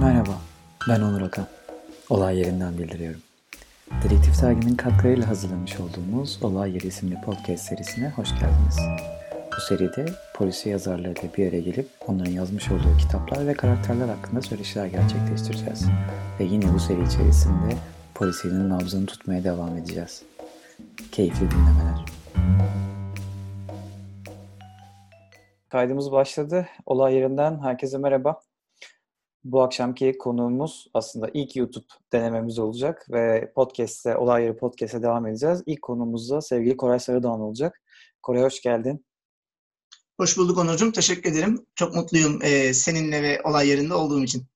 [0.00, 0.30] Merhaba,
[0.88, 1.46] ben Onur Akan.
[2.10, 3.20] Olay yerinden bildiriyorum.
[4.04, 8.78] Dedektif Dergi'nin katkılarıyla hazırlamış olduğumuz Olay Yeri isimli podcast serisine hoş geldiniz.
[9.56, 14.86] Bu seride polisi yazarlarıyla bir araya gelip onların yazmış olduğu kitaplar ve karakterler hakkında söyleşiler
[14.86, 15.86] gerçekleştireceğiz.
[16.40, 17.76] Ve yine bu seri içerisinde
[18.14, 20.22] polisinin nabzını tutmaya devam edeceğiz.
[21.12, 22.04] Keyifli dinlemeler.
[25.68, 26.66] Kaydımız başladı.
[26.86, 28.40] Olay yerinden herkese merhaba.
[29.46, 35.62] Bu akşamki konuğumuz aslında ilk YouTube denememiz olacak ve podcast'te, Olay Yeri Podcast'e devam edeceğiz.
[35.66, 37.82] İlk konuğumuz da sevgili Koray Sarıdağan olacak.
[38.22, 39.06] Koray hoş geldin.
[40.20, 40.92] Hoş bulduk Onurcuğum.
[40.92, 41.66] Teşekkür ederim.
[41.74, 42.40] Çok mutluyum
[42.72, 44.46] seninle ve olay yerinde olduğum için.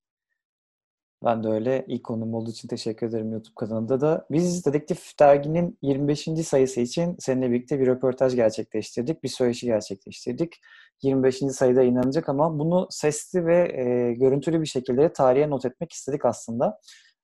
[1.24, 1.84] Ben de öyle.
[1.88, 4.26] İlk konum olduğu için teşekkür ederim YouTube kanalında da.
[4.30, 6.28] Biz Dedektif Dergi'nin 25.
[6.44, 9.22] sayısı için seninle birlikte bir röportaj gerçekleştirdik.
[9.22, 10.60] Bir söyleşi gerçekleştirdik.
[11.02, 11.38] 25.
[11.38, 16.78] sayıda inanacak ama bunu sesli ve e, görüntülü bir şekilde tarihe not etmek istedik aslında.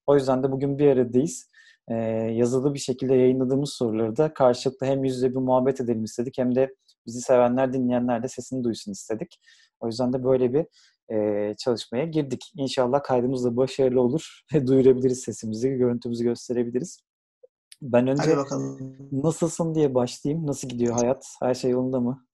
[0.06, 1.51] O yüzden de bugün bir aradayız.
[1.88, 1.95] E,
[2.32, 6.74] yazılı bir şekilde yayınladığımız soruları da karşılıklı hem yüzde bir muhabbet edelim istedik hem de
[7.07, 9.40] bizi sevenler, dinleyenler de sesini duysun istedik.
[9.80, 10.66] O yüzden de böyle bir
[11.12, 12.52] e, çalışmaya girdik.
[12.57, 17.01] İnşallah kaydımız da başarılı olur ve duyurabiliriz sesimizi, görüntümüzü gösterebiliriz.
[17.82, 18.37] Ben önce
[19.13, 20.46] nasılsın diye başlayayım.
[20.46, 21.24] Nasıl gidiyor hayat?
[21.43, 22.26] Her şey yolunda mı?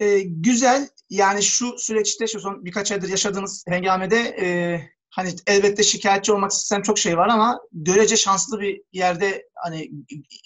[0.00, 0.88] Ee, güzel.
[1.10, 6.82] Yani şu süreçte, şu son birkaç aydır yaşadığımız hengamede e, hani elbette şikayetçi olmak istesem
[6.82, 9.90] çok şey var ama görece şanslı bir yerde hani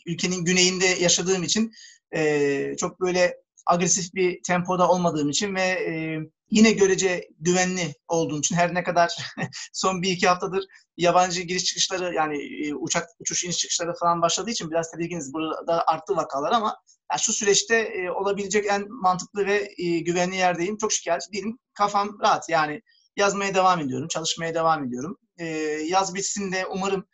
[0.06, 1.72] ülkenin güneyinde yaşadığım için
[2.14, 6.18] e, çok böyle agresif bir tempoda olmadığım için ve e,
[6.50, 9.34] yine görece güvenli olduğum için her ne kadar
[9.72, 10.64] son bir iki haftadır
[10.96, 15.32] yabancı giriş çıkışları yani e, uçak uçuş iniş çıkışları falan başladığı için biraz tedirginiz.
[15.32, 16.76] Burada arttı vakalar ama
[17.12, 20.76] yani şu süreçte e, olabilecek en mantıklı ve e, güvenli yerdeyim.
[20.76, 21.58] Çok şikayetçi değilim.
[21.74, 22.82] Kafam rahat yani
[23.16, 25.18] yazmaya devam ediyorum, çalışmaya devam ediyorum.
[25.38, 25.46] E,
[25.88, 27.04] yaz bitsin de umarım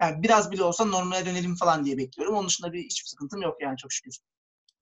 [0.00, 2.34] yani biraz bile olsa normale dönelim falan diye bekliyorum.
[2.34, 4.18] Onun dışında bir hiçbir sıkıntım yok yani çok şükür.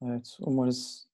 [0.03, 1.10] Evet, umarız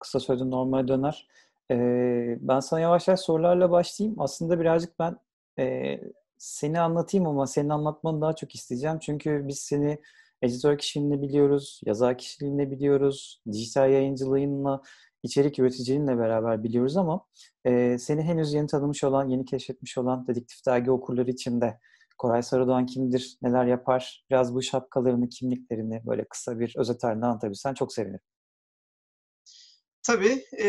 [0.00, 1.28] kısa sürede normale döner.
[1.70, 4.20] Ee, ben sana yavaş yavaş sorularla başlayayım.
[4.20, 5.16] Aslında birazcık ben
[5.58, 6.00] e,
[6.38, 8.98] seni anlatayım ama senin anlatmanı daha çok isteyeceğim.
[8.98, 9.98] Çünkü biz seni
[10.42, 14.82] editör kişiliğinde biliyoruz, yazar kişiliğinde biliyoruz, dijital yayıncılığınla,
[15.22, 17.26] içerik üreticiliğinle beraber biliyoruz ama
[17.64, 21.78] e, seni henüz yeni tanımış olan, yeni keşfetmiş olan dedektif dergi okurları için de
[22.18, 27.74] Koray Sarıdoğan kimdir, neler yapar, biraz bu şapkalarını, kimliklerini böyle kısa bir özet halinde anlatabilirsen
[27.74, 28.20] çok sevinirim.
[30.08, 30.44] Tabii.
[30.60, 30.68] E,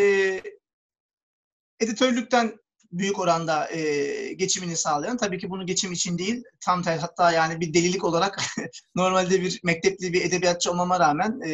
[1.79, 2.57] editörlükten
[2.91, 5.17] büyük oranda e, geçimini sağlayan.
[5.17, 8.41] Tabii ki bunu geçim için değil, tam tersi hatta yani bir delilik olarak
[8.95, 11.51] normalde bir mektepli bir edebiyatçı olmama rağmen, e,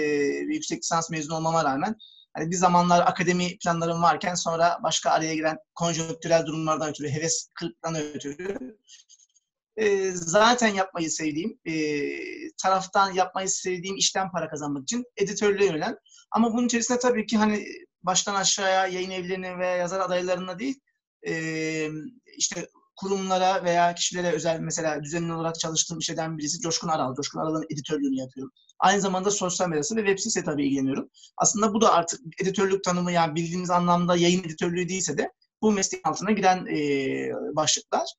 [0.48, 1.96] bir yüksek lisans mezunu olmama rağmen
[2.34, 7.96] hani bir zamanlar akademi planlarım varken sonra başka araya giren konjonktürel durumlardan ötürü, heves kırıklıktan
[7.96, 8.78] ötürü
[9.78, 11.74] e, zaten yapmayı sevdiğim, e,
[12.64, 15.98] taraftan yapmayı sevdiğim işten para kazanmak için editörlüğe yönelen.
[16.36, 17.66] Ama bunun içerisinde tabii ki hani
[18.04, 20.80] baştan aşağıya yayın evlerine ve yazar adaylarına değil,
[22.38, 27.16] işte kurumlara veya kişilere özel mesela düzenli olarak çalıştığım işeden birisi Coşkun Aral.
[27.16, 28.52] Coşkun Aral'ın editörlüğünü yapıyorum.
[28.80, 31.10] Aynı zamanda sosyal medyası ve web sitesi tabii ilgileniyorum.
[31.38, 35.32] Aslında bu da artık editörlük tanımı yani bildiğimiz anlamda yayın editörlüğü değilse de
[35.62, 36.66] bu mesleğin altına giren
[37.56, 38.14] başlıklar.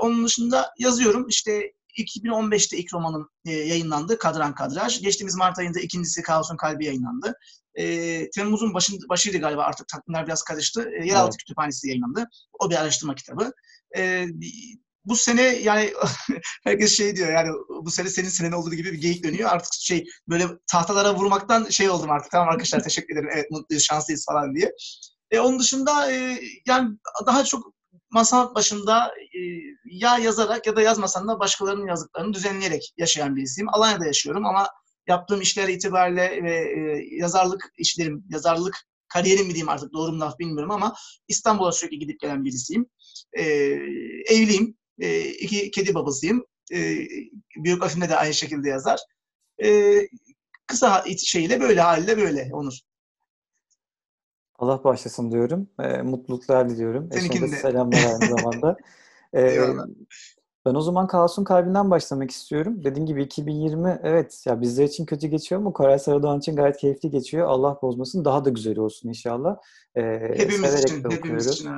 [0.00, 1.28] Onun dışında yazıyorum.
[1.28, 4.18] İşte 2015'te ilk romanım e, yayınlandı.
[4.18, 5.00] Kadran Kadraj.
[5.00, 7.34] Geçtiğimiz Mart ayında ikincisi Kaos'un Kalbi yayınlandı.
[7.74, 10.90] E, Temmuz'un başın, başıydı galiba artık takvimler biraz karıştı.
[11.00, 11.36] E, Yeraltı evet.
[11.38, 12.28] Kütüphanesi yayınlandı.
[12.60, 13.52] O bir araştırma kitabı.
[13.96, 14.26] E,
[15.04, 15.92] bu sene yani
[16.64, 17.48] herkes şey diyor yani
[17.84, 19.50] bu sene senin senen olduğu gibi bir geyik dönüyor.
[19.50, 22.30] Artık şey böyle tahtalara vurmaktan şey oldum artık.
[22.30, 23.30] Tamam arkadaşlar teşekkür ederim.
[23.34, 24.72] Evet mutluyuz, şanslıyız falan diye.
[25.30, 27.74] E, onun dışında e, yani daha çok
[28.12, 29.40] masa başında e,
[29.84, 33.68] ya yazarak ya da yazmasan da başkalarının yazdıklarını düzenleyerek yaşayan birisiyim.
[33.68, 34.68] Alanya'da yaşıyorum ama
[35.08, 38.76] yaptığım işler itibariyle ve e, yazarlık işlerim, yazarlık
[39.08, 40.94] kariyerim mi diyeyim artık doğru mu laf bilmiyorum ama
[41.28, 42.86] İstanbul'a sürekli gidip gelen birisiyim.
[43.32, 43.42] E,
[44.26, 44.76] evliyim.
[44.98, 46.44] E, iki kedi babasıyım.
[46.72, 46.98] E,
[47.56, 49.00] biyografimde de aynı şekilde yazar.
[49.64, 50.00] E,
[50.66, 52.78] kısa şeyle böyle haliyle böyle Onur.
[54.62, 55.68] Allah başlasın diyorum.
[55.80, 57.08] E, mutluluklar diliyorum.
[57.12, 58.76] Eşine de selamlar aynı zamanda.
[59.34, 59.58] E,
[60.66, 62.84] ben o zaman Kaos'un kalbinden başlamak istiyorum.
[62.84, 67.10] Dediğim gibi 2020 evet ya bizler için kötü geçiyor ama Koray Sarıdoğan için gayet keyifli
[67.10, 67.48] geçiyor.
[67.48, 68.24] Allah bozmasın.
[68.24, 69.56] Daha da güzel olsun inşallah.
[69.94, 70.02] E,
[70.36, 71.10] hepimiz için.
[71.10, 71.70] Hepimiz için.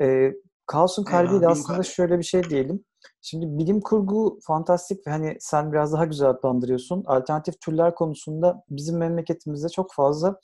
[0.00, 0.34] E,
[0.66, 2.84] Kaos'un kalbiyle aslında şöyle bir şey diyelim.
[3.22, 7.04] Şimdi bilim kurgu, fantastik ve hani sen biraz daha güzel adlandırıyorsun.
[7.06, 10.40] Alternatif türler konusunda bizim memleketimizde çok fazla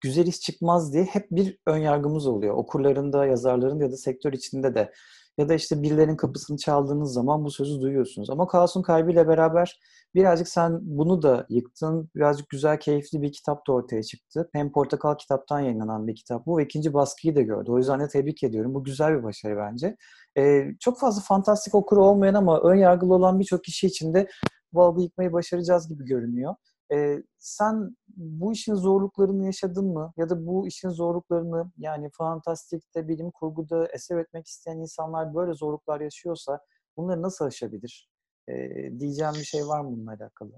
[0.00, 2.54] güzel iş çıkmaz diye hep bir ön yargımız oluyor.
[2.54, 4.92] Okurların da, yazarların ya da sektör içinde de.
[5.38, 8.30] Ya da işte birilerinin kapısını çaldığınız zaman bu sözü duyuyorsunuz.
[8.30, 9.80] Ama Kaos'un kalbiyle beraber
[10.14, 12.10] birazcık sen bunu da yıktın.
[12.16, 14.48] Birazcık güzel, keyifli bir kitap da ortaya çıktı.
[14.52, 17.70] Hem Portakal kitaptan yayınlanan bir kitap bu ve ikinci baskıyı da gördü.
[17.70, 18.74] O yüzden de tebrik ediyorum.
[18.74, 19.96] Bu güzel bir başarı bence.
[20.38, 24.28] Ee, çok fazla fantastik okuru olmayan ama ön yargılı olan birçok kişi için de
[24.72, 26.54] bu algı yıkmayı başaracağız gibi görünüyor.
[26.92, 30.12] Ee, sen bu işin zorluklarını yaşadın mı?
[30.16, 36.00] Ya da bu işin zorluklarını yani fantastikte, bilim kurguda eser etmek isteyen insanlar böyle zorluklar
[36.00, 36.60] yaşıyorsa
[36.96, 38.08] bunları nasıl aşabilir?
[38.48, 38.52] Ee,
[38.98, 40.52] diyeceğim bir şey var mı bununla alakalı?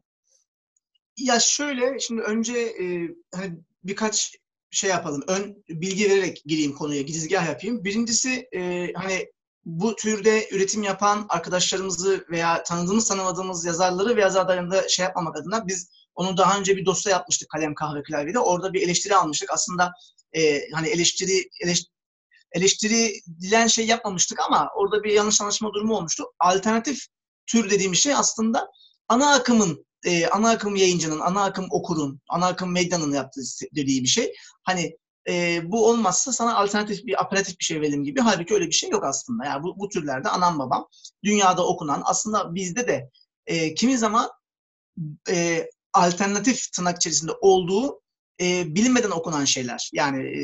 [1.19, 4.37] Ya şöyle, şimdi önce e, hani birkaç
[4.71, 5.23] şey yapalım.
[5.29, 7.85] Ön bilgi vererek gireyim konuya, girizgah yapayım.
[7.85, 9.33] Birincisi e, hani
[9.65, 15.89] bu türde üretim yapan arkadaşlarımızı veya tanıdığımız tanımadığımız yazarları ve yazarlarını şey yapmamak adına biz
[16.15, 18.39] onu daha önce bir dosya yapmıştık kalem kahve klavyede.
[18.39, 19.51] Orada bir eleştiri almıştık.
[19.53, 19.93] Aslında
[20.33, 21.85] e, hani eleştiri eleş,
[22.53, 26.25] eleştiri dilen şey yapmamıştık ama orada bir yanlış anlaşma durumu olmuştu.
[26.39, 27.07] Alternatif
[27.47, 28.69] tür dediğim şey aslında
[29.09, 33.41] ana akımın e, ana akım yayıncının, ana akım okurun, ana akım medyanın yaptığı
[33.77, 34.35] dediği bir şey.
[34.63, 34.97] Hani
[35.29, 38.21] e, bu olmazsa sana alternatif bir aperatif bir şey verelim gibi.
[38.21, 39.45] Halbuki öyle bir şey yok aslında.
[39.45, 40.89] Yani bu, bu türlerde anam babam
[41.25, 43.11] dünyada okunan aslında bizde de
[43.47, 44.31] e, kimi zaman
[45.31, 48.01] e, alternatif tırnak içerisinde olduğu
[48.41, 49.91] e, bilinmeden okunan şeyler.
[49.93, 50.43] Yani e,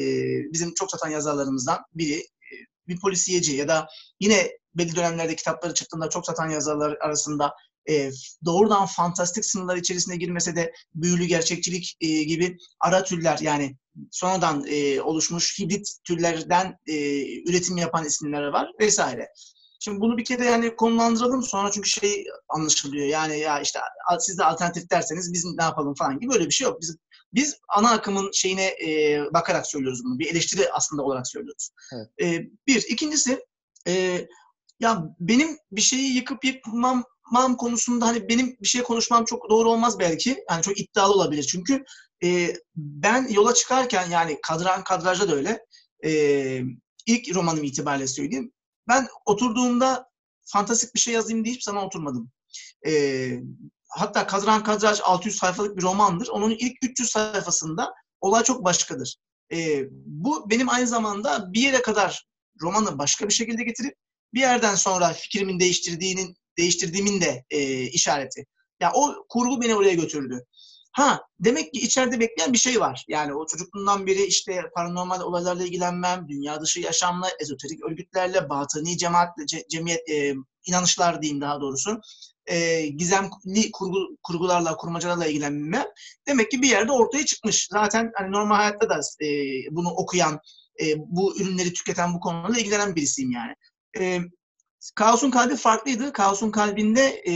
[0.53, 2.53] bizim çok satan yazarlarımızdan biri e,
[2.89, 3.87] bir polisiyeci ya da
[4.21, 7.53] yine belli dönemlerde kitapları çıktığında çok satan yazarlar arasında
[7.89, 8.11] e,
[8.45, 13.77] doğrudan fantastik sınırlar içerisine girmese de büyülü gerçekçilik e, gibi ara türler yani
[14.11, 19.29] sonradan e, oluşmuş hibrit türlerden e, üretim yapan isimler var vesaire.
[19.87, 23.07] Şimdi bunu bir kere yani konumlandıralım sonra çünkü şey anlaşılıyor.
[23.07, 23.79] Yani ya işte
[24.19, 26.81] siz de alternatif derseniz biz ne yapalım falan gibi böyle bir şey yok.
[26.81, 26.97] Biz
[27.35, 30.19] biz ana akımın şeyine e, bakarak söylüyoruz bunu.
[30.19, 31.71] Bir eleştiri aslında olarak söylüyoruz.
[31.93, 32.09] Evet.
[32.23, 32.85] E, bir.
[32.89, 33.45] ikincisi
[33.89, 34.27] e,
[34.81, 39.71] ya benim bir şeyi yıkıp yıkmam mam konusunda hani benim bir şey konuşmam çok doğru
[39.71, 40.45] olmaz belki.
[40.51, 41.43] Yani çok iddialı olabilir.
[41.43, 41.85] Çünkü
[42.25, 45.65] e, ben yola çıkarken yani kadran kadrajda da öyle.
[46.05, 46.11] E,
[47.07, 48.53] ilk romanım itibariyle söyleyeyim.
[48.89, 50.11] Ben oturduğumda
[50.45, 52.31] fantastik bir şey yazayım hiçbir zaman oturmadım.
[52.87, 52.93] E,
[53.89, 56.29] hatta Kadran Kadraj 600 sayfalık bir romandır.
[56.29, 59.17] Onun ilk 300 sayfasında olay çok başkadır.
[59.53, 62.27] E, bu benim aynı zamanda bir yere kadar
[62.63, 63.95] romanı başka bir şekilde getirip
[64.35, 68.41] bir yerden sonra fikrimin değiştirdiğinin değiştirdiğimin de e, işareti.
[68.41, 68.47] Ya
[68.81, 70.45] yani o kurgu beni oraya götürdü.
[70.97, 73.05] Ha demek ki içeride bekleyen bir şey var.
[73.09, 79.47] Yani o çocukluğumdan beri işte paranormal olaylarla ilgilenmem, dünya dışı yaşamla, ezoterik örgütlerle, batıni cemaatle,
[79.47, 80.35] ce, cemiyet, e,
[80.67, 82.01] inanışlar diyeyim daha doğrusu,
[82.47, 85.87] e, gizemli kurgu, kurgularla, kurmacalarla ilgilenmem.
[86.29, 87.69] Demek ki bir yerde ortaya çıkmış.
[87.73, 89.29] Zaten hani normal hayatta da e,
[89.71, 90.41] bunu okuyan,
[90.81, 93.55] e, bu ürünleri tüketen, bu konularla ilgilenen birisiyim yani.
[93.99, 94.21] E,
[94.95, 96.13] Kaos'un kalbi farklıydı.
[96.13, 97.35] Kaos'un kalbinde e,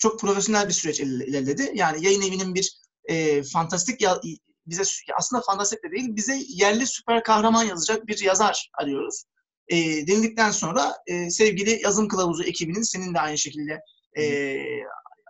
[0.00, 1.70] çok profesyonel bir süreç ilerledi.
[1.74, 4.20] Yani yayın evinin bir e, fantastik ya,
[4.66, 4.82] bize
[5.16, 9.24] aslında fantastik de değil, bize yerli süper kahraman yazacak bir yazar arıyoruz.
[9.68, 13.80] E, denildikten sonra e, sevgili yazım kılavuzu ekibinin senin de aynı şekilde
[14.18, 14.56] e,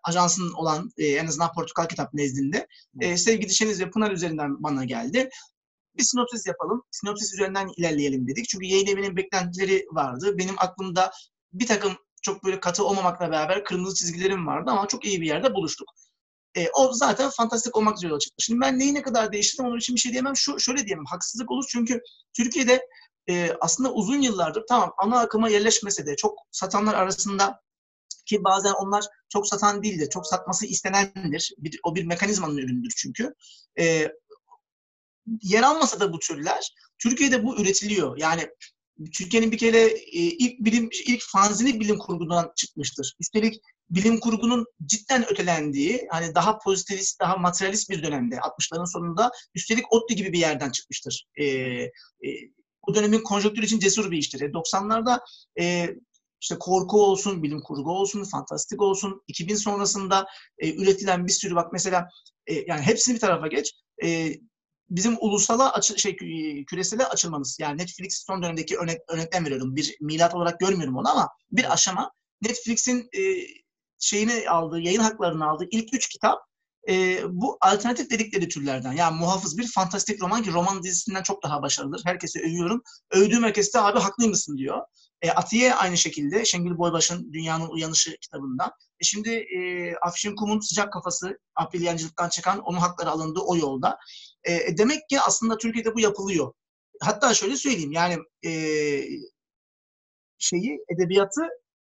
[0.04, 2.66] ajansın olan e, en azından Portakal Kitap nezdinde
[3.00, 5.28] e, sevgili Şeniz ve Pınar üzerinden bana geldi.
[5.98, 6.82] Bir sinopsis yapalım.
[6.90, 8.48] Sinopsis üzerinden ilerleyelim dedik.
[8.48, 10.38] Çünkü yayın evinin beklentileri vardı.
[10.38, 11.10] Benim aklımda
[11.52, 15.54] bir takım çok böyle katı olmamakla beraber kırmızı çizgilerim vardı ama çok iyi bir yerde
[15.54, 15.88] buluştuk.
[16.56, 18.44] E, o zaten fantastik olmak üzere yola çıktı.
[18.44, 20.36] Şimdi ben neyi ne kadar değiştirdim onun için bir şey diyemem.
[20.36, 22.02] Şu, şöyle diyemem, haksızlık olur çünkü
[22.36, 22.86] Türkiye'de
[23.28, 27.60] e, aslında uzun yıllardır tamam ana akıma yerleşmese de çok satanlar arasında
[28.26, 31.52] ki bazen onlar çok satan değildir, çok satması istenendir.
[31.58, 33.34] Bir, o bir mekanizmanın ürünüdür çünkü.
[33.78, 34.08] E,
[35.42, 38.18] yer almasa da bu türler, Türkiye'de bu üretiliyor.
[38.18, 38.50] Yani
[39.12, 43.14] Türkiye'nin bir kere e, ilk bilim ilk fanzini bilim kurgudan çıkmıştır.
[43.20, 49.92] Üstelik bilim kurgunun cidden ötelendiği, hani daha pozitivist, daha materyalist bir dönemde 60'ların sonunda üstelik
[49.92, 51.26] ODTÜ gibi bir yerden çıkmıştır.
[51.36, 51.90] E, e,
[52.82, 54.40] o dönemin konjonktürü için cesur bir iştir.
[54.40, 55.20] E, 90'larda
[55.60, 55.94] e,
[56.40, 60.26] işte korku olsun, bilim kurgu olsun, fantastik olsun, 2000 sonrasında
[60.58, 62.08] e, üretilen bir sürü bak mesela
[62.46, 63.72] e, yani hepsini bir tarafa geç.
[64.04, 64.34] E,
[64.90, 66.16] bizim ulusala açı, şey
[66.66, 67.56] küresele açılmamız.
[67.60, 69.76] Yani Netflix son dönemdeki örnek, örnekten veriyorum.
[69.76, 73.20] Bir milat olarak görmüyorum onu ama bir aşama Netflix'in e,
[73.98, 76.48] şeyini aldığı, yayın haklarını aldığı ilk üç kitap
[76.88, 78.92] e, bu alternatif dedikleri türlerden.
[78.92, 82.02] Yani muhafız bir fantastik roman ki roman dizisinden çok daha başarılıdır.
[82.04, 82.82] Herkese övüyorum.
[83.10, 84.80] Övdüğüm herkeste abi haklıymışsın diyor.
[85.22, 88.68] E, Atiye aynı şekilde Şengül Boybaş'ın Dünyanın Uyanışı kitabından.
[89.00, 93.98] E, şimdi e, Afşin Kum'un Sıcak Kafası Aprilyancılıktan çıkan onun hakları alındığı o yolda.
[94.48, 96.52] E, demek ki aslında Türkiye'de bu yapılıyor.
[97.00, 98.52] Hatta şöyle söyleyeyim yani e,
[100.38, 101.48] şeyi edebiyatı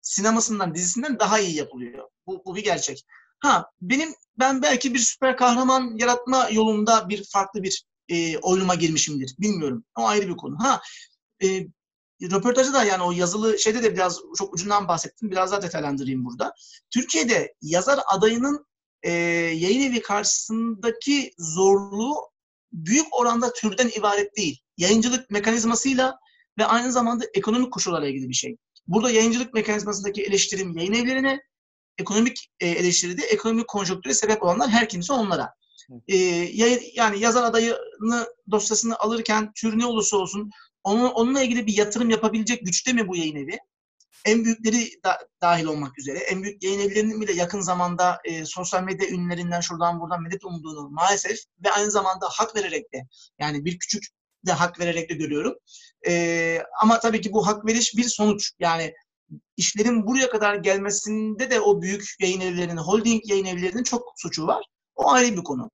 [0.03, 2.09] sinemasından dizisinden daha iyi yapılıyor.
[2.27, 3.05] Bu, bu bir gerçek.
[3.39, 9.35] Ha benim ben belki bir süper kahraman yaratma yolunda bir farklı bir e, oyunuma girmişimdir.
[9.39, 9.85] Bilmiyorum.
[9.99, 10.57] O ayrı bir konu.
[10.61, 10.81] Ha
[11.43, 11.67] e,
[12.23, 15.31] röportajda da yani o yazılı şeyde de biraz çok ucundan bahsettim.
[15.31, 16.55] Biraz daha detaylandırayım burada.
[16.91, 18.67] Türkiye'de yazar adayının
[19.03, 22.31] e, yayın evi karşısındaki zorluğu
[22.73, 24.59] büyük oranda türden ibaret değil.
[24.77, 26.19] Yayıncılık mekanizmasıyla
[26.59, 28.57] ve aynı zamanda ekonomik koşullarla ilgili bir şey.
[28.87, 31.41] Burada yayıncılık mekanizmasındaki eleştirim yayın evlerine,
[31.99, 35.55] ekonomik e, eleştiride ekonomik konjonktüre sebep olanlar her kimse onlara.
[36.09, 36.17] E,
[36.95, 40.51] yani yazar adayını dosyasını alırken tür ne olursa olsun
[40.85, 43.59] onun, onunla ilgili bir yatırım yapabilecek güçte mi bu yayın evi?
[44.25, 46.19] En büyükleri da, dahil olmak üzere.
[46.19, 50.91] En büyük yayın evlerinin bile yakın zamanda e, sosyal medya ünlerinden şuradan buradan medet umduğunu
[50.91, 53.07] maalesef ve aynı zamanda hak vererek de
[53.39, 54.05] yani bir küçük
[54.47, 55.55] de hak vererek de görüyorum.
[56.07, 58.53] E, ama tabii ki bu hak veriş bir sonuç.
[58.59, 58.95] Yani
[59.57, 64.65] işlerin buraya kadar gelmesinde de o büyük yayın evlerinin, holding yayın evlerinin çok suçu var.
[64.95, 65.71] O ayrı bir konu.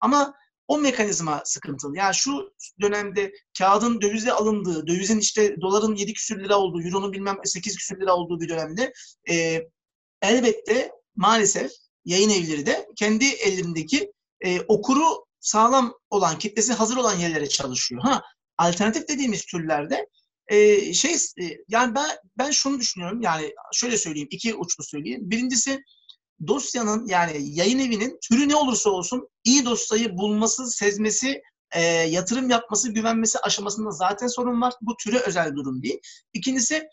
[0.00, 0.34] Ama
[0.68, 1.96] o mekanizma sıkıntılı.
[1.96, 7.36] Yani şu dönemde kağıdın dövize alındığı, dövizin işte doların 7 küsür lira olduğu, euronun bilmem
[7.44, 8.92] 8 küsür lira olduğu bir dönemde
[9.30, 9.62] e,
[10.22, 11.72] elbette maalesef
[12.04, 18.02] yayın evleri de kendi ellerindeki e, okuru sağlam olan, kitlesi hazır olan yerlere çalışıyor.
[18.02, 18.22] Ha,
[18.58, 20.06] alternatif dediğimiz türlerde
[20.48, 25.30] e, şey e, yani ben ben şunu düşünüyorum yani şöyle söyleyeyim iki uçlu söyleyeyim.
[25.30, 25.82] Birincisi
[26.46, 31.42] dosyanın yani yayın evinin türü ne olursa olsun iyi dosyayı bulması, sezmesi,
[31.74, 34.74] e, yatırım yapması, güvenmesi aşamasında zaten sorun var.
[34.80, 36.00] Bu türe özel durum değil.
[36.32, 36.88] İkincisi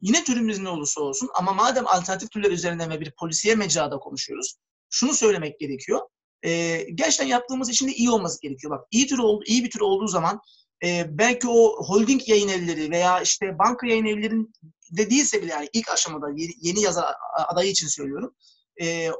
[0.00, 4.54] yine türümüz ne olursa olsun ama madem alternatif türler üzerinden ve bir polisiye mecrada konuşuyoruz,
[4.90, 6.00] şunu söylemek gerekiyor.
[6.42, 8.70] E, gerçekten yaptığımız için de iyi olması gerekiyor.
[8.70, 10.40] Bak iyi tür oldu, iyi bir tür olduğu zaman
[10.84, 14.52] e, belki o holding yayın evleri veya işte banka yayın evlerin
[14.90, 17.14] de değilse bile yani ilk aşamada yeni, yeni yazar
[17.48, 18.34] adayı için söylüyorum
[18.82, 19.10] e,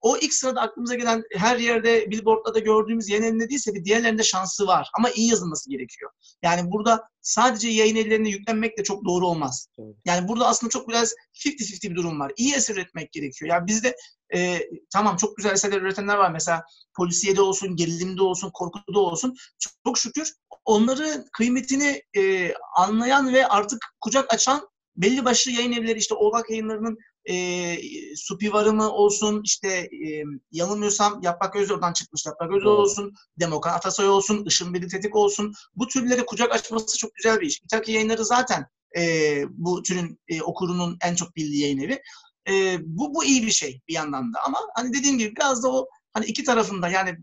[0.00, 4.66] o ilk sırada aklımıza gelen her yerde billboardlarda gördüğümüz yayın evinde değilse bir diğerlerinde şansı
[4.66, 4.90] var.
[4.98, 6.10] Ama iyi yazılması gerekiyor.
[6.42, 9.68] Yani burada sadece yayın evlerine yüklenmek de çok doğru olmaz.
[10.04, 12.32] Yani burada aslında çok biraz 50-50 bir durum var.
[12.36, 13.50] İyi eser üretmek gerekiyor.
[13.50, 13.96] Yani bizde
[14.34, 14.60] e,
[14.92, 16.30] tamam çok güzel eserler üretenler var.
[16.30, 16.62] Mesela
[16.96, 19.34] polisiyede olsun, gerilimde olsun, korkuda olsun.
[19.58, 20.32] Çok, çok şükür
[20.64, 26.98] onları kıymetini e, anlayan ve artık kucak açan belli başlı yayın evleri işte Oğlak yayınlarının
[27.24, 27.76] e,
[28.16, 34.44] Supivarımı olsun işte e, yanılmıyorsam Yaprak Özü oradan çıkmış Yaprak Özü olsun Demokrat Atasoy olsun
[34.44, 37.60] Işın Biri Tetik olsun bu türleri kucak açması çok güzel bir iş.
[37.62, 42.02] İtaki yayınları zaten e, bu türün e, okurunun en çok bildiği yayın evi.
[42.48, 45.68] E, bu, bu iyi bir şey bir yandan da ama hani dediğim gibi biraz da
[45.72, 47.16] o hani iki tarafında yani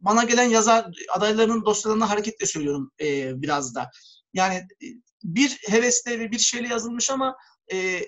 [0.00, 3.90] bana gelen yazar adaylarının dosyalarına hareketle söylüyorum e, biraz da.
[4.34, 4.62] Yani
[5.24, 7.36] bir hevesle ve bir şeyle yazılmış ama
[7.72, 8.00] e,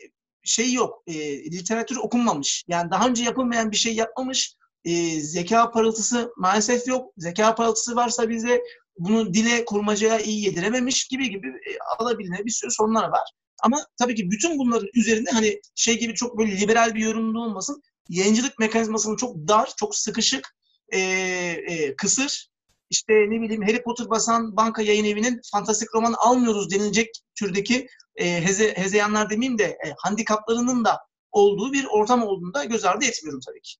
[0.48, 2.64] şey yok, e, literatür okunmamış.
[2.68, 4.54] Yani daha önce yapılmayan bir şey yapmamış.
[4.84, 7.12] E, zeka parıltısı maalesef yok.
[7.16, 8.62] Zeka parıltısı varsa bize
[8.98, 13.32] bunu dile kurmacaya iyi yedirememiş gibi gibi e, alabilene bir sürü sorunlar var.
[13.62, 17.82] Ama tabii ki bütün bunların üzerinde hani şey gibi çok böyle liberal bir yorumda olmasın.
[18.08, 20.56] Yayıncılık mekanizmasının çok dar, çok sıkışık,
[20.92, 22.48] e, e, kısır
[22.90, 28.44] işte ne bileyim Harry Potter basan banka yayın evinin fantastik roman almıyoruz denilecek türdeki e,
[28.44, 30.98] heze, hezeyanlar demeyeyim de e, handikaplarının da
[31.32, 33.74] olduğu bir ortam olduğunu da göz ardı etmiyorum tabii ki.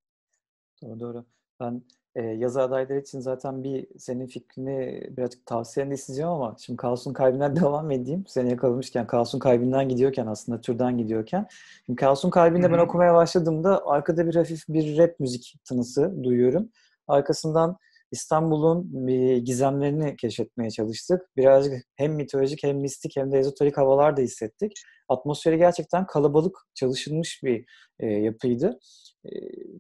[0.83, 1.27] Doğru doğru.
[1.61, 1.83] Ben
[2.15, 7.57] e, yazı adayları için zaten bir senin fikrini birazcık tavsiyeni isteyeceğim ama şimdi Kaos'un kalbinden
[7.61, 8.25] devam edeyim.
[8.29, 11.47] Seni yakalamışken, Kaos'un kalbinden gidiyorken aslında türden gidiyorken.
[11.87, 12.73] Şimdi Kaos'un kalbinde Hı-hı.
[12.73, 16.69] ben okumaya başladığımda arkada bir hafif bir rap müzik tınısı duyuyorum.
[17.07, 17.79] Arkasından
[18.11, 19.07] İstanbul'un
[19.45, 21.21] gizemlerini keşfetmeye çalıştık.
[21.37, 24.73] Birazcık hem mitolojik hem mistik hem de ezoterik havalar da hissettik.
[25.09, 27.65] Atmosferi gerçekten kalabalık çalışılmış bir
[28.01, 28.79] e, yapıydı.
[29.25, 29.31] E,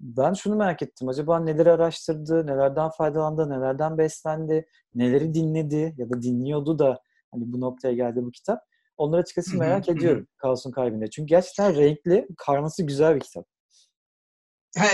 [0.00, 1.08] ben şunu merak ettim.
[1.08, 7.60] Acaba neleri araştırdı, nelerden faydalandı, nelerden beslendi, neleri dinledi ya da dinliyordu da hani bu
[7.60, 8.60] noktaya geldi bu kitap.
[8.96, 11.10] Onları açıkçası merak ediyorum Kaos'un kalbinde.
[11.10, 13.46] Çünkü gerçekten renkli, karması güzel bir kitap.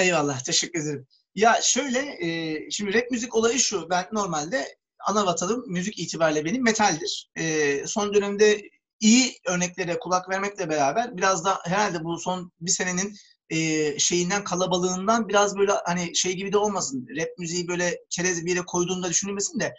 [0.01, 1.07] Eyvallah, teşekkür ederim.
[1.35, 3.91] Ya şöyle, e, şimdi rap müzik olayı şu.
[3.91, 4.77] Ben normalde
[5.07, 7.31] ana vatanım müzik itibariyle benim metaldir.
[7.39, 8.63] E, son dönemde
[9.01, 13.15] iyi örneklere kulak vermekle beraber biraz da herhalde bu son bir senenin
[13.51, 17.07] e, şeyinden kalabalığından biraz böyle hani şey gibi de olmasın.
[17.19, 19.75] Rap müziği böyle çerez bir yere koyduğunda düşünülmesin de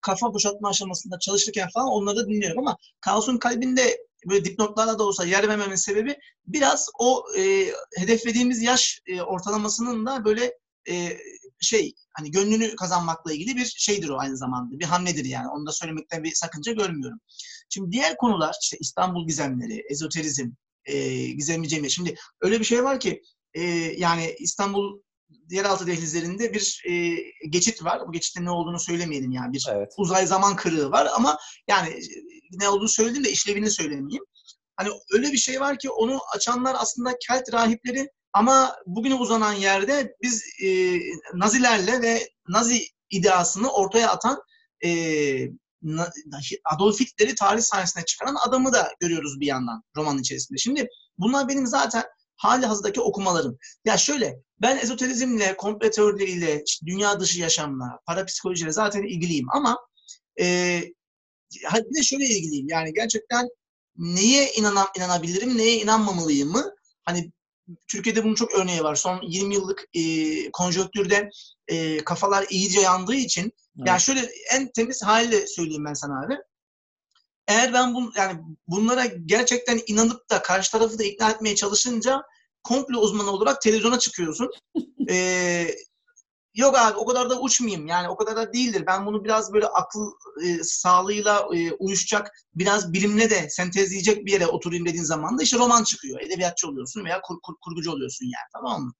[0.00, 3.98] kafa boşaltma aşamasında çalışırken falan onları da dinliyorum ama Kaos'un kalbinde
[4.28, 7.66] böyle dipnotlarla da olsa yer vermemin sebebi biraz o e,
[7.98, 11.18] hedeflediğimiz yaş e, ortalamasının da böyle e,
[11.60, 14.78] şey hani gönlünü kazanmakla ilgili bir şeydir o aynı zamanda.
[14.78, 15.48] Bir hamledir yani.
[15.48, 17.18] Onu da söylemekte bir sakınca görmüyorum.
[17.68, 20.50] Şimdi diğer konular işte İstanbul gizemleri, ezoterizm,
[20.84, 21.92] e, gizemli cemiyet.
[21.92, 23.22] Şimdi öyle bir şey var ki
[23.54, 23.62] e,
[23.96, 25.00] yani İstanbul
[25.50, 27.16] yeraltı dehlizlerinde bir e,
[27.48, 28.08] geçit var.
[28.08, 29.52] Bu geçitte ne olduğunu söylemeyelim yani.
[29.52, 29.92] Bir evet.
[29.98, 32.00] uzay zaman kırığı var ama yani
[32.52, 34.24] ne olduğunu söyledim de işlevini söylemeyeyim.
[34.76, 40.16] Hani öyle bir şey var ki onu açanlar aslında Kelt rahipleri ama bugüne uzanan yerde
[40.22, 40.98] biz e,
[41.34, 44.42] Nazilerle ve Nazi ideasını ortaya atan
[44.84, 44.90] e,
[46.64, 50.58] Adolf Hitler'i tarih sahnesine çıkaran adamı da görüyoruz bir yandan romanın içerisinde.
[50.58, 52.04] Şimdi bunlar benim zaten
[52.36, 53.58] hali hazırdaki okumalarım.
[53.84, 59.78] Ya şöyle, ben ezoterizmle, komple teorileriyle, dünya dışı yaşamla, parapsikolojiyle zaten ilgiliyim ama
[60.40, 60.80] e,
[61.54, 62.68] bir de şöyle ilgiliyim.
[62.68, 63.48] Yani gerçekten
[63.96, 66.74] neye inanan, inanabilirim, neye inanmamalıyım mı?
[67.04, 67.32] Hani
[67.88, 68.94] Türkiye'de bunun çok örneği var.
[68.94, 71.30] Son 20 yıllık e, konjonktürde
[71.68, 73.88] e, kafalar iyice yandığı için evet.
[73.88, 74.20] yani şöyle
[74.52, 76.34] en temiz haliyle söyleyeyim ben sana abi.
[77.48, 82.22] Eğer ben bun, yani bunlara gerçekten inanıp da karşı tarafı da ikna etmeye çalışınca
[82.62, 84.50] komple uzmanı olarak televizyona çıkıyorsun.
[85.10, 85.74] ee,
[86.60, 88.84] yok abi o kadar da uçmayayım yani o kadar da değildir.
[88.86, 90.12] Ben bunu biraz böyle akıl
[90.44, 95.58] e, sağlığıyla e, uyuşacak, biraz bilimle de sentezleyecek bir yere oturayım dediğin zaman da işte
[95.58, 96.20] roman çıkıyor.
[96.20, 98.92] Edebiyatçı oluyorsun veya kur, kur, kurgucu oluyorsun yani tamam mı?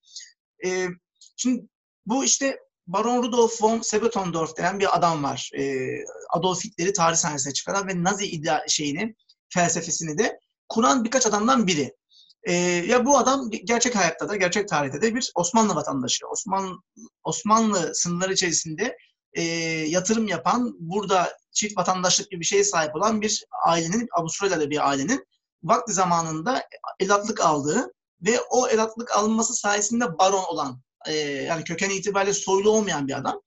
[0.67, 0.89] E,
[1.37, 1.69] şimdi
[2.07, 5.51] bu işte Baron Rudolf von Sebetondorf denen bir adam var.
[5.59, 5.87] E,
[6.31, 9.15] Adolf Hitler'i tarih sahnesine çıkaran ve Nazi iddia şeyini,
[9.49, 11.95] felsefesini de kuran birkaç adamdan biri.
[12.43, 12.53] E,
[12.87, 16.27] ya bu adam gerçek hayatta da, gerçek tarihte de bir Osmanlı vatandaşı.
[16.27, 16.77] Osmanlı,
[17.25, 18.97] Osmanlı sınırları içerisinde
[19.33, 19.43] e,
[19.89, 25.27] yatırım yapan, burada çift vatandaşlık gibi bir şeye sahip olan bir ailenin, Avustralya'da bir ailenin
[25.63, 26.63] vakti zamanında
[27.01, 27.93] elatlık aldığı
[28.23, 33.41] ve o elatlık alınması sayesinde baron olan, e, yani köken itibariyle soylu olmayan bir adam.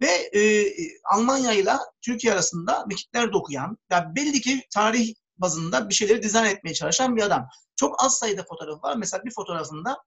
[0.00, 0.72] Ve e,
[1.04, 6.74] Almanya ile Türkiye arasında mekikler dokuyan, yani belli ki tarih bazında bir şeyleri dizayn etmeye
[6.74, 7.48] çalışan bir adam.
[7.82, 8.96] Çok az sayıda fotoğrafı var.
[8.96, 9.98] Mesela bir fotoğrafında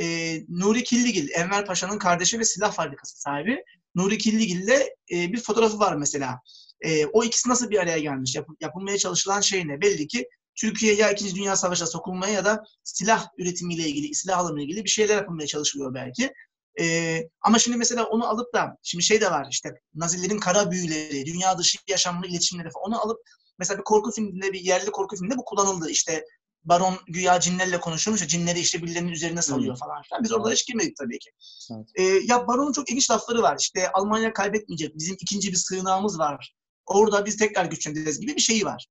[0.00, 5.40] e, Nuri Killigil, Enver Paşa'nın kardeşi ve silah fabrikası sahibi Nuri Killigil ile e, bir
[5.40, 6.40] fotoğrafı var mesela.
[6.80, 8.34] E, o ikisi nasıl bir araya gelmiş?
[8.34, 9.80] Yap, yapılmaya çalışılan şey ne?
[9.80, 11.34] Belli ki Türkiye ya 2.
[11.34, 15.94] Dünya Savaşı'na sokulmaya ya da silah üretimiyle ilgili, silah alımıyla ilgili bir şeyler yapılmaya çalışılıyor
[15.94, 16.32] belki.
[16.80, 21.26] Ee, ama şimdi mesela onu alıp da, şimdi şey de var işte Nazilerin kara büyüleri,
[21.26, 23.20] dünya dışı yaşamlı iletişimleri falan, onu alıp
[23.58, 25.90] mesela bir korku filminde, bir yerli korku filminde bu kullanıldı.
[25.90, 26.24] İşte
[26.64, 30.24] baron güya cinlerle konuşuyormuş ya cinleri işte birilerinin üzerine salıyor falan filan.
[30.24, 31.30] Biz orada hiç girmedik tabii ki.
[31.74, 31.88] Evet.
[31.94, 33.56] Ee, ya baronun çok ilginç lafları var.
[33.60, 34.96] İşte Almanya kaybetmeyecek.
[34.96, 36.54] Bizim ikinci bir sığınağımız var.
[36.86, 38.86] Orada biz tekrar güçleneceğiz gibi bir şeyi var.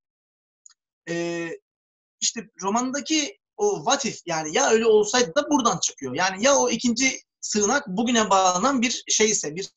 [1.10, 1.50] Ee,
[2.22, 6.16] işte romandaki o what if yani ya öyle olsaydı da buradan çıkıyor.
[6.16, 9.70] Yani ya o ikinci sığınak bugüne bağlanan bir şeyse, bir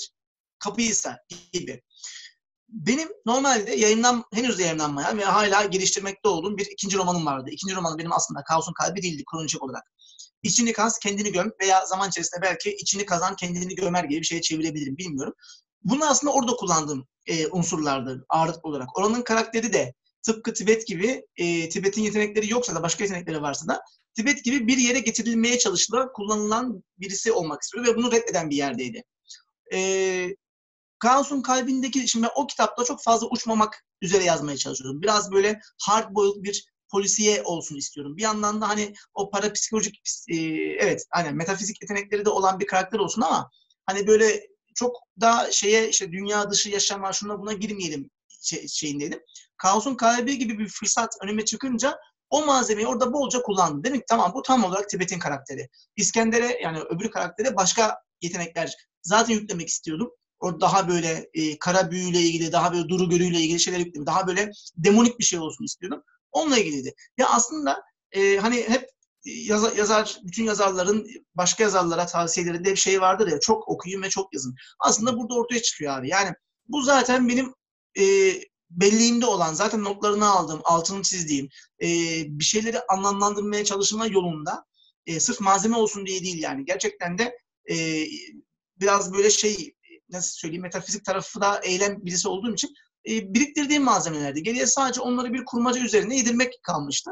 [0.58, 1.18] kapıysa
[1.52, 1.82] gibi.
[2.74, 7.50] Benim normalde yayınlan, henüz yayınlanmayan ve hala geliştirmekte olduğum bir ikinci romanım vardı.
[7.50, 9.82] İkinci romanım benim aslında Kaos'un Kalbi değildi kronolojik olarak.
[10.42, 14.40] İçini kaz, kendini göm veya zaman içerisinde belki içini kazan, kendini gömer gibi bir şeye
[14.40, 15.34] çevirebilirim bilmiyorum.
[15.84, 18.98] Bunlar aslında orada kullandığım e, unsurlardı ağırlık olarak.
[18.98, 23.80] Oranın karakteri de tıpkı Tibet gibi e, Tibet'in yetenekleri yoksa da başka yetenekleri varsa da
[24.16, 29.02] Tibet gibi bir yere getirilmeye çalışılan, kullanılan birisi olmak istiyor ve bunu reddeden bir yerdeydi.
[29.72, 29.78] E,
[31.04, 35.02] Kaos'un kalbindeki, şimdi o kitapta çok fazla uçmamak üzere yazmaya çalışıyorum.
[35.02, 38.16] Biraz böyle hard boiled bir polisiye olsun istiyorum.
[38.16, 40.36] Bir yandan da hani o parapsikolojik, e,
[40.78, 43.50] evet hani metafizik yetenekleri de olan bir karakter olsun ama
[43.86, 48.10] hani böyle çok da şeye işte dünya dışı yaşama şuna buna girmeyelim
[48.42, 49.20] şey, şeyindeydim.
[49.56, 51.98] Kaos'un kalbi gibi bir fırsat önüme çıkınca
[52.30, 53.84] o malzemeyi orada bolca kullandım.
[53.84, 55.68] Demek ki tamam bu tam olarak Tibet'in karakteri.
[55.96, 60.10] İskender'e yani öbür karaktere başka yetenekler zaten yüklemek istiyordum.
[60.44, 64.06] O daha böyle e, kara büyüyle ilgili, daha böyle duru görüyle ilgili şeyler yükledim.
[64.06, 66.02] Daha böyle demonik bir şey olsun istiyordum.
[66.32, 66.94] Onunla ilgiliydi.
[67.18, 68.90] Ya aslında e, hani hep
[69.24, 74.34] yazar, yazar, bütün yazarların başka yazarlara tavsiyelerinde bir şey vardır ya çok okuyun ve çok
[74.34, 74.54] yazın.
[74.78, 76.08] Aslında burada ortaya çıkıyor abi.
[76.08, 76.34] Yani
[76.68, 77.54] bu zaten benim
[77.98, 78.04] e,
[78.70, 81.48] belliğimde olan, zaten notlarını aldığım, altını çizdiğim,
[81.82, 81.88] e,
[82.28, 84.64] bir şeyleri anlamlandırmaya çalışma yolunda
[85.06, 86.64] e, sırf malzeme olsun diye değil yani.
[86.64, 87.38] Gerçekten de
[87.70, 88.04] e,
[88.80, 89.74] biraz böyle şey,
[90.14, 92.74] nasıl söyleyeyim, metafizik tarafı da eylem birisi olduğum için
[93.08, 94.42] e, biriktirdiğim malzemelerdi.
[94.42, 97.10] Geriye sadece onları bir kurmaca üzerine yedirmek kalmıştı.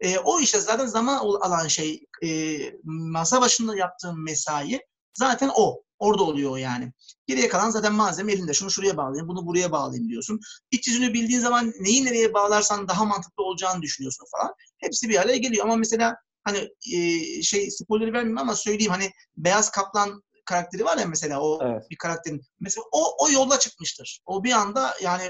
[0.00, 4.80] E, o işte zaten zaman alan şey, e, masa başında yaptığım mesai
[5.14, 5.82] zaten o.
[5.98, 6.92] Orada oluyor yani.
[7.26, 8.54] Geriye kalan zaten malzeme elinde.
[8.54, 10.40] Şunu şuraya bağlayayım, bunu buraya bağlayayım diyorsun.
[10.70, 14.54] İç yüzünü bildiğin zaman neyi nereye bağlarsan daha mantıklı olacağını düşünüyorsun falan.
[14.78, 15.64] Hepsi bir araya geliyor.
[15.64, 21.06] Ama mesela hani e, şey spoiler vermeyeyim ama söyleyeyim hani Beyaz Kaplan karakteri var ya
[21.06, 21.90] mesela o Evet.
[21.90, 22.42] bir karakterin.
[22.60, 24.20] Mesela o o yola çıkmıştır.
[24.26, 25.22] O bir anda yani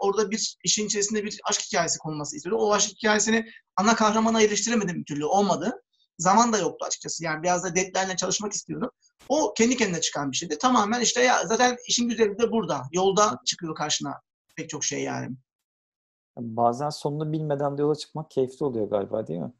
[0.00, 2.62] orada bir işin içerisinde bir aşk hikayesi konulması istiyordu.
[2.62, 5.24] O aşk hikayesini ana kahramana yerleştiremedim bir türlü.
[5.24, 5.82] Olmadı.
[6.18, 7.24] Zaman da yoktu açıkçası.
[7.24, 8.90] Yani biraz da deadline'le çalışmak istiyordum.
[9.28, 10.58] O kendi kendine çıkan bir şeydi.
[10.58, 12.82] Tamamen işte ya zaten işin güzeli de burada.
[12.92, 14.20] Yolda çıkıyor karşına
[14.56, 15.36] pek çok şey yani.
[16.38, 19.52] Bazen sonunu bilmeden de yola çıkmak keyifli oluyor galiba değil mi?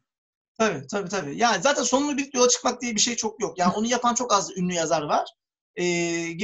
[0.57, 1.37] Tabii tabii tabii.
[1.37, 3.59] Yani zaten sonunu bilip yola çıkmak diye bir şey çok yok.
[3.59, 5.29] Yani onu yapan çok az ünlü yazar var.
[5.75, 5.83] Ee,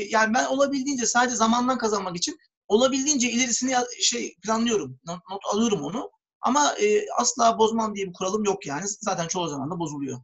[0.10, 4.99] yani ben olabildiğince sadece zamandan kazanmak için olabildiğince ilerisini şey planlıyorum.
[5.06, 5.21] Not,
[5.54, 6.12] alıyorum onu.
[6.41, 8.84] Ama e, asla bozmam diye bir kuralım yok yani.
[8.88, 10.19] Zaten çoğu zaman da bozuluyor.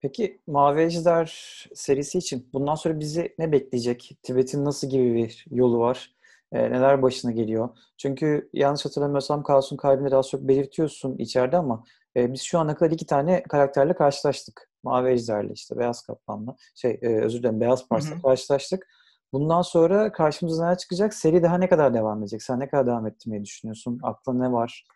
[0.00, 4.18] Peki Mavi Ejder serisi için bundan sonra bizi ne bekleyecek?
[4.22, 6.14] Tibet'in nasıl gibi bir yolu var?
[6.52, 7.68] Ee, neler başına geliyor?
[7.96, 11.84] Çünkü yanlış hatırlamıyorsam Kaos'un kalbini daha çok belirtiyorsun içeride ama
[12.16, 14.70] e, biz şu ana kadar iki tane karakterle karşılaştık.
[14.82, 18.86] Mavi Ejder'le işte Beyaz Kaplan'la şey e, özür dilerim Beyaz Pars'la karşılaştık.
[19.32, 21.14] Bundan sonra karşımıza ne çıkacak?
[21.14, 22.42] Seri daha ne kadar devam edecek?
[22.42, 24.00] Sen ne kadar devam ettirmeyi düşünüyorsun?
[24.02, 24.86] Aklında ne var?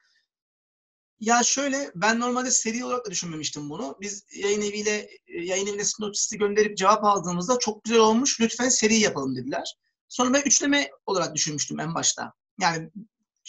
[1.20, 3.96] Ya şöyle ben normalde seri olarak da düşünmemiştim bunu.
[4.00, 9.36] Biz yayın eviyle yayın evine sinopsisi gönderip cevap aldığımızda çok güzel olmuş lütfen seri yapalım
[9.36, 9.74] dediler.
[10.08, 12.32] Sonra ben üçleme olarak düşünmüştüm en başta.
[12.60, 12.90] Yani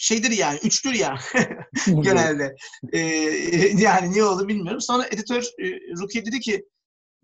[0.00, 1.18] şeydir yani üçtür ya
[1.86, 2.56] genelde.
[2.92, 2.98] Ee,
[3.76, 4.80] yani niye oldu bilmiyorum.
[4.80, 5.66] Sonra editör e,
[6.00, 6.64] Rukiye dedi ki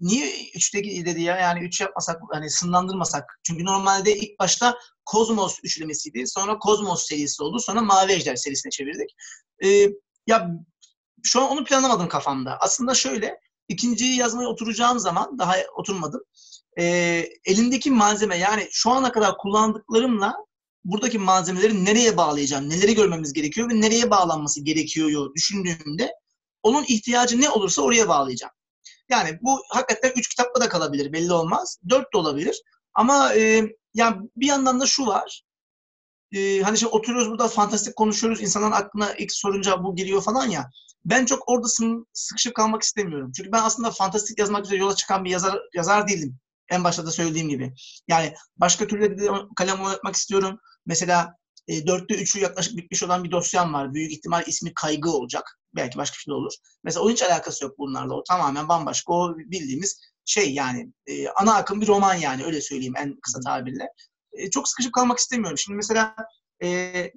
[0.00, 3.40] niye üçteki dedi ya yani üç yapmasak hani sınırlandırmasak.
[3.42, 6.26] Çünkü normalde ilk başta Kozmos üçlemesiydi.
[6.26, 7.58] Sonra Kozmos serisi oldu.
[7.58, 9.10] Sonra Mavi Ejder serisine çevirdik.
[9.64, 9.88] Ee,
[10.26, 10.50] ya
[11.22, 12.58] şu an onu planlamadım kafamda.
[12.60, 16.20] Aslında şöyle ikinciyi yazmaya oturacağım zaman daha oturmadım.
[16.78, 20.45] Ee, elimdeki malzeme yani şu ana kadar kullandıklarımla
[20.86, 26.12] buradaki malzemeleri nereye bağlayacağım, neleri görmemiz gerekiyor ve nereye bağlanması gerekiyor düşündüğümde
[26.62, 28.52] onun ihtiyacı ne olursa oraya bağlayacağım.
[29.08, 31.78] Yani bu hakikaten üç kitapla da kalabilir belli olmaz.
[31.88, 32.62] Dört de olabilir.
[32.94, 33.62] Ama e,
[33.94, 35.42] yani bir yandan da şu var.
[36.32, 38.42] E, hani şimdi oturuyoruz burada fantastik konuşuyoruz.
[38.42, 40.70] İnsanların aklına ilk sorunca bu geliyor falan ya.
[41.04, 41.66] Ben çok orada
[42.12, 43.32] sıkışıp kalmak istemiyorum.
[43.36, 46.38] Çünkü ben aslında fantastik yazmak üzere yola çıkan bir yazar yazar değilim.
[46.68, 47.74] En başta da söylediğim gibi.
[48.08, 50.58] Yani başka türlü de kalem oynatmak istiyorum.
[50.86, 51.36] Mesela
[51.68, 53.94] e, dörtte üçü yaklaşık bitmiş olan bir dosyam var.
[53.94, 55.58] Büyük ihtimal ismi kaygı olacak.
[55.74, 56.52] Belki başka bir şey olur.
[56.84, 58.14] Mesela o hiç alakası yok bunlarla.
[58.14, 59.12] O tamamen bambaşka.
[59.12, 63.88] O bildiğimiz şey yani e, ana akım bir roman yani öyle söyleyeyim en kısa tabirle.
[64.32, 65.58] E, çok sıkışıp kalmak istemiyorum.
[65.58, 66.16] Şimdi mesela
[66.62, 67.12] e,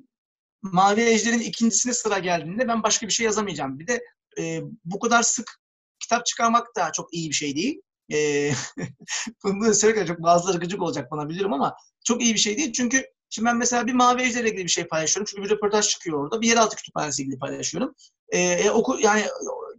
[0.61, 3.79] Mavi Ejder'in ikincisine sıra geldiğinde ben başka bir şey yazamayacağım.
[3.79, 4.03] Bir de
[4.39, 5.59] e, bu kadar sık
[5.99, 7.81] kitap çıkarmak da çok iyi bir şey değil.
[8.13, 8.51] E,
[9.43, 12.73] bunu söylerken çok bazıları gıcık olacak bana biliyorum ama çok iyi bir şey değil.
[12.73, 15.25] Çünkü şimdi ben mesela bir Mavi Ejder'le ilgili bir şey paylaşıyorum.
[15.29, 16.41] Çünkü bir röportaj çıkıyor orada.
[16.41, 17.95] Bir yeraltı kütüphanesi ilgili paylaşıyorum.
[18.29, 19.25] E, e, oku, yani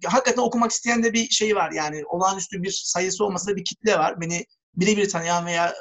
[0.07, 1.73] hakikaten okumak isteyen de bir şey var.
[1.73, 4.21] Yani olağanüstü bir sayısı olmasa da bir kitle var.
[4.21, 5.75] Beni birebir tanıyan veya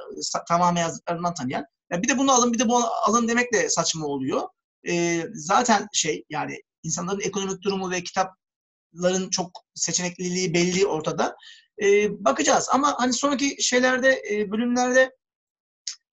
[0.48, 1.66] tamamen yazdıklarından tanıyan.
[1.92, 4.42] Ya bir de bunu alın bir de bunu alın demek de saçma oluyor.
[4.88, 11.36] E, zaten şey yani insanların ekonomik durumu ve kitapların çok seçenekliliği belli ortada.
[11.82, 15.12] E, bakacağız ama hani sonraki şeylerde e, bölümlerde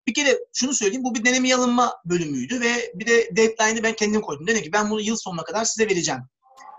[0.06, 4.20] bir kere şunu söyleyeyim bu bir deneme alınma bölümüydü ve bir de deadline'ı ben kendim
[4.20, 4.46] koydum.
[4.46, 6.20] Dedim ki ben bunu yıl sonuna kadar size vereceğim.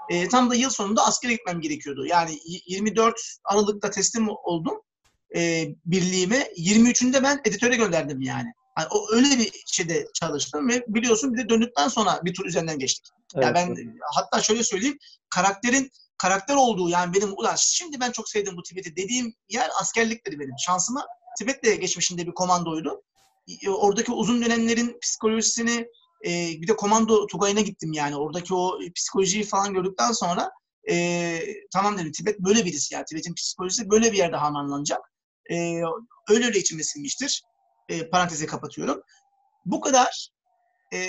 [0.09, 2.05] E, tam da yıl sonunda askere gitmem gerekiyordu.
[2.05, 4.81] Yani 24 Aralık'ta teslim oldum
[5.35, 6.49] e, birliğime.
[6.57, 8.53] 23'ünde ben editöre gönderdim yani.
[8.77, 8.87] yani.
[8.91, 13.05] O öyle bir şeyde çalıştım ve biliyorsun bir de döndükten sonra bir tur üzerinden geçtik.
[13.35, 13.95] Evet, yani ben evet.
[14.15, 14.97] hatta şöyle söyleyeyim
[15.29, 20.39] karakterin karakter olduğu yani benim ulan şimdi ben çok sevdim bu Tibet'i dediğim yer askerlikleri
[20.39, 20.55] benim.
[20.65, 21.07] Şansıma
[21.39, 23.03] Tibet'le geçmişinde bir komandoydu.
[23.47, 25.87] E, Oradaki uzun dönemlerin psikolojisini
[26.25, 26.31] e,
[26.61, 28.15] bir de komando Tugay'ına gittim yani.
[28.15, 30.51] Oradaki o psikolojiyi falan gördükten sonra
[30.89, 31.39] e,
[31.73, 33.05] tamam dedim Tibet böyle birisi yani.
[33.05, 35.01] Tibet'in psikolojisi böyle bir yerde harmanlanacak.
[35.51, 35.81] E,
[36.29, 37.43] öyle öyle içime sinmiştir.
[37.89, 39.01] E, parantezi kapatıyorum.
[39.65, 40.29] Bu kadar
[40.93, 40.99] e,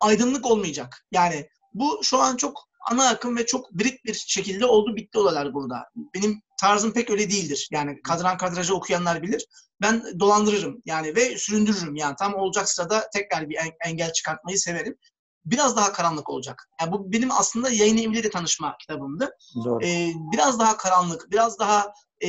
[0.00, 1.06] aydınlık olmayacak.
[1.12, 5.54] Yani bu şu an çok ana akım ve çok birik bir şekilde oldu bitti olaylar
[5.54, 5.84] burada.
[6.14, 7.68] Benim tarzım pek öyle değildir.
[7.72, 9.46] Yani kadran kadrajı okuyanlar bilir.
[9.82, 11.96] Ben dolandırırım yani ve süründürürüm.
[11.96, 14.96] Yani tam olacak sırada tekrar bir engel çıkartmayı severim.
[15.44, 16.68] Biraz daha karanlık olacak.
[16.80, 19.30] Yani bu benim aslında yayın eviyle tanışma kitabımdı.
[19.64, 19.84] Doğru.
[19.84, 21.92] Ee, biraz daha karanlık, biraz daha
[22.24, 22.28] e,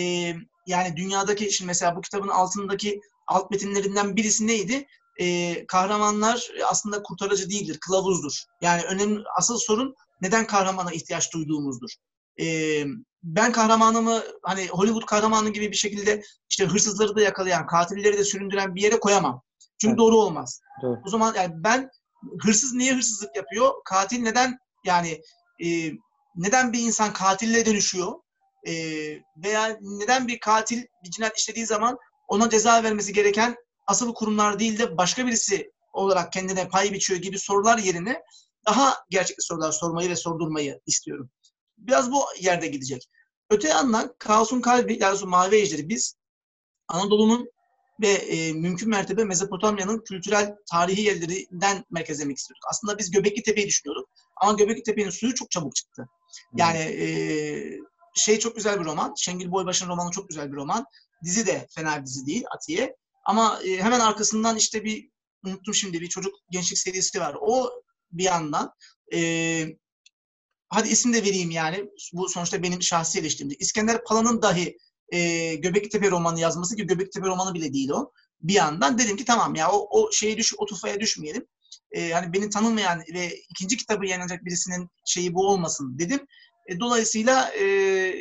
[0.67, 4.87] yani dünyadaki şimdi mesela bu kitabın altındaki alt metinlerinden birisi neydi?
[5.19, 8.43] Ee, kahramanlar aslında kurtarıcı değildir, kılavuzdur.
[8.61, 11.89] Yani önemli asıl sorun neden kahramana ihtiyaç duyduğumuzdur.
[12.41, 12.85] Ee,
[13.35, 18.75] ben kahramanımı hani Hollywood kahramanı gibi bir şekilde işte hırsızları da yakalayan, katilleri de süründüren
[18.75, 19.41] bir yere koyamam.
[19.81, 19.99] Çünkü Evet.
[19.99, 20.61] doğru olmaz.
[20.81, 20.99] Doğru.
[21.05, 21.89] O zaman yani ben
[22.43, 23.73] hırsız niye hırsızlık yapıyor?
[23.85, 25.21] Katil neden yani
[25.63, 25.91] e,
[26.35, 28.13] neden bir insan katille dönüşüyor?
[28.67, 28.73] e,
[29.43, 33.55] veya neden bir katil bir cinayet işlediği zaman ona ceza vermesi gereken
[33.87, 38.21] asıl kurumlar değil de başka birisi olarak kendine pay biçiyor gibi sorular yerine
[38.65, 41.29] daha gerçekçi sorular sormayı ve sordurmayı istiyorum.
[41.77, 43.09] Biraz bu yerde gidecek.
[43.49, 46.15] Öte yandan Kaos'un kalbi, yani mavi ejderi biz
[46.87, 47.49] Anadolu'nun
[48.01, 52.63] ve e, mümkün mertebe Mezopotamya'nın kültürel tarihi yerlerinden merkezlemek istiyorduk.
[52.71, 54.09] Aslında biz Göbekli Tepe'yi düşünüyorduk.
[54.41, 56.07] Ama Göbekli Tepe'nin suyu çok çabuk çıktı.
[56.55, 57.07] Yani e,
[58.15, 59.13] şey çok güzel bir roman.
[59.17, 60.85] Şengül Boybaş'ın romanı çok güzel bir roman.
[61.23, 62.95] Dizi de fena bir dizi değil Atiye.
[63.25, 65.09] Ama e, hemen arkasından işte bir
[65.45, 67.37] unuttum şimdi bir çocuk gençlik serisi var.
[67.41, 67.71] O
[68.11, 68.73] bir yandan
[69.13, 69.19] e,
[70.69, 71.89] hadi isim de vereyim yani.
[72.13, 73.55] Bu sonuçta benim şahsi eleştirimdi.
[73.59, 74.77] İskender Pala'nın dahi
[75.09, 78.11] e, Göbekli romanı yazması ki Göbekli romanı bile değil o.
[78.41, 81.47] Bir yandan dedim ki tamam ya o, o şeye düş, o tufaya düşmeyelim.
[81.91, 86.27] E, hani beni tanımayan ve ikinci kitabı yayınlanacak birisinin şeyi bu olmasın dedim.
[86.67, 88.13] E, dolayısıyla e,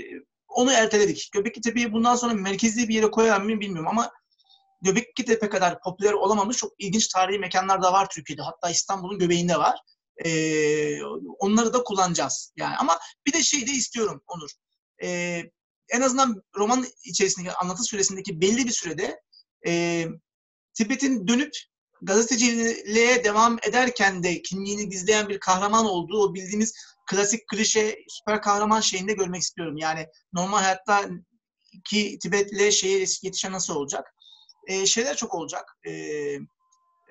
[0.48, 1.28] onu erteledik.
[1.32, 4.10] Göbekli Tepe'yi bundan sonra merkezli bir yere koyar mıyım bilmiyorum ama
[4.82, 8.42] Göbekli Tepe kadar popüler olamamış çok ilginç tarihi mekanlar da var Türkiye'de.
[8.42, 9.78] Hatta İstanbul'un göbeğinde var.
[10.24, 11.02] Ee,
[11.38, 12.52] onları da kullanacağız.
[12.56, 14.50] Yani ama bir de şey de istiyorum Onur.
[15.02, 15.42] Ee,
[15.88, 19.20] en azından roman içerisindeki anlatı süresindeki belli bir sürede
[19.66, 20.04] e,
[20.74, 21.52] Tibet'in dönüp
[22.02, 26.74] gazeteciliğe devam ederken de kimliğini gizleyen bir kahraman olduğu o bildiğimiz
[27.06, 29.76] klasik klişe süper kahraman şeyinde görmek istiyorum.
[29.76, 31.08] Yani normal hayatta
[31.84, 34.14] ki Tibet'le şeye yetişen nasıl olacak?
[34.66, 35.76] Ee, şeyler çok olacak.
[35.86, 35.92] Ee,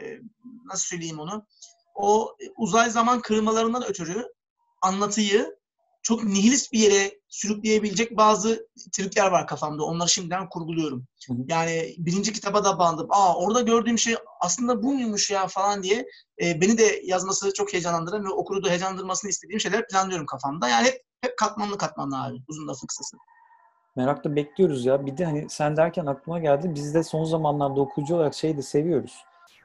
[0.02, 0.20] e,
[0.65, 1.48] nasıl söyleyeyim onu?
[1.95, 4.27] O uzay zaman kırılmalarından ötürü
[4.81, 5.55] anlatıyı
[6.05, 9.84] çok nihilist bir yere sürükleyebilecek bazı trikler var kafamda.
[9.84, 11.08] Onları şimdiden kurguluyorum.
[11.27, 11.38] Hı hı.
[11.47, 13.08] Yani birinci kitaba da bandım.
[13.10, 16.05] Aa orada gördüğüm şey aslında bu muymuş ya falan diye
[16.41, 20.69] e, beni de yazması çok heyecanlandıran ve okuru da heyecanlandırmasını istediğim şeyler planlıyorum kafamda.
[20.69, 22.38] Yani hep, hep katmanlı katmanlı abi.
[22.47, 23.17] Uzun lafı kısası.
[23.95, 25.05] Merakla bekliyoruz ya.
[25.05, 26.71] Bir de hani sen derken aklıma geldi.
[26.75, 29.15] Biz de son zamanlarda okuyucu olarak şeyi de seviyoruz.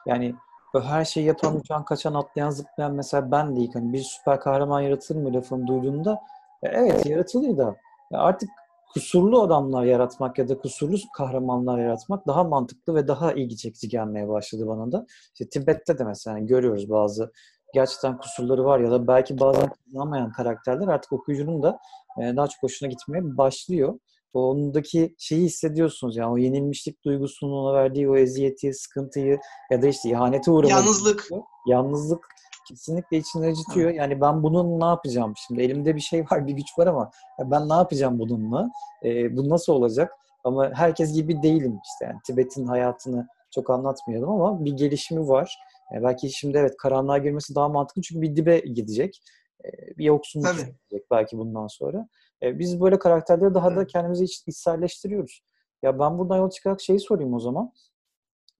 [0.05, 0.35] Yani
[0.73, 4.39] Böyle her şeyi yapan, uçan, kaçan, atlayan, zıplayan mesela ben de ilk hani bir süper
[4.39, 6.21] kahraman yaratılır mı lafını duyduğumda
[6.63, 7.75] e, evet yaratılıyor da
[8.13, 8.49] artık
[8.93, 14.29] kusurlu adamlar yaratmak ya da kusurlu kahramanlar yaratmak daha mantıklı ve daha ilgi çekici gelmeye
[14.29, 15.05] başladı bana da.
[15.33, 17.31] İşte Tibet'te de mesela görüyoruz bazı
[17.73, 21.79] gerçekten kusurları var ya da belki bazen kullanmayan karakterler artık okuyucunun da
[22.17, 23.99] e, daha çok hoşuna gitmeye başlıyor
[24.33, 29.39] ondaki şeyi hissediyorsunuz yani o yenilmişlik duygusunun ona verdiği o eziyeti, sıkıntıyı
[29.71, 30.71] ya da işte ihanete uğramak.
[30.71, 31.29] Yalnızlık.
[31.67, 32.27] Yalnızlık
[32.67, 33.89] kesinlikle içini acıtıyor.
[33.89, 33.99] Evet.
[33.99, 35.61] Yani ben bunun ne yapacağım şimdi?
[35.61, 38.71] Elimde bir şey var, bir güç var ama ben ne yapacağım bununla?
[39.03, 40.11] E, bu nasıl olacak?
[40.43, 42.05] Ama herkes gibi değilim işte.
[42.05, 45.57] Yani Tibet'in hayatını çok anlatmayalım ama bir gelişimi var.
[45.93, 49.21] Yani belki şimdi evet karanlığa girmesi daha mantıklı çünkü bir dibe gidecek.
[49.65, 52.07] E, bir yoksunluk gidecek belki bundan sonra.
[52.43, 55.43] E, biz böyle karakterleri daha da kendimizi iç, içselleştiriyoruz.
[55.83, 57.73] Ya ben buradan yol çıkarak şeyi sorayım o zaman.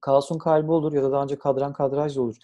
[0.00, 2.36] Kaos'un kalbi olur ya da daha önce kadran kadraj olur.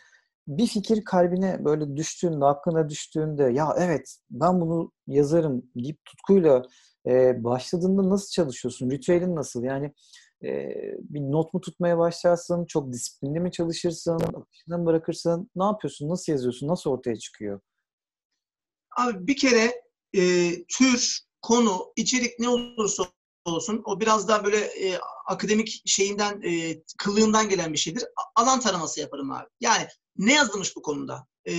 [0.49, 6.63] Bir fikir kalbine böyle düştüğünde, aklına düştüğünde ya evet ben bunu yazarım deyip tutkuyla
[7.07, 8.91] e, başladığında nasıl çalışıyorsun?
[8.91, 9.63] Ritüelin nasıl?
[9.65, 9.93] Yani
[10.45, 10.69] e,
[11.01, 12.65] bir not mu tutmaya başlarsın?
[12.65, 14.19] Çok disiplinli mi çalışırsın?
[14.21, 15.51] Akışına mı bırakırsın?
[15.57, 16.09] Ne yapıyorsun?
[16.09, 16.69] Nasıl yazıyorsun?
[16.69, 17.61] Nasıl ortaya çıkıyor?
[18.97, 19.83] Abi bir kere
[20.17, 23.07] e, tür, konu, içerik ne olursa
[23.45, 28.05] olsun o biraz daha böyle e, akademik şeyinden, e, kıllığından gelen bir şeydir.
[28.35, 29.47] Alan taraması yaparım abi.
[29.61, 31.27] Yani ne yazılmış bu konuda?
[31.49, 31.55] E,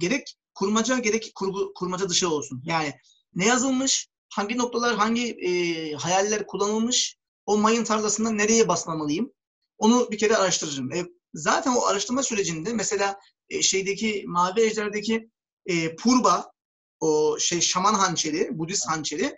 [0.00, 2.62] gerek kurmaca gerek kurgu, kurmaca dışı olsun.
[2.64, 2.94] Yani
[3.34, 7.16] ne yazılmış, hangi noktalar, hangi e, hayaller kullanılmış,
[7.46, 9.32] o mayın tarlasında nereye basmamalıyım?
[9.78, 10.92] Onu bir kere araştırırım.
[10.92, 15.30] E, zaten o araştırma sürecinde mesela e, şeydeki Mavi Ejder'deki
[15.66, 16.55] e, Purba
[17.00, 19.36] o şey şaman hançeri, Budist hançeri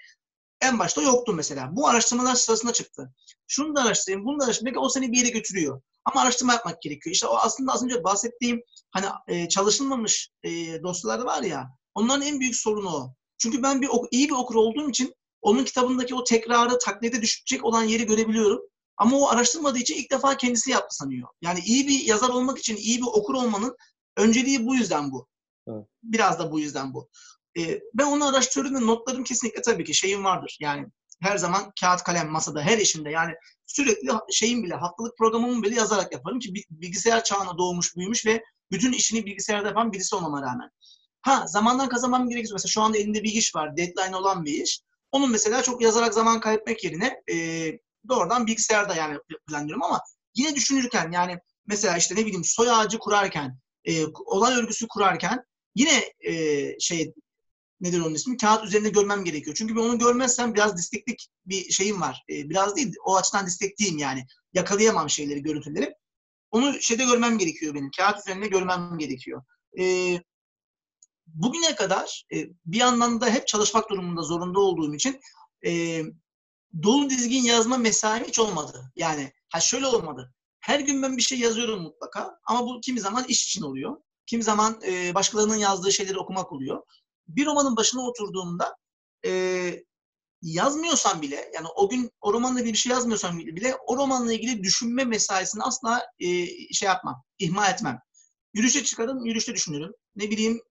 [0.60, 1.76] en başta yoktu mesela.
[1.76, 3.12] Bu araştırmalar sırasında çıktı.
[3.46, 4.66] Şunu da araştırayım, bunu da araştırayım.
[4.74, 5.80] Belki o seni bir yere götürüyor.
[6.04, 7.14] Ama araştırma yapmak gerekiyor.
[7.14, 12.40] İşte o aslında az önce bahsettiğim hani e, çalışılmamış e, dosyalar var ya onların en
[12.40, 13.14] büyük sorunu o.
[13.38, 17.82] Çünkü ben bir iyi bir okur olduğum için onun kitabındaki o tekrarı taklide düşecek olan
[17.82, 18.60] yeri görebiliyorum.
[18.96, 21.28] Ama o araştırmadığı için ilk defa kendisi yaptı sanıyor.
[21.42, 23.76] Yani iyi bir yazar olmak için iyi bir okur olmanın
[24.16, 25.26] önceliği bu yüzden bu.
[25.68, 25.86] Evet.
[26.02, 27.08] Biraz da bu yüzden bu.
[27.58, 30.56] E, ben onu araştırıyorum ve notlarım kesinlikle tabii ki şeyim vardır.
[30.60, 30.86] Yani
[31.20, 33.34] her zaman kağıt kalem masada her işimde yani
[33.66, 38.92] sürekli şeyim bile haftalık programımı bile yazarak yaparım ki bilgisayar çağına doğmuş büyümüş ve bütün
[38.92, 40.70] işini bilgisayarda yapan birisi olmama rağmen.
[41.22, 42.52] Ha zamandan kazanmam gerekiyor.
[42.52, 43.76] Mesela şu anda elinde bir iş var.
[43.76, 44.80] Deadline olan bir iş.
[45.12, 47.36] Onun mesela çok yazarak zaman kaybetmek yerine e,
[48.08, 50.00] doğrudan bilgisayarda yani planlıyorum ama
[50.34, 56.12] yine düşünürken yani mesela işte ne bileyim soy ağacı kurarken e, olay örgüsü kurarken yine
[56.20, 56.34] e,
[56.80, 57.12] şey
[57.80, 58.36] nedir onun ismi?
[58.36, 59.56] Kağıt üzerinde görmem gerekiyor.
[59.56, 62.24] Çünkü ben onu görmezsem biraz disteklik bir şeyim var.
[62.30, 64.26] E, biraz değil, o açıdan distekliyim yani.
[64.52, 65.94] Yakalayamam şeyleri, görüntüleri.
[66.50, 67.90] Onu şeyde görmem gerekiyor benim.
[67.96, 69.42] Kağıt üzerinde görmem gerekiyor.
[69.78, 70.14] E,
[71.26, 75.20] bugüne kadar e, bir yandan da hep çalışmak durumunda zorunda olduğum için
[75.66, 76.02] e,
[76.82, 78.92] dolu dizgin yazma mesaim hiç olmadı.
[78.96, 80.34] Yani ha şöyle olmadı.
[80.60, 83.96] Her gün ben bir şey yazıyorum mutlaka ama bu kimi zaman iş için oluyor.
[84.26, 86.82] Kimi zaman e, başkalarının yazdığı şeyleri okumak oluyor.
[87.28, 88.76] Bir romanın başına oturduğumda
[89.24, 89.84] e,
[90.42, 94.62] yazmıyorsam bile yani o gün o romanla ilgili bir şey yazmıyorsam bile o romanla ilgili
[94.62, 98.00] düşünme mesaisini asla e, şey yapmam, ihmal etmem.
[98.54, 99.92] Yürüyüşe çıkarım, yürüyüşte düşünürüm.
[100.16, 100.62] Ne bileyim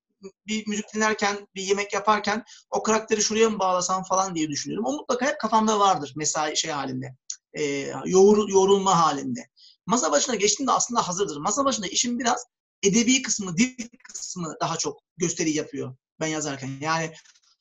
[0.47, 4.85] bir müzik dinlerken, bir yemek yaparken o karakteri şuraya mı bağlasam falan diye düşünüyorum.
[4.85, 7.15] O mutlaka hep kafamda vardır mesai şey halinde.
[7.53, 7.63] E,
[8.05, 9.49] yoğur, yorulma halinde.
[9.85, 11.37] Masa başına geçtiğimde aslında hazırdır.
[11.37, 12.45] Masa başında işim biraz
[12.83, 16.69] edebi kısmı, dil kısmı daha çok gösteri yapıyor ben yazarken.
[16.81, 17.11] Yani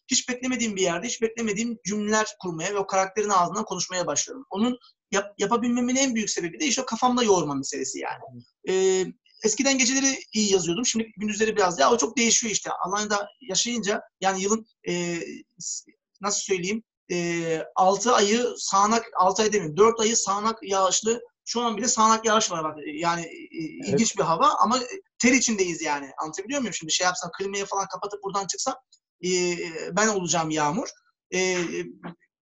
[0.08, 4.46] hiç beklemediğim bir yerde, hiç beklemediğim cümleler kurmaya ve o karakterin ağzından konuşmaya başlıyorum.
[4.50, 4.78] Onun
[5.10, 8.22] yap, yapabilmemin en büyük sebebi de işte o kafamda yoğurma meselesi yani.
[8.68, 9.06] Ee,
[9.44, 10.86] eskiden geceleri iyi yazıyordum.
[10.86, 12.70] Şimdi gündüzleri biraz ya o çok değişiyor işte.
[12.86, 15.20] Alanya'da yaşayınca yani yılın e,
[16.20, 21.76] nasıl söyleyeyim e, 6 ayı sağanak 6 ay demeyeyim 4 ayı sağanak yağışlı şu an
[21.76, 22.76] bile sağanak yağış var bak.
[22.86, 24.18] Yani e, ilginç evet.
[24.18, 24.80] bir hava ama
[25.18, 26.10] ter içindeyiz yani.
[26.22, 26.74] Anlatabiliyor muyum?
[26.74, 28.74] Şimdi şey yapsam klimayı falan kapatıp buradan çıksam
[29.24, 29.56] e,
[29.92, 30.88] ben olacağım yağmur.
[31.34, 31.58] E,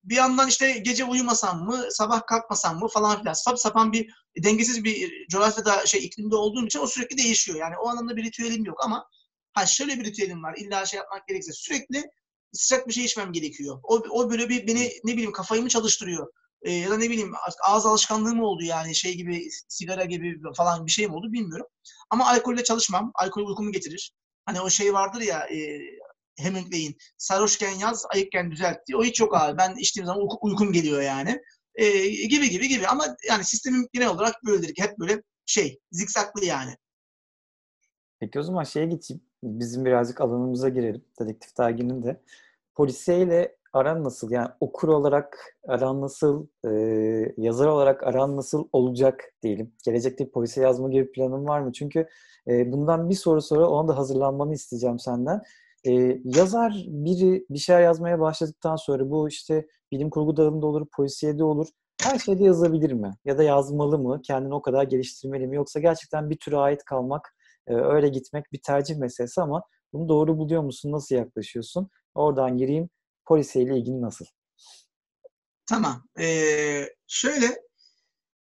[0.04, 3.32] bir yandan işte gece uyumasam mı, sabah kalkmasam mı falan filan.
[3.32, 4.10] Sap sapan bir
[4.44, 7.58] dengesiz bir coğrafyada şey iklimde olduğum için o sürekli değişiyor.
[7.58, 9.08] Yani o anlamda bir ritüelim yok ama
[9.52, 10.54] ha şöyle bir ritüelim var.
[10.56, 12.04] İlla şey yapmak gerekirse sürekli
[12.52, 13.80] sıcak bir şey içmem gerekiyor.
[13.82, 16.32] O, o böyle bir beni ne bileyim kafayı mı çalıştırıyor?
[16.64, 17.32] Ee, ya da ne bileyim
[17.68, 21.66] ağız alışkanlığı mı oldu yani şey gibi sigara gibi falan bir şey mi oldu bilmiyorum.
[22.10, 23.12] Ama alkolle çalışmam.
[23.14, 24.12] Alkol uykumu getirir.
[24.46, 25.80] Hani o şey vardır ya e,
[26.38, 28.98] Hemingway'in sarhoşken yaz, ayıkken düzelt diye.
[28.98, 29.58] O hiç yok abi.
[29.58, 31.40] Ben içtiğim zaman uyku, uykum geliyor yani.
[31.74, 32.86] E, gibi gibi gibi.
[32.86, 36.76] Ama yani sistemim genel olarak böyledir ki hep böyle şey, zikzaklı yani.
[38.20, 39.22] Peki o zaman şeye geçeyim.
[39.42, 41.04] Bizim birazcık alanımıza girelim.
[41.20, 42.22] Dedektif derginin de.
[42.74, 44.30] Polisiyeyle aran nasıl?
[44.30, 46.46] Yani okur olarak aran nasıl?
[46.64, 46.70] E,
[47.36, 49.72] yazar olarak aran nasıl olacak diyelim.
[49.84, 51.72] Gelecekte polisiye yazma gibi planın var mı?
[51.72, 52.06] Çünkü
[52.48, 55.42] e, bundan bir soru sonra ona da hazırlanmanı isteyeceğim senden.
[55.86, 55.92] E,
[56.24, 61.66] yazar biri bir şey yazmaya başladıktan sonra bu işte bilim kurgu dalında olur, polisiyede olur.
[62.02, 63.14] Her şeyde yazabilir mi?
[63.24, 64.20] Ya da yazmalı mı?
[64.22, 65.56] Kendini o kadar geliştirmeli mi?
[65.56, 70.38] Yoksa gerçekten bir türe ait kalmak, e, öyle gitmek bir tercih meselesi ama bunu doğru
[70.38, 70.92] buluyor musun?
[70.92, 71.88] Nasıl yaklaşıyorsun?
[72.14, 72.88] Oradan gireyim.
[73.26, 74.24] Polisiyeyle ilgin nasıl?
[75.66, 76.08] Tamam.
[76.20, 77.58] Ee, şöyle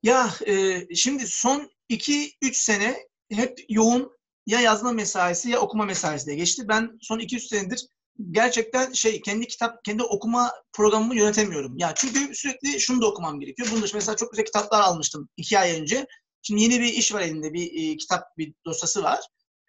[0.02, 2.96] ya e, şimdi son 2-3 sene
[3.30, 6.68] hep yoğun ya yazma mesaisi ya okuma mesaisi de geçti.
[6.68, 7.86] Ben son 200 senedir
[8.30, 11.78] gerçekten şey kendi kitap kendi okuma programımı yönetemiyorum.
[11.78, 13.68] Ya çünkü sürekli şunu da okumam gerekiyor.
[13.72, 16.06] Bunun dışında mesela çok güzel kitaplar almıştım iki ay önce.
[16.42, 19.20] Şimdi yeni bir iş var elinde bir e, kitap bir dosyası var.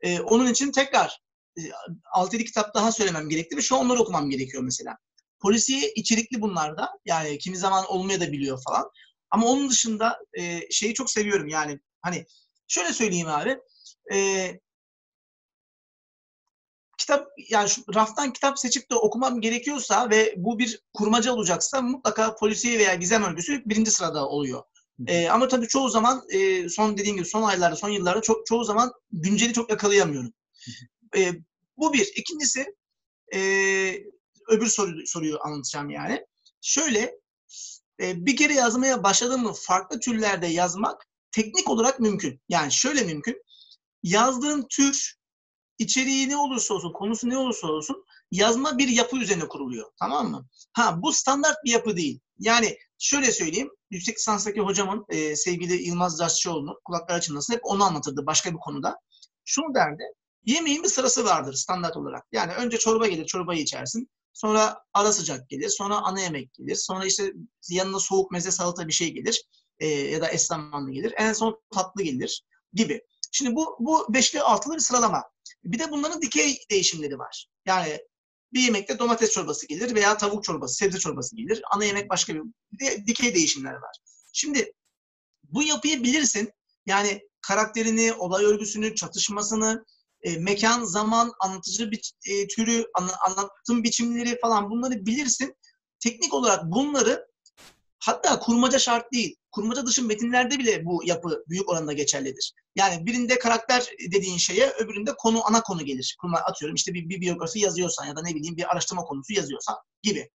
[0.01, 1.19] E, onun için tekrar
[2.15, 4.97] 6-7 kitap daha söylemem gerekti ve şu an onları okumam gerekiyor mesela.
[5.39, 8.91] Polisiye içerikli bunlar da yani kimi zaman olmaya da biliyor falan.
[9.31, 12.25] Ama onun dışında e, şeyi çok seviyorum yani hani
[12.67, 13.57] şöyle söyleyeyim abi
[14.13, 14.49] e,
[16.97, 22.35] kitap yani şu raftan kitap seçip de okumam gerekiyorsa ve bu bir kurmaca olacaksa mutlaka
[22.35, 24.63] polisiye veya gizem örgüsü birinci sırada oluyor.
[25.07, 28.63] E, ama tabii çoğu zaman e, son dediğim gibi son aylarda, son yıllarda çok çoğu
[28.63, 30.33] zaman günceli çok yakalayamıyorum.
[31.17, 31.31] E,
[31.77, 32.11] bu bir.
[32.15, 32.75] İkincisi
[33.33, 33.39] e,
[34.47, 36.25] öbür soru, soruyu anlatacağım yani.
[36.61, 37.19] Şöyle
[38.01, 42.41] e, bir kere yazmaya başladım mı farklı türlerde yazmak teknik olarak mümkün.
[42.49, 43.41] Yani şöyle mümkün.
[44.03, 45.17] Yazdığın tür
[45.77, 49.91] içeriği ne olursa olsun, konusu ne olursa olsun yazma bir yapı üzerine kuruluyor.
[49.99, 50.47] Tamam mı?
[50.73, 52.19] Ha bu standart bir yapı değil.
[52.39, 53.69] Yani şöyle söyleyeyim.
[53.91, 58.99] Yüksek lisanstaki hocamın e, sevgili Yılmaz Daşçıoğlu'nun kulaklar açılmasın hep onu anlatırdı başka bir konuda.
[59.45, 60.03] Şunu derdi.
[60.47, 62.25] Yemeğin bir sırası vardır standart olarak.
[62.31, 64.09] Yani önce çorba gelir, çorbayı içersin.
[64.33, 66.75] Sonra ara sıcak gelir, sonra ana yemek gelir.
[66.75, 67.33] Sonra işte
[67.69, 69.43] yanına soğuk meze salata bir şey gelir.
[69.79, 71.13] E, ya da esramanlı gelir.
[71.17, 72.43] En son tatlı gelir
[72.73, 73.01] gibi.
[73.31, 75.23] Şimdi bu, bu beşli altılı bir sıralama.
[75.63, 77.47] Bir de bunların dikey değişimleri var.
[77.65, 77.99] Yani
[78.53, 81.61] bir yemekte domates çorbası gelir veya tavuk çorbası, sebze çorbası gelir.
[81.71, 82.41] Ana yemek başka bir
[82.79, 83.97] de dikey değişimler var.
[84.33, 84.73] Şimdi
[85.43, 86.51] bu yapıyı bilirsin.
[86.85, 89.85] Yani karakterini, olay örgüsünü, çatışmasını,
[90.27, 95.55] e, mekan, zaman, anlatıcı bir e, türü, anla, anlatım biçimleri falan bunları bilirsin.
[95.99, 97.27] Teknik olarak bunları
[97.99, 99.35] Hatta kurmaca şart değil.
[99.51, 102.53] Kurmaca dışı metinlerde bile bu yapı büyük oranda geçerlidir.
[102.75, 106.17] Yani birinde karakter dediğin şeye öbüründe konu ana konu gelir.
[106.21, 109.75] Kurma atıyorum işte bir, bir biyografi yazıyorsan ya da ne bileyim bir araştırma konusu yazıyorsan
[110.03, 110.29] gibi.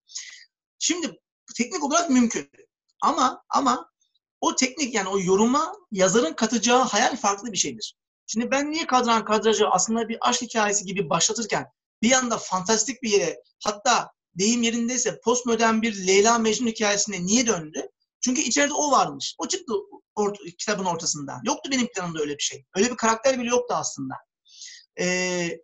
[0.79, 1.21] Şimdi
[1.57, 2.51] teknik olarak mümkün.
[3.03, 3.91] Ama ama
[4.41, 7.97] o teknik yani o yoruma yazarın katacağı hayal farklı bir şeydir.
[8.27, 11.67] Şimdi ben niye kadran kadrajı aslında bir aşk hikayesi gibi başlatırken
[12.03, 17.89] bir yanda fantastik bir yere hatta deyim yerindeyse postmodern bir Leyla Mecnun hikayesine niye döndü?
[18.21, 19.35] Çünkü içeride o varmış.
[19.39, 19.73] O çıktı
[20.15, 21.41] or kitabın ortasında.
[21.45, 22.65] Yoktu benim planımda öyle bir şey.
[22.77, 24.15] Öyle bir karakter bile yoktu aslında.
[25.01, 25.59] Ee,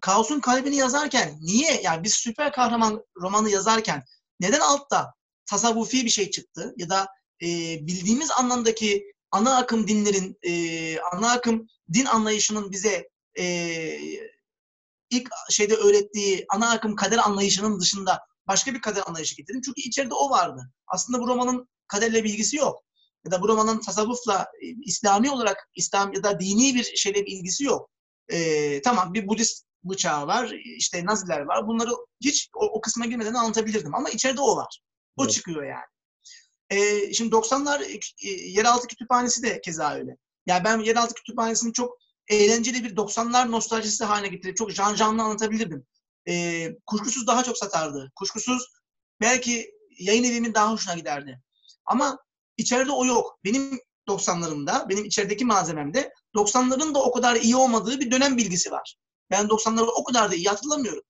[0.00, 4.04] Kaos'un kalbini yazarken niye yani biz süper kahraman romanı yazarken
[4.40, 5.14] neden altta
[5.46, 7.08] tasavvufi bir şey çıktı ya da
[7.42, 7.46] e,
[7.86, 13.08] bildiğimiz anlamdaki ana akım dinlerin e, ana akım din anlayışının bize
[13.38, 13.44] e,
[15.10, 19.62] ilk şeyde öğrettiği ana akım kader anlayışının dışında başka bir kader anlayışı getirdim.
[19.64, 20.72] Çünkü içeride o vardı.
[20.86, 22.84] Aslında bu romanın kaderle bilgisi yok.
[23.24, 27.32] Ya da bu romanın tasavvufla e, İslami olarak İslam ya da dini bir şeyle bir
[27.32, 27.90] ilgisi yok.
[28.32, 31.66] Ee, tamam bir Budist bıçağı var, işte Naziler var.
[31.66, 34.80] Bunları hiç o, o kısma girmeden anlatabilirdim ama içeride o var.
[35.16, 35.32] O evet.
[35.32, 35.84] çıkıyor yani.
[36.70, 40.16] Ee, şimdi 90'lar e, yeraltı kütüphanesi de keza öyle.
[40.48, 45.86] Yani ben yeraltı kütüphanesini çok eğlenceli bir 90'lar nostaljisi haline getirip çok can canlı anlatabilirdim.
[46.28, 48.12] E, kuşkusuz daha çok satardı.
[48.16, 48.66] Kuşkusuz
[49.20, 51.40] belki yayın evimin daha hoşuna giderdi.
[51.84, 52.18] Ama
[52.56, 53.38] içeride o yok.
[53.44, 58.96] Benim 90'larımda, benim içerideki malzememde 90'ların da o kadar iyi olmadığı bir dönem bilgisi var.
[59.30, 61.02] Ben 90'ları o kadar da iyi hatırlamıyorum.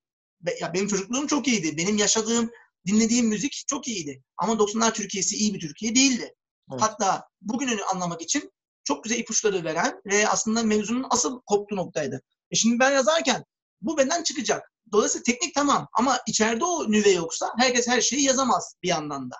[0.61, 1.77] Ya benim çocukluğum çok iyiydi.
[1.77, 2.51] Benim yaşadığım,
[2.87, 4.23] dinlediğim müzik çok iyiydi.
[4.37, 6.35] Ama 90'lar Türkiye'si iyi bir Türkiye değildi.
[6.73, 6.83] Evet.
[6.83, 8.53] Hatta bugününü anlamak için
[8.89, 12.23] çok güzel ipuçları veren ve aslında mevzunun asıl koptuğu noktaydı.
[12.51, 13.45] E şimdi ben yazarken
[13.83, 14.73] bu benden çıkacak.
[14.93, 19.37] Dolayısıyla teknik tamam ama içeride o nüve yoksa herkes her şeyi yazamaz bir yandan da.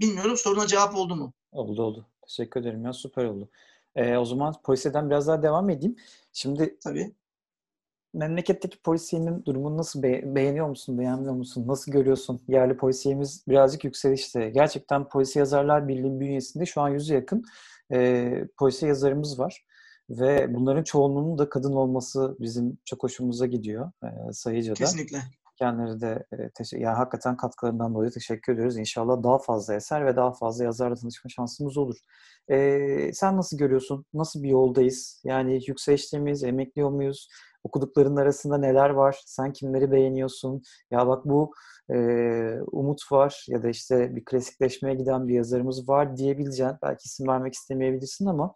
[0.00, 1.32] Bilmiyorum soruna cevap oldu mu?
[1.52, 2.06] Oldu oldu.
[2.28, 3.48] Teşekkür ederim ya süper oldu.
[3.96, 5.96] Ee, o zaman polisiden biraz daha devam edeyim.
[6.32, 7.14] Şimdi Tabii.
[8.14, 11.64] memleketteki polisiyenin durumunu nasıl be- beğeniyor musun, beğenmiyor musun?
[11.68, 12.42] Nasıl görüyorsun?
[12.48, 14.50] Yerli polisiyemiz birazcık yükselişte.
[14.50, 17.44] Gerçekten Polisi Yazarlar Birliği bünyesinde şu an yüzü yakın
[17.92, 19.64] e, polisiye yazarımız var.
[20.10, 24.74] Ve bunların çoğunluğunun da kadın olması bizim çok hoşumuza gidiyor e, sayıca da.
[24.74, 25.22] Kesinlikle.
[25.62, 28.76] Kendileri de e, yani hakikaten katkılarından dolayı teşekkür ediyoruz.
[28.76, 31.96] İnşallah daha fazla eser ve daha fazla yazarla tanışma şansımız olur.
[32.50, 34.04] E, sen nasıl görüyorsun?
[34.14, 35.22] Nasıl bir yoldayız?
[35.24, 36.44] Yani yükselişte miyiz?
[36.44, 37.28] Emekliyor muyuz?
[37.64, 39.22] Okudukların arasında neler var?
[39.26, 40.62] Sen kimleri beğeniyorsun?
[40.90, 41.52] Ya bak bu
[41.90, 41.96] e,
[42.72, 46.74] Umut var ya da işte bir klasikleşmeye giden bir yazarımız var diyebileceğin.
[46.82, 48.54] Belki isim vermek istemeyebilirsin ama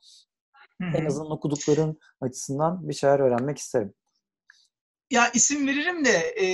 [0.82, 0.96] Hı-hı.
[0.96, 3.94] en azından okudukların açısından bir şeyler öğrenmek isterim.
[5.10, 6.46] Ya isim veririm de e,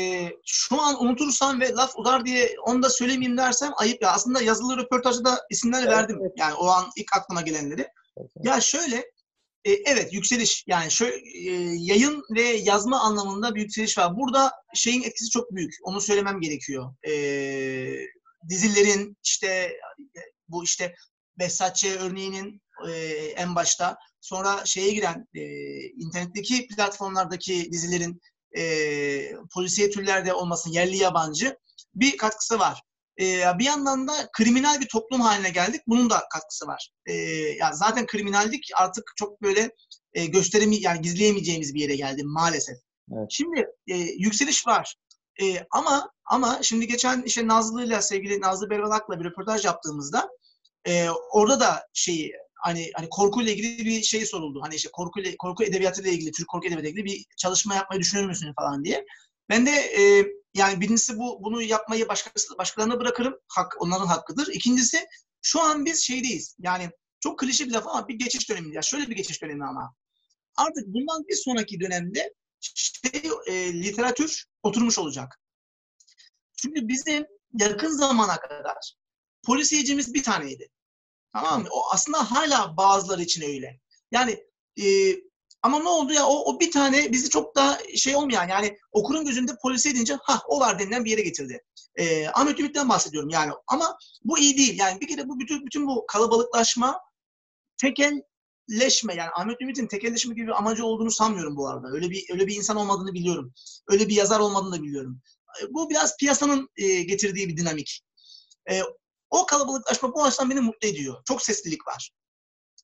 [0.46, 4.12] şu an unutursam ve laf uzar diye onu da söylemeyeyim dersem ayıp ya.
[4.12, 6.18] Aslında yazılı röportajda da isimler verdim.
[6.36, 7.88] Yani o an ilk aklıma gelenleri.
[8.42, 8.96] Ya şöyle
[9.64, 14.16] e, evet yükseliş yani şöyle e, yayın ve yazma anlamında bir yükseliş var.
[14.16, 15.72] Burada şeyin etkisi çok büyük.
[15.82, 16.94] Onu söylemem gerekiyor.
[17.08, 17.12] E,
[18.48, 19.72] dizilerin işte
[20.48, 20.94] bu işte
[21.38, 22.92] Behzatçı örneğinin e,
[23.36, 25.42] en başta sonra şeye giren e,
[25.82, 28.20] internetteki platformlardaki dizilerin
[28.58, 31.56] e, polisiye türlerde olmasın yerli yabancı
[31.94, 32.82] bir katkısı var.
[33.20, 35.80] E, bir yandan da kriminal bir toplum haline geldik.
[35.86, 36.90] Bunun da katkısı var.
[37.06, 37.12] E,
[37.58, 39.70] yani zaten kriminallik artık çok böyle
[40.14, 42.76] e, gösterimi yani gizleyemeyeceğimiz bir yere geldi maalesef.
[43.12, 43.26] Evet.
[43.30, 44.96] Şimdi e, yükseliş var.
[45.42, 50.28] E, ama ama şimdi geçen işte Nazlı'yla sevgili Nazlı Berbalak'la bir röportaj yaptığımızda
[50.88, 52.32] e, orada da şeyi
[52.62, 54.60] hani hani korkuyla ilgili bir şey soruldu.
[54.62, 58.52] Hani işte korku korku edebiyatıyla ilgili, Türk korku edebiyatıyla ilgili bir çalışma yapmayı düşünür müsün
[58.58, 59.04] falan diye.
[59.48, 63.34] Ben de e, yani birincisi bu bunu yapmayı başkası, başkalarına bırakırım.
[63.48, 64.48] Hak, onların hakkıdır.
[64.52, 65.06] İkincisi
[65.42, 66.56] şu an biz şeydeyiz.
[66.58, 66.90] Yani
[67.20, 68.74] çok klişe bir laf ama bir geçiş dönemi.
[68.74, 69.94] Ya şöyle bir geçiş dönemi ama.
[70.56, 75.38] Artık bundan bir sonraki dönemde şey, e, literatür oturmuş olacak.
[76.56, 77.26] Çünkü bizim
[77.60, 78.94] yakın zamana kadar
[79.46, 80.68] polisiyecimiz bir taneydi.
[81.32, 81.68] Tamam mı?
[81.70, 83.80] O aslında hala bazıları için öyle.
[84.10, 84.44] Yani
[84.82, 84.84] e,
[85.62, 89.24] ama ne oldu ya o, o bir tane bizi çok daha şey olmayan yani okurun
[89.24, 91.64] gözünde polise edince ha o var denilen bir yere getirdi.
[91.96, 94.78] Ee, Ahmet Ümit'ten bahsediyorum yani ama bu iyi değil.
[94.78, 97.00] Yani bir kere bu bütün, bütün bu kalabalıklaşma
[97.76, 101.88] tekelleşme yani Ahmet Ümit'in tekelleşme gibi bir amacı olduğunu sanmıyorum bu arada.
[101.92, 103.52] Öyle bir öyle bir insan olmadığını biliyorum.
[103.88, 105.20] Öyle bir yazar olmadığını da biliyorum.
[105.70, 108.02] Bu biraz piyasanın e, getirdiği bir dinamik.
[108.70, 108.80] E,
[109.32, 111.22] o kalabalıklaşma bu açıdan beni mutlu ediyor.
[111.24, 112.10] Çok seslilik var.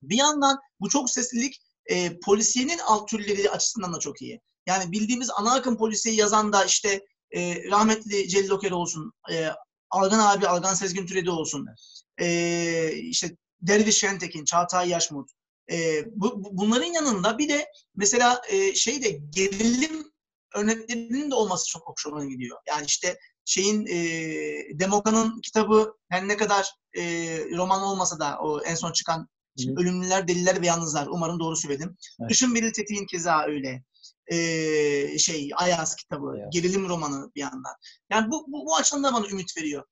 [0.03, 4.41] Bir yandan bu çok seslilik e, polisiyenin alt türleri açısından da çok iyi.
[4.67, 9.49] Yani bildiğimiz ana akım polisiyi yazan da işte e, rahmetli Celil Oker olsun, e,
[9.91, 11.67] Algan abi, Algan Sezgin Türedi olsun.
[12.21, 15.31] E, işte Derviş Şentekin, Çağatay Yaşmut.
[15.71, 20.13] E, bu, bunların yanında bir de mesela e, şeyde gerilim
[20.55, 22.59] örneklerinin de olması çok hoşuma gidiyor.
[22.69, 23.19] Yani işte
[23.49, 23.99] şeyin e,
[24.79, 27.03] Demoka'nın kitabı her ne kadar e,
[27.57, 29.29] roman olmasa da o en son çıkan
[29.59, 29.75] Hı.
[29.81, 31.07] Ölümlüler, Deliler ve Yalnızlar.
[31.07, 31.97] Umarım doğru söyledim.
[32.21, 32.31] Evet.
[32.31, 33.83] Işın Beril Tetik'in keza öyle.
[34.33, 36.53] Ee, şey Ayaz kitabı, evet.
[36.53, 37.75] gerilim romanı bir yandan.
[38.11, 39.85] Yani bu, bu, bu açıdan da bana ümit veriyor.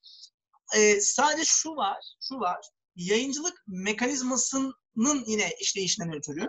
[0.76, 2.58] Ee, sadece şu var, şu var.
[2.96, 6.46] Yayıncılık mekanizmasının yine işleyişinden ötürü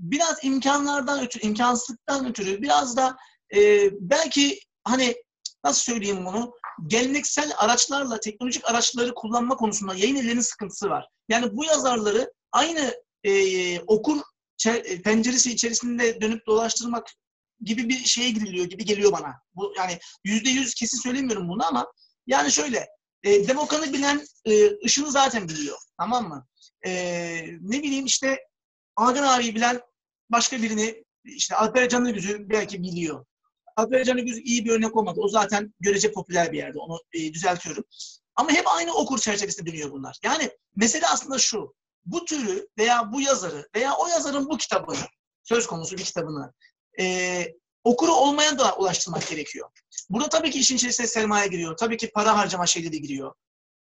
[0.00, 3.16] biraz imkanlardan ötürü, imkansızlıktan ötürü biraz da
[3.56, 5.14] e, belki hani
[5.66, 6.54] nasıl söyleyeyim bunu
[6.86, 11.08] geleneksel araçlarla teknolojik araçları kullanma konusunda yayın evlerinin sıkıntısı var.
[11.28, 12.94] Yani bu yazarları aynı
[13.24, 14.20] e, okur
[14.66, 17.12] e, penceresi içerisinde dönüp dolaştırmak
[17.60, 19.34] gibi bir şeye giriliyor gibi geliyor bana.
[19.54, 21.92] Bu yani yüzde yüz kesin söylemiyorum bunu ama
[22.26, 22.86] yani şöyle
[23.22, 25.78] e, Demokan'ı bilen e, ışını zaten biliyor.
[25.98, 26.46] Tamam mı?
[26.86, 26.92] E,
[27.60, 28.38] ne bileyim işte
[28.96, 29.80] Hakan abiyi bilen
[30.30, 33.24] başka birini işte Alper Canlıgüz'ü belki biliyor.
[33.76, 35.20] Alper Canlıgüz iyi bir örnek olmadı.
[35.22, 36.78] O zaten görece popüler bir yerde.
[36.78, 37.84] Onu e, düzeltiyorum.
[38.36, 40.18] Ama hep aynı okur çerçevesinde dönüyor bunlar.
[40.22, 41.74] Yani mesele aslında şu
[42.04, 45.06] bu türü veya bu yazarı veya o yazarın bu kitabını,
[45.42, 46.52] söz konusu bir kitabını
[47.00, 47.46] e,
[47.84, 49.68] okuru olmayan da ulaştırmak gerekiyor.
[50.10, 51.76] Burada tabii ki işin içerisine sermaye giriyor.
[51.76, 53.34] Tabii ki para harcama şeyleri giriyor.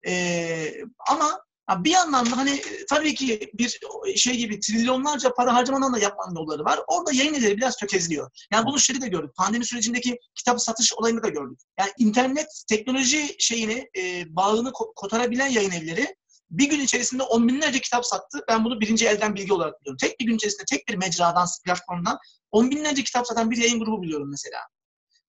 [0.07, 0.73] E,
[1.09, 3.79] ama bir yandan da hani tabii ki bir
[4.15, 6.79] şey gibi trilyonlarca para harcamadan da yapmanın yolları var.
[6.87, 8.31] Orada yayın evleri biraz tökezliyor.
[8.51, 9.35] Yani bunu şeyi de gördük.
[9.35, 11.59] Pandemi sürecindeki kitap satış olayını da gördük.
[11.79, 16.15] Yani internet teknoloji şeyini, e, bağını kotarabilen yayın evleri
[16.49, 18.43] bir gün içerisinde on binlerce kitap sattı.
[18.47, 19.97] Ben bunu birinci elden bilgi olarak biliyorum.
[20.01, 22.17] Tek bir gün içerisinde tek bir mecradan, platformdan
[22.51, 24.59] on binlerce kitap satan bir yayın grubu biliyorum mesela.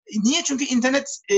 [0.06, 0.44] E, niye?
[0.44, 1.34] Çünkü internet e,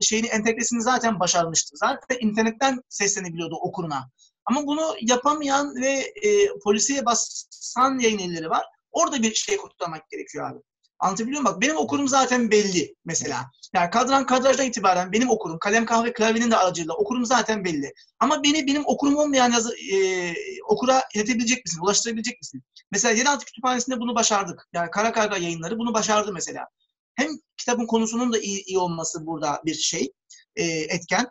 [0.00, 1.76] şeyini entegresini zaten başarmıştı.
[1.76, 4.10] Zaten internetten seslenebiliyordu okuruna.
[4.44, 8.64] Ama bunu yapamayan ve e, polisiye basan yayın elleri var.
[8.92, 10.58] Orada bir şey kutlamak gerekiyor abi.
[10.98, 11.54] Anlatabiliyor muyum?
[11.54, 13.50] Bak benim okurum zaten belli mesela.
[13.74, 17.92] Yani kadran kadrajdan itibaren benim okurum, kalem kahve klavyenin de aracılığıyla okurum zaten belli.
[18.18, 20.34] Ama beni benim okurum olmayan yazı, e,
[20.68, 22.62] okura iletebilecek misin, ulaştırabilecek misin?
[22.92, 24.68] Mesela Yeraltı Kütüphanesi'nde bunu başardık.
[24.72, 26.68] Yani Kara Karga yayınları bunu başardı mesela.
[27.14, 30.12] Hem kitabın konusunun da iyi, iyi olması burada bir şey,
[30.56, 31.26] e, etken.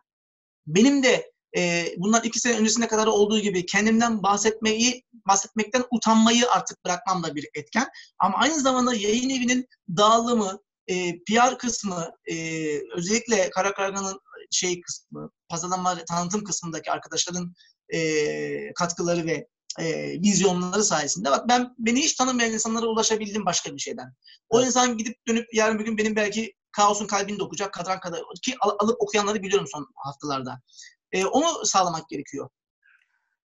[0.68, 6.86] Benim de e, bundan iki sene öncesine kadar olduğu gibi kendimden bahsetmeyi, bahsetmekten utanmayı artık
[6.86, 7.88] bırakmam da bir etken.
[8.20, 12.36] Ama aynı zamanda yayın evinin dağılımı, e, PR kısmı, e,
[12.96, 14.20] özellikle Kara Karga'nın
[14.52, 17.54] şey kısmı, pazarlama tanıtım kısmındaki arkadaşların
[17.94, 19.48] e, katkıları ve
[19.80, 24.14] e, vizyonları sayesinde bak ben beni hiç tanımayan insanlara ulaşabildim başka bir şeyden.
[24.50, 24.68] O evet.
[24.68, 28.56] insan gidip dönüp yarın bir gün benim belki Kaos'un kalbini de okuyacak kadran kadar ki
[28.60, 30.62] alıp okuyanları biliyorum son haftalarda.
[31.12, 32.50] E, onu sağlamak gerekiyor.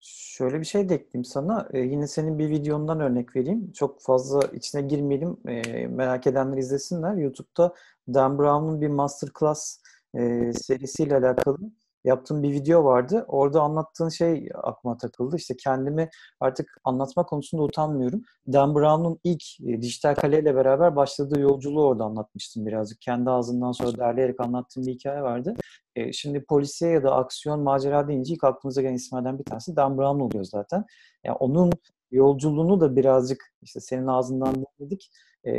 [0.07, 1.69] Şöyle bir şey de ekleyeyim sana.
[1.73, 3.71] Ee, yine senin bir videondan örnek vereyim.
[3.71, 5.37] Çok fazla içine girmeyelim.
[5.47, 7.15] Ee, merak edenler izlesinler.
[7.15, 7.73] YouTube'da
[8.13, 9.79] Dan Brown'un bir masterclass
[10.15, 11.57] e, serisiyle alakalı
[12.03, 13.25] yaptığım bir video vardı.
[13.27, 15.35] Orada anlattığın şey aklıma takıldı.
[15.35, 18.21] İşte kendimi artık anlatma konusunda utanmıyorum.
[18.53, 23.01] Dan Brown'un ilk e, dijital kaleyle beraber başladığı yolculuğu orada anlatmıştım birazcık.
[23.01, 25.55] Kendi ağzından sonra derleyerek anlattığım bir hikaye vardı.
[25.95, 29.97] E, şimdi polisiye ya da aksiyon macera deyince ilk aklımıza gelen isimlerden bir tanesi Dan
[29.97, 30.85] Brown oluyor zaten.
[31.23, 31.71] Yani onun
[32.11, 35.11] yolculuğunu da birazcık işte senin ağzından dinledik.
[35.43, 35.51] E,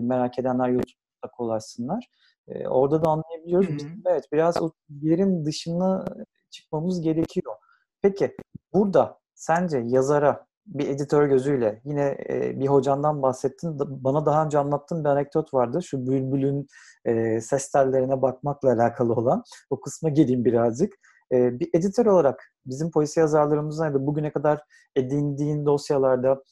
[0.00, 2.08] merak edenler YouTube'da kolaşsınlar.
[2.48, 3.68] E, orada da anlayabiliyoruz.
[3.68, 6.04] Biz, evet biraz o yerin dışına
[6.50, 7.54] çıkmamız gerekiyor.
[8.02, 8.36] Peki
[8.72, 13.78] burada sence yazara bir editör gözüyle yine e, bir hocandan bahsettin.
[13.78, 15.82] Bana daha önce anlattığın bir anekdot vardı.
[15.82, 16.66] Şu bülbülün
[17.04, 19.42] e, ses tellerine bakmakla alakalı olan.
[19.70, 20.94] O kısma geleyim birazcık.
[21.32, 24.60] E, bir editör olarak bizim polisi yazarlarımızdan ya da bugüne kadar
[24.96, 26.42] edindiğin dosyalarda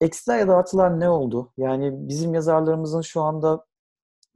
[0.00, 1.52] eksiler ya da artılar ne oldu?
[1.56, 3.64] Yani bizim yazarlarımızın şu anda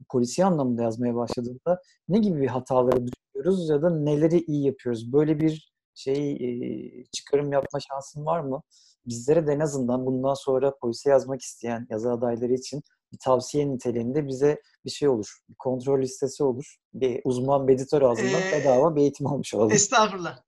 [0.09, 5.13] polisi anlamında yazmaya başladığında ne gibi bir hataları düşünüyoruz ya da neleri iyi yapıyoruz?
[5.13, 8.61] Böyle bir şey e, çıkarım yapma şansın var mı?
[9.05, 12.83] Bizlere de en azından bundan sonra polisi yazmak isteyen yazı adayları için
[13.13, 15.37] bir tavsiye niteliğinde bize bir şey olur.
[15.49, 16.75] Bir kontrol listesi olur.
[16.93, 19.71] Bir uzman bir editör ağzından ee, bedava bir eğitim almış olalım.
[19.71, 20.39] Estağfurullah.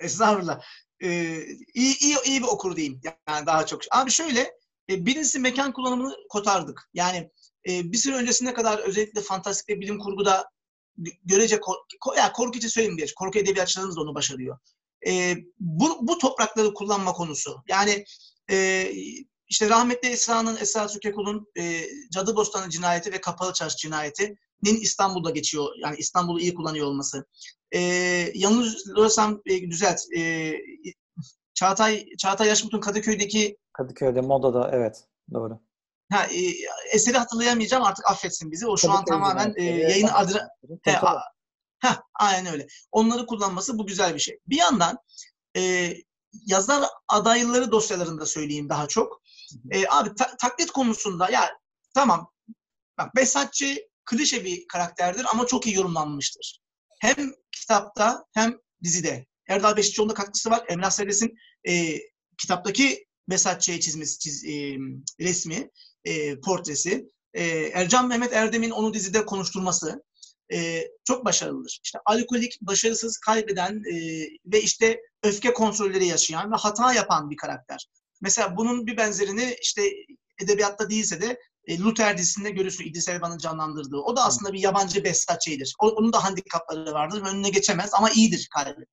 [0.00, 0.60] Estağfurullah.
[1.02, 1.08] Ee,
[1.74, 3.00] iyi, iyi, iyi bir okur diyeyim.
[3.28, 3.80] Yani daha çok.
[3.90, 4.40] Abi şöyle,
[4.90, 6.90] e, birincisi mekan kullanımını kotardık.
[6.94, 7.30] Yani
[7.68, 10.50] e, bir süre öncesine kadar özellikle fantastik ve bilim kurguda
[11.24, 11.76] görece kor,
[12.16, 13.06] ya korku için söyleyeyim diye.
[13.16, 14.58] Korku edebiyatçılarımız da onu başarıyor.
[15.06, 17.62] E, bu, bu toprakları kullanma konusu.
[17.68, 18.04] Yani
[18.50, 18.88] e,
[19.48, 21.80] işte rahmetli Esra'nın, Esra Türkekul'un e,
[22.12, 25.68] Cadı Bostanı cinayeti ve Kapalı Çarşı cinayeti İstanbul'da geçiyor.
[25.82, 27.26] Yani İstanbul'u iyi kullanıyor olması.
[27.72, 27.78] E,
[28.34, 30.00] yanılıyorsam e, düzelt.
[30.16, 30.52] E,
[31.54, 35.60] Çağatay Çağatay Yaşmut'un Kadıköy'deki Kadıköy'de Moda'da evet doğru.
[36.12, 36.40] Ha, e,
[36.92, 38.66] eseri hatırlayamayacağım artık affetsin bizi.
[38.66, 40.08] O şu an tamamen e, yayın
[40.82, 40.98] he,
[41.82, 42.66] ha, aynen öyle.
[42.92, 44.38] Onları kullanması bu güzel bir şey.
[44.46, 44.98] Bir yandan
[45.56, 45.94] e,
[46.46, 49.22] yazar adayları dosyalarında söyleyeyim daha çok.
[49.70, 51.50] E, abi ta- taklit konusunda ya
[51.94, 52.30] tamam
[52.98, 56.60] bak Besatçı klişe bir karakterdir ama çok iyi yorumlanmıştır.
[57.00, 59.26] Hem kitapta hem dizide.
[59.48, 60.64] Erdal Beşikçioğlu'nda katkısı var.
[60.68, 61.34] Emrah Seres'in
[61.68, 61.98] e,
[62.38, 64.76] kitaptaki Besatçı'ya çizmesi, çiz, e,
[65.20, 65.70] resmi,
[66.04, 67.04] e, portresi.
[67.34, 70.02] E, Ercan Mehmet Erdem'in onu dizide konuşturması
[70.52, 71.80] e, çok başarılıdır.
[71.84, 73.96] İşte alkolik, başarısız, kaybeden e,
[74.46, 77.86] ve işte öfke kontrolleri yaşayan ve hata yapan bir karakter.
[78.20, 79.82] Mesela bunun bir benzerini işte
[80.42, 83.96] edebiyatta değilse de e, Luther dizisinde görürsün İdris Elba'nın canlandırdığı.
[83.96, 85.74] O da aslında bir yabancı Besatçı'ydır.
[85.78, 87.22] Onun da handikapları vardır.
[87.22, 88.86] Önüne geçemez ama iyidir kalbi.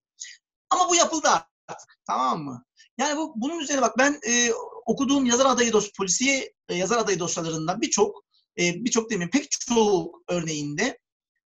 [0.70, 1.28] Ama bu yapıldı
[1.68, 1.97] artık.
[2.07, 2.66] Tamam mı?
[2.97, 4.51] Yani bu bunun üzerine bak ben e,
[4.86, 8.24] okuduğum yazar adayı dos polisiye e, yazar adayı dosyalarından birçok
[8.60, 10.99] e, birçok demin pek çok örneğinde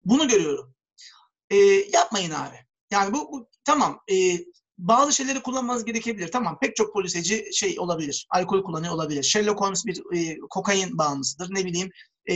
[0.05, 0.73] bunu görüyorum.
[1.49, 1.55] E,
[1.93, 2.55] yapmayın abi.
[2.91, 4.39] Yani bu, bu tamam e,
[4.77, 6.31] bazı şeyleri kullanmanız gerekebilir.
[6.31, 8.27] Tamam pek çok poliseci şey olabilir.
[8.29, 9.23] Alkol kullanıyor olabilir.
[9.23, 11.55] Sherlock Holmes bir e, kokain bağımlısıdır.
[11.55, 11.91] Ne bileyim
[12.25, 12.35] e,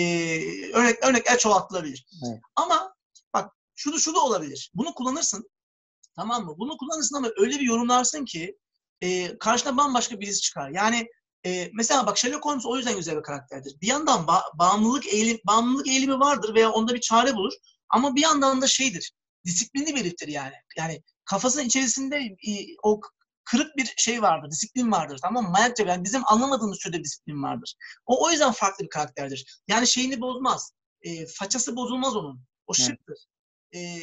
[0.74, 2.06] örnek örnekler çoğaltılabilir.
[2.28, 2.40] Evet.
[2.56, 2.94] Ama
[3.34, 4.72] bak şunu şu da olabilir.
[4.74, 5.50] Bunu kullanırsın.
[6.16, 6.56] Tamam mı?
[6.58, 8.58] Bunu kullanırsın ama öyle bir yorumlarsın ki
[9.02, 10.70] e, karşına bambaşka birisi çıkar.
[10.70, 11.08] Yani
[11.48, 13.82] e, mesela bak Sherlock Holmes o yüzden güzel bir karakterdir.
[13.82, 17.54] Bir yandan ba- bağımlılık eğilim bağımlılık eğilimi vardır veya onda bir çare bulur.
[17.90, 19.14] Ama bir yandan da şeydir.
[19.46, 20.54] Disiplinli bir heriftir yani.
[20.78, 22.52] Yani kafasının içerisinde e,
[22.84, 23.00] o
[23.44, 25.20] kırık bir şey vardır, disiplin vardır.
[25.22, 25.50] Tamam mı?
[25.50, 27.76] Mayakça yani bizim anlamadığımız türde disiplin vardır.
[28.06, 29.62] O o yüzden farklı bir karakterdir.
[29.68, 30.72] Yani şeyini bozmaz.
[31.02, 32.42] E, façası bozulmaz onun.
[32.68, 33.26] O şıktır.
[33.76, 34.00] E,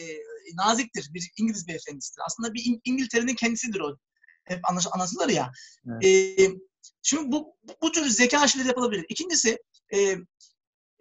[0.54, 1.10] naziktir.
[1.14, 2.22] Bir İngiliz beyefendisidir.
[2.26, 3.96] Aslında bir İngiltere'nin kendisidir o.
[4.44, 4.60] Hep
[4.94, 5.52] anlatılır ya.
[5.86, 6.04] Evet.
[6.40, 6.64] E,
[7.02, 9.06] şimdi bu, bu tür zeka aşıları yapılabilir.
[9.08, 9.58] İkincisi
[9.94, 10.16] e,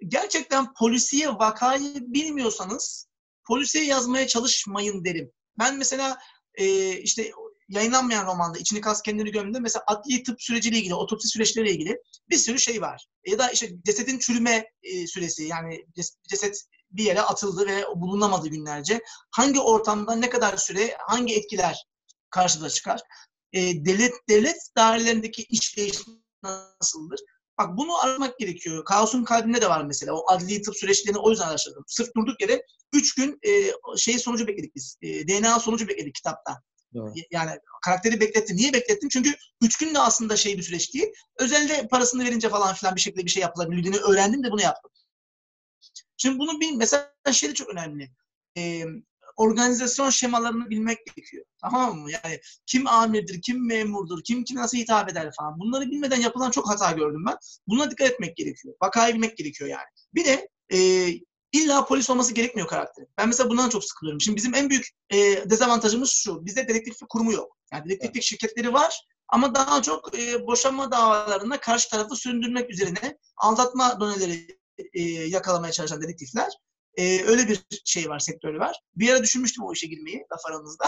[0.08, 3.08] gerçekten polisiye vakayı bilmiyorsanız
[3.48, 5.32] polisiye yazmaya çalışmayın derim.
[5.60, 6.18] Ben mesela
[6.56, 7.32] e, işte
[7.70, 9.60] yayınlanmayan romanda içini kas kendini gömdü.
[9.62, 11.98] Mesela adli tıp süreciyle ilgili, otopsi süreçleriyle ilgili
[12.30, 13.08] bir sürü şey var.
[13.28, 15.86] Ya da işte cesedin çürüme e, süresi yani
[16.30, 19.02] ceset bir yere atıldı ve bulunamadı günlerce.
[19.32, 21.86] Hangi ortamda ne kadar süre, hangi etkiler
[22.30, 23.02] karşıda çıkar?
[23.54, 26.00] E, devlet devlet dairelerindeki işleyiş
[26.44, 27.20] nasıldır?
[27.58, 28.86] Bak bunu aramak gerekiyor.
[28.86, 30.14] Kaos'un kalbinde de var mesela.
[30.14, 31.84] O adli tıp süreçlerini o yüzden araştırdım.
[31.88, 34.98] Sırf durduk yere 3 gün e, şey sonucu bekledik biz.
[35.02, 36.62] E, DNA sonucu bekledik kitapta.
[36.94, 37.14] Doğru.
[37.32, 37.52] Yani
[37.86, 38.58] karakteri beklettim.
[38.58, 39.10] Niye beklettim?
[39.10, 41.08] Çünkü 3 gün de aslında şey bir süreç değil.
[41.40, 44.92] Özelde parasını verince falan filan bir şekilde bir şey yapılabildiğini öğrendim de bunu yaptım.
[46.18, 48.12] Şimdi bunu bil, mesela şey de çok önemli.
[48.58, 48.84] E,
[49.36, 51.46] organizasyon şemalarını bilmek gerekiyor.
[51.62, 52.12] Tamam mı?
[52.12, 55.60] Yani kim amirdir, kim memurdur, kim kim nasıl hitap eder falan.
[55.60, 57.38] Bunları bilmeden yapılan çok hata gördüm ben.
[57.68, 58.76] Buna dikkat etmek gerekiyor.
[58.84, 59.88] Vakayı bilmek gerekiyor yani.
[60.14, 61.10] Bir de e,
[61.52, 63.10] illa polis olması gerekmiyor karakterin.
[63.18, 64.22] Ben mesela bundan çok sıkılıyorum.
[64.22, 65.18] Şimdi bizim en büyük e,
[65.50, 66.46] dezavantajımız şu.
[66.46, 67.58] Bizde dedektiflik kurumu yok.
[67.74, 68.24] Yani dedektiflik evet.
[68.24, 74.48] şirketleri var ama daha çok e, boşanma davalarında karşı tarafı süründürmek üzerine aldatma doneleri
[74.94, 76.52] e, yakalamaya çalışan dedektifler
[76.98, 78.80] e, öyle bir şey var, sektörü var.
[78.96, 80.86] Bir ara düşünmüştüm o işe girmeyi, laf aranızda.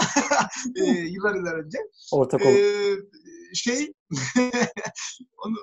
[0.76, 1.78] e, yıllar yıllar önce.
[2.12, 2.54] Ortak olun.
[2.54, 2.96] E,
[3.54, 3.92] şey,
[5.44, 5.56] onu,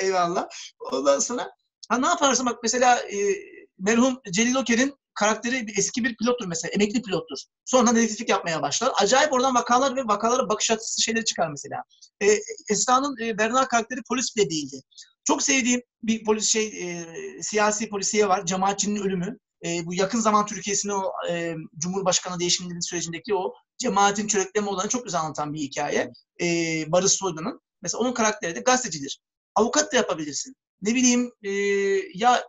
[0.00, 0.48] eyvallah.
[0.92, 1.50] Ondan sonra,
[1.88, 3.18] ha ne yaparsın bak mesela e,
[3.78, 6.72] merhum Celil Oker'in karakteri eski bir pilottur mesela.
[6.72, 7.38] Emekli pilottur.
[7.64, 8.92] Sonra dedektiflik yapmaya başlar.
[8.94, 11.82] Acayip oradan vakalar ve vakalara bakış açısı şeyleri çıkar mesela.
[12.22, 12.26] E,
[12.70, 14.80] Esra'nın e, Berna karakteri polis bile değildi.
[15.24, 17.06] Çok sevdiğim bir polis şey e,
[17.42, 18.46] siyasi polisiye var.
[18.46, 19.38] Cemaatçinin ölümü.
[19.64, 25.04] E, bu yakın zaman Türkiye'sinde o e, Cumhurbaşkanı değişiminin sürecindeki o cemaatin çörekleme olanı çok
[25.04, 26.12] güzel anlatan bir hikaye.
[26.40, 26.46] E,
[26.92, 27.60] Barış Soydan'ın.
[27.82, 29.20] Mesela onun karakteri de gazetecidir.
[29.54, 30.56] Avukat da yapabilirsin.
[30.82, 31.50] Ne bileyim e,
[32.14, 32.44] ya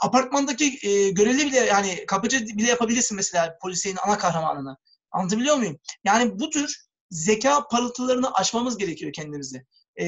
[0.00, 4.76] apartmandaki e, görevli bile yani kapıcı bile yapabilirsin mesela polisiyenin ana kahramanını.
[5.10, 5.78] Anlatabiliyor muyum?
[6.04, 6.76] Yani bu tür
[7.10, 9.66] zeka parıltılarını aşmamız gerekiyor kendimizi.
[9.96, 10.06] E,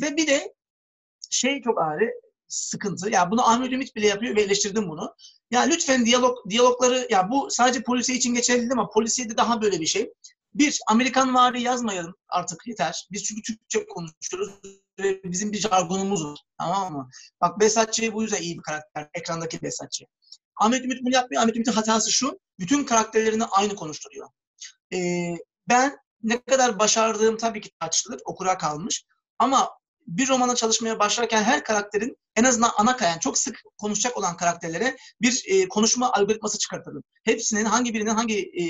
[0.00, 0.54] ve bir de
[1.34, 2.10] şey çok ağrı
[2.48, 3.10] sıkıntı.
[3.10, 5.14] Ya bunu Ahmet Ümit bile yapıyor ve eleştirdim bunu.
[5.50, 9.80] Ya lütfen diyalog diyalogları ya bu sadece polisiye için geçerli değil ama polisiyede daha böyle
[9.80, 10.12] bir şey.
[10.54, 13.08] Bir, Amerikan vari yazmayalım artık yeter.
[13.12, 14.50] Biz çünkü Türkçe konuşuyoruz
[14.98, 16.38] ve bizim bir jargonumuz var.
[16.58, 17.08] Tamam mı?
[17.40, 19.08] Bak Besatçı bu yüzden iyi bir karakter.
[19.14, 20.04] Ekrandaki Besatçı.
[20.56, 21.42] Ahmet Ümit bunu yapmıyor.
[21.42, 22.38] Ahmet Ümit'in hatası şu.
[22.58, 24.28] Bütün karakterlerini aynı konuşturuyor.
[24.92, 25.34] Ee,
[25.68, 28.20] ben ne kadar başardığım tabii ki tartışılır.
[28.24, 29.04] Okura kalmış.
[29.38, 29.70] Ama
[30.06, 34.96] bir romana çalışmaya başlarken her karakterin en azından ana kayan, çok sık konuşacak olan karakterlere
[35.22, 37.02] bir e, konuşma algoritması çıkartalım.
[37.24, 38.62] Hepsinin hangi birinin hangi e,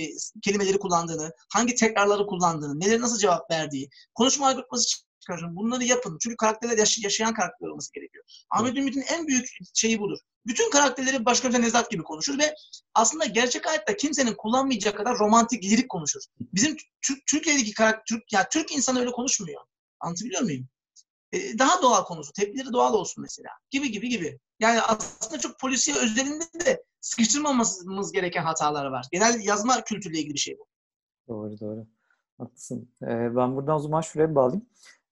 [0.42, 5.56] kelimeleri kullandığını, hangi tekrarları kullandığını, neleri nasıl cevap verdiği, konuşma algoritması çıkarın.
[5.56, 6.18] Bunları yapın.
[6.22, 8.24] Çünkü karakterler yaş- yaşayan karakter olması gerekiyor.
[8.50, 10.18] Ahmet Ümit'in en büyük şeyi budur.
[10.46, 12.54] Bütün karakterleri başka bir Nezat gibi konuşur ve
[12.94, 16.20] aslında gerçek hayatta kimsenin kullanmayacağı kadar romantik, lirik konuşur.
[16.40, 19.60] Bizim Türk, Türkiye'deki karakter, Türk, ya Türk insanı öyle konuşmuyor.
[20.00, 20.68] Anlatabiliyor muyum?
[21.34, 22.32] Ee, daha doğal konusu.
[22.32, 23.50] Tepkileri doğal olsun mesela.
[23.70, 24.38] Gibi gibi gibi.
[24.60, 29.06] Yani aslında çok polisiye özelinde de sıkıştırmamamız gereken hatalar var.
[29.12, 30.66] Genel yazma kültürüyle ilgili bir şey bu.
[31.28, 31.86] Doğru doğru.
[32.38, 32.88] Haklısın.
[33.02, 33.06] Ee,
[33.36, 34.66] ben buradan o zaman şuraya bağlayayım.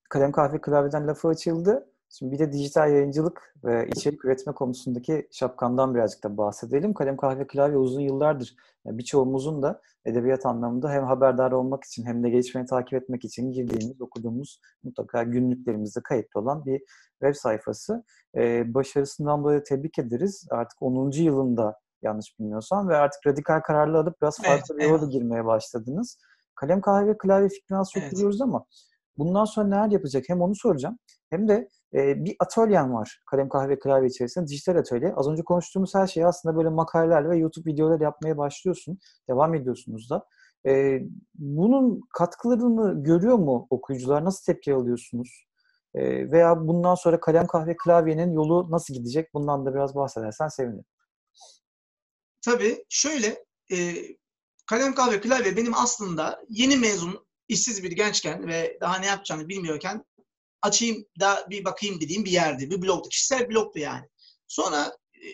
[0.09, 1.92] Kalem kahve klavyeden lafı açıldı.
[2.15, 6.95] Şimdi bir de dijital yayıncılık ve içerik üretme konusundaki şapkandan birazcık da bahsedelim.
[6.95, 12.25] Kalem kahve klavye uzun yıllardır yani birçoğumuzun da edebiyat anlamında hem haberdar olmak için hem
[12.25, 16.83] de gelişmeyi takip etmek için girdiğimiz, okuduğumuz mutlaka günlüklerimizde kayıtlı olan bir
[17.21, 18.05] web sayfası.
[18.37, 20.47] Ee, başarısından dolayı tebrik ederiz.
[20.51, 21.11] Artık 10.
[21.23, 25.13] yılında yanlış bilmiyorsam ve artık radikal kararlı alıp biraz farklı Evet, bir yola evet.
[25.13, 26.19] girmeye başladınız.
[26.55, 28.13] Kalem kahve klavye fikrini az çok Evet.
[28.13, 28.65] biliyoruz ama
[29.19, 30.99] bundan sonra neler yapacak hem onu soracağım
[31.31, 35.15] hem de e, bir atölyen var kalem kahve klavye içerisinde dijital atölye.
[35.17, 38.99] Az önce konuştuğumuz her şeyi aslında böyle makaleler ve YouTube videolar yapmaya başlıyorsun.
[39.29, 40.27] Devam ediyorsunuz da.
[40.67, 41.01] E,
[41.35, 44.25] bunun katkılarını görüyor mu okuyucular?
[44.25, 45.47] Nasıl tepki alıyorsunuz?
[45.95, 49.35] E, veya bundan sonra kalem kahve klavyenin yolu nasıl gidecek?
[49.35, 50.85] Bundan da biraz bahsedersen sevinirim.
[52.45, 53.95] Tabii şöyle e,
[54.67, 60.05] kalem kahve klavye benim aslında yeni mezun işsiz bir gençken ve daha ne yapacağını bilmiyorken
[60.63, 62.71] açayım da bir bakayım dediğim bir yerdi.
[62.71, 63.09] Bir blogdu.
[63.09, 64.09] Kişisel blogdu yani.
[64.49, 65.27] Sonra e,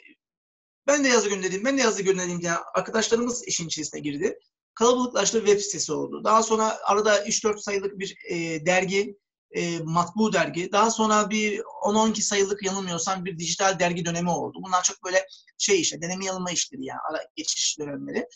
[0.86, 4.38] ben de yazı göndereyim, ben de yazı göndereyim diye arkadaşlarımız işin içerisine girdi.
[4.74, 6.24] Kalabalıklaştı web sitesi oldu.
[6.24, 9.16] Daha sonra arada 3-4 sayılık bir e, dergi,
[9.50, 10.72] e, matbu dergi.
[10.72, 14.58] Daha sonra bir 10-12 sayılık yanılmıyorsam bir dijital dergi dönemi oldu.
[14.62, 15.26] Bunlar çok böyle
[15.58, 18.26] şey işte deneme yanılma işleri yani ara geçiş dönemleri.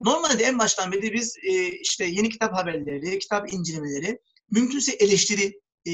[0.00, 4.18] Normalde en baştan beri biz e, işte yeni kitap haberleri, kitap incelemeleri,
[4.50, 5.92] mümkünse eleştiri, e,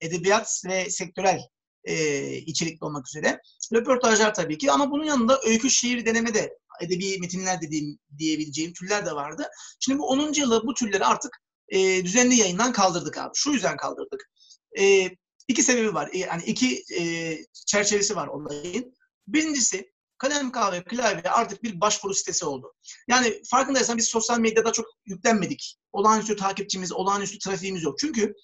[0.00, 1.40] edebiyat ve sektörel
[1.84, 3.40] e, içerikli olmak üzere.
[3.72, 9.06] Röportajlar tabii ki ama bunun yanında öykü, şiir, deneme de edebi metinler dediğim diyebileceğim türler
[9.06, 9.48] de vardı.
[9.80, 10.32] Şimdi bu 10.
[10.32, 13.32] yılı bu türleri artık e, düzenli yayından kaldırdık abi.
[13.34, 14.30] Şu yüzden kaldırdık.
[14.78, 15.10] E,
[15.48, 16.10] iki sebebi var.
[16.12, 18.94] E, yani iki e, çerçevesi var olayın.
[19.28, 22.74] Birincisi kalem kahve klavye artık bir başvuru sitesi oldu.
[23.08, 25.76] Yani farkındaysan biz sosyal medyada çok yüklenmedik.
[25.92, 27.98] Olağanüstü takipçimiz, olağanüstü trafiğimiz yok.
[27.98, 28.34] Çünkü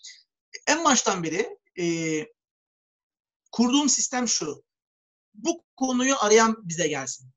[0.66, 1.84] en baştan beri e,
[3.52, 4.64] kurduğum sistem şu.
[5.34, 7.30] Bu konuyu arayan bize gelsin.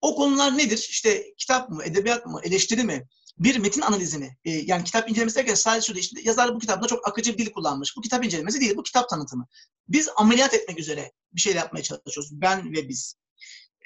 [0.00, 0.86] O konular nedir?
[0.90, 4.36] İşte kitap mı, edebiyat mı, eleştiri mi, bir metin analizi mi?
[4.44, 7.52] E, yani kitap incelemesi derken sadece şurada işte yazar bu kitapta çok akıcı bir dil
[7.52, 7.96] kullanmış.
[7.96, 9.46] Bu kitap incelemesi değil, bu kitap tanıtımı.
[9.88, 12.30] Biz ameliyat etmek üzere bir şey yapmaya çalışıyoruz.
[12.32, 13.14] Ben ve biz.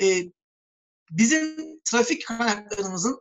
[0.00, 0.22] E,
[1.10, 3.20] bizim trafik kaynaklarımızın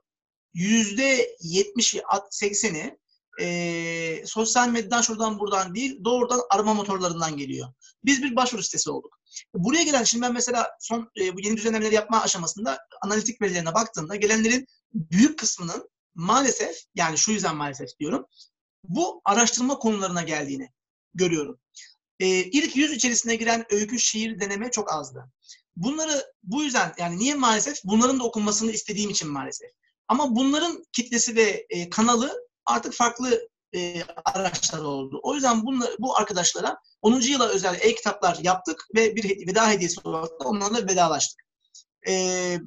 [0.54, 2.98] yüzde yetmişi, sekseni
[3.42, 7.74] e, sosyal medyadan şuradan buradan değil, doğrudan arama motorlarından geliyor.
[8.06, 9.20] Biz bir başvuru sitesi olduk.
[9.54, 14.16] Buraya gelen, şimdi ben mesela son e, bu yeni düzenlemeleri yapma aşamasında analitik verilerine baktığımda
[14.16, 18.26] gelenlerin büyük kısmının maalesef, yani şu yüzden maalesef diyorum,
[18.84, 20.70] bu araştırma konularına geldiğini
[21.14, 21.60] görüyorum.
[22.20, 25.32] E, ilk yüz içerisine giren öykü, şiir, deneme çok azdı.
[25.76, 27.78] Bunları bu yüzden, yani niye maalesef?
[27.84, 29.70] Bunların da okunmasını istediğim için maalesef.
[30.08, 35.20] Ama bunların kitlesi ve e, kanalı artık farklı e, araçlar oldu.
[35.24, 37.22] O yüzden bunlar, bu arkadaşlara 10.
[37.22, 41.40] yıla özel e-kitaplar yaptık ve bir veda hediyesi olarak da onlarla vedalaştık.
[42.08, 42.58] E,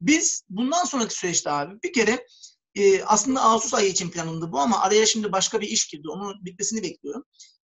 [0.00, 2.26] biz bundan sonraki süreçte abi bir kere
[2.74, 6.08] e, aslında Ağustos ayı için planındı bu ama araya şimdi başka bir iş girdi.
[6.08, 7.24] Onun bitmesini bekliyorum.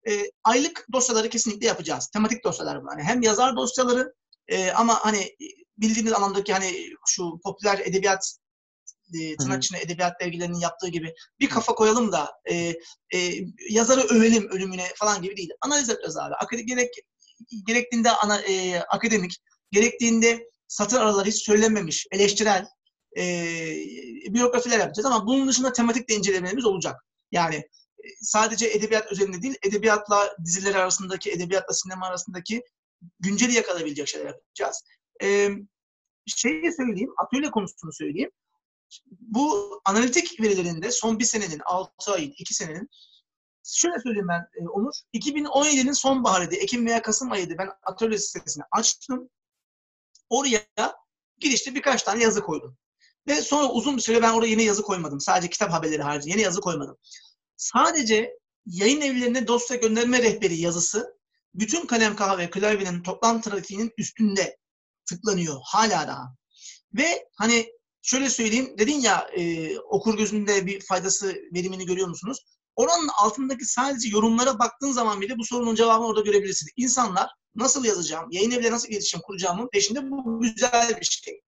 [0.10, 2.08] E, aylık dosyaları kesinlikle yapacağız.
[2.14, 2.88] Tematik dosyalar bu.
[2.92, 4.14] Yani hem yazar dosyaları
[4.48, 5.36] e, ama hani
[5.78, 8.38] bildiğiniz anlamdaki hani şu popüler edebiyat
[9.14, 12.56] e, tırnak içinde edebiyat dergilerinin yaptığı gibi bir kafa koyalım da e,
[13.14, 13.20] e,
[13.70, 15.50] yazarı övelim ölümüne falan gibi değil.
[15.62, 16.36] Analiz edeceğiz abi.
[16.36, 16.94] Akademik, gerek,
[17.68, 19.38] gerektiğinde ana, e, akademik,
[19.72, 22.68] gerektiğinde satır araları hiç söylenmemiş, eleştirel
[23.18, 23.24] e,
[24.30, 27.06] biyografiler yapacağız ama bunun dışında tematik de incelemelerimiz olacak.
[27.32, 32.64] Yani e, sadece edebiyat üzerinde değil, edebiyatla diziler arasındaki, edebiyatla sinema arasındaki
[33.20, 34.84] günceli yakalayabilecek şeyler yapacağız.
[35.24, 35.50] E,
[36.28, 38.32] şeyi söyleyeyim, atölye konusunu söyleyeyim
[39.12, 42.90] bu analitik verilerinde son bir senenin, 6 ayın, 2 senenin
[43.64, 44.94] şöyle söyleyeyim ben e, Onur.
[45.14, 46.56] 2017'nin sonbaharıydı.
[46.56, 47.58] Ekim veya Kasım ayıydı.
[47.58, 49.30] Ben atölye sitesini açtım.
[50.30, 50.62] Oraya
[51.40, 52.78] girişte birkaç tane yazı koydum.
[53.28, 55.20] Ve sonra uzun bir süre ben oraya yeni yazı koymadım.
[55.20, 56.98] Sadece kitap haberleri harici yeni yazı koymadım.
[57.58, 61.18] Sadece yayın evlerine dosya gönderme rehberi yazısı
[61.54, 64.58] bütün kalem kahve klavyenin toplam trafiğinin üstünde
[65.06, 66.36] tıklanıyor hala daha.
[66.94, 67.72] Ve hani
[68.02, 72.46] şöyle söyleyeyim dedin ya e, okur gözünde bir faydası verimini görüyor musunuz?
[72.76, 76.70] Oranın altındaki sadece yorumlara baktığın zaman bile bu sorunun cevabını orada görebilirsin.
[76.78, 81.42] İnsanlar nasıl yazacağım, yayın evleri nasıl iletişim kuracağımın peşinde bu güzel bir şey.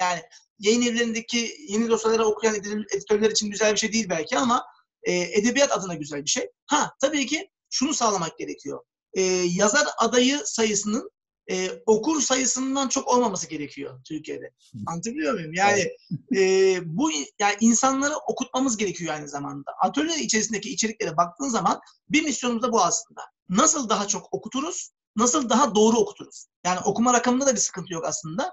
[0.00, 0.22] Yani
[0.58, 2.54] yayın evlerindeki yeni dosyaları okuyan
[2.94, 4.64] editörler için güzel bir şey değil belki ama
[5.02, 6.50] e, edebiyat adına güzel bir şey.
[6.66, 8.84] Ha tabii ki şunu sağlamak gerekiyor.
[9.14, 11.10] E, yazar adayı sayısının
[11.50, 14.50] e, okur sayısından çok olmaması gerekiyor Türkiye'de.
[14.86, 15.52] Anlatabiliyor muyum?
[15.52, 15.90] Yani
[16.36, 19.70] e, bu yani insanları okutmamız gerekiyor aynı zamanda.
[19.82, 23.20] Atölye içerisindeki içeriklere baktığın zaman bir misyonumuz da bu aslında.
[23.48, 24.90] Nasıl daha çok okuturuz?
[25.16, 26.46] Nasıl daha doğru okuturuz?
[26.64, 28.52] Yani okuma rakamında da bir sıkıntı yok aslında.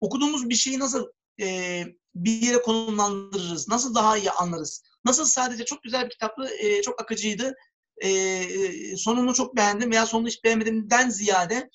[0.00, 1.06] Okuduğumuz bir şeyi nasıl
[1.40, 1.84] e,
[2.14, 3.68] bir yere konumlandırırız?
[3.68, 4.82] Nasıl daha iyi anlarız?
[5.04, 7.54] Nasıl sadece çok güzel bir kitaptı, e, çok akıcıydı,
[7.96, 11.70] e, e sonunu çok beğendim veya sonunu hiç beğenmedimden ziyade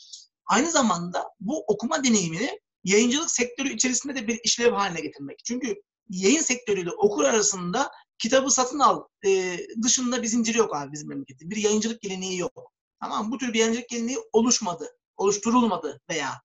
[0.47, 5.45] aynı zamanda bu okuma deneyimini yayıncılık sektörü içerisinde de bir işlev haline getirmek.
[5.45, 11.09] Çünkü yayın sektörüyle okur arasında kitabı satın al e, dışında bir zincir yok abi bizim
[11.09, 11.49] memlekette.
[11.49, 12.71] Bir yayıncılık geleneği yok.
[12.99, 16.41] Tamam Bu tür bir yayıncılık geleneği oluşmadı, oluşturulmadı veya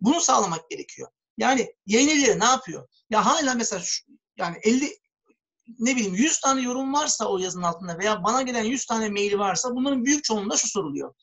[0.00, 1.08] bunu sağlamak gerekiyor.
[1.38, 2.88] Yani yayın evleri ne yapıyor?
[3.10, 4.04] Ya hala mesela şu,
[4.38, 4.98] yani 50
[5.78, 9.38] ne bileyim 100 tane yorum varsa o yazının altında veya bana gelen 100 tane mail
[9.38, 11.14] varsa bunların büyük çoğunluğunda şu soruluyor.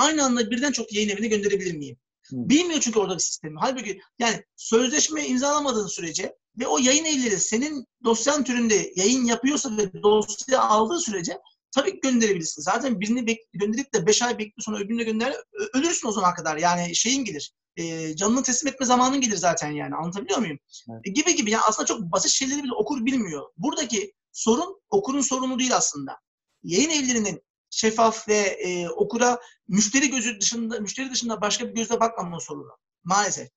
[0.00, 1.96] Aynı anda birden çok yayın evine gönderebilir miyim?
[2.30, 2.36] Hı.
[2.36, 3.56] Bilmiyor çünkü orada bir sistemi.
[3.60, 10.02] Halbuki yani sözleşme imzalamadığın sürece ve o yayın evleri senin dosyan türünde yayın yapıyorsa ve
[10.02, 11.38] dosya aldığı sürece
[11.72, 12.62] tabii gönderebilirsin.
[12.62, 15.34] Zaten birini gönderip de 5 ay bekle sonra öbürüne gönder
[15.74, 16.56] ölürsün o zamana kadar.
[16.56, 19.94] Yani şeyin gelir e, canını teslim etme zamanın gelir zaten yani.
[19.94, 20.58] Anlatabiliyor muyum?
[20.90, 21.00] Evet.
[21.04, 21.50] E, gibi gibi.
[21.50, 23.46] Yani aslında çok basit şeyleri bile okur bilmiyor.
[23.56, 26.16] Buradaki sorun okurun sorunu değil aslında.
[26.62, 32.40] Yayın evlerinin şeffaf ve e, okura müşteri gözü dışında müşteri dışında başka bir gözle bakmama
[32.40, 32.76] sorunu.
[33.04, 33.48] Maalesef.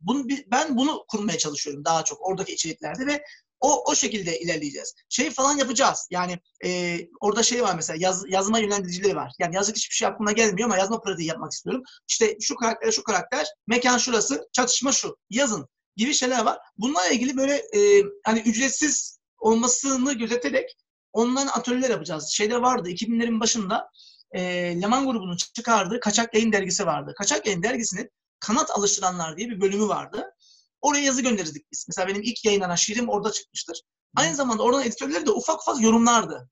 [0.00, 3.24] Bunu, ben bunu kurmaya çalışıyorum daha çok oradaki içeriklerde ve
[3.60, 4.94] o o şekilde ilerleyeceğiz.
[5.08, 6.08] Şey falan yapacağız.
[6.10, 9.32] Yani e, orada şey var mesela yaz, yazma yönlendiricileri var.
[9.38, 11.82] Yani yazık hiçbir şey aklıma gelmiyor ama yazma pratiği yapmak istiyorum.
[12.08, 15.16] İşte şu karakter şu karakter, mekan şurası, çatışma şu.
[15.30, 16.58] Yazın gibi şeyler var.
[16.78, 20.76] Bunlarla ilgili böyle e, hani ücretsiz olmasını gözeterek
[21.12, 22.28] online atölyeler yapacağız.
[22.30, 23.90] Şeyde vardı 2000'lerin başında
[24.32, 24.42] e,
[24.82, 27.14] Leman grubunun çıkardığı Kaçak Yayın dergisi vardı.
[27.18, 30.34] Kaçak Yayın dergisinin kanat alıştıranlar diye bir bölümü vardı.
[30.80, 31.86] Oraya yazı gönderirdik biz.
[31.88, 33.82] Mesela benim ilk yayınlanan şiirim orada çıkmıştır.
[34.16, 36.50] Aynı zamanda oradan editörleri de ufak ufak yorumlardı.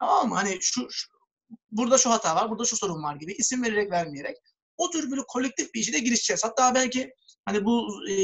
[0.00, 0.34] Tamam mı?
[0.34, 1.08] Hani şu, şu
[1.70, 4.36] burada şu hata var, burada şu sorun var gibi isim vererek vermeyerek
[4.76, 6.44] o tür böyle kolektif bir işe de girişeceğiz.
[6.44, 7.12] Hatta belki
[7.44, 8.14] hani bu e,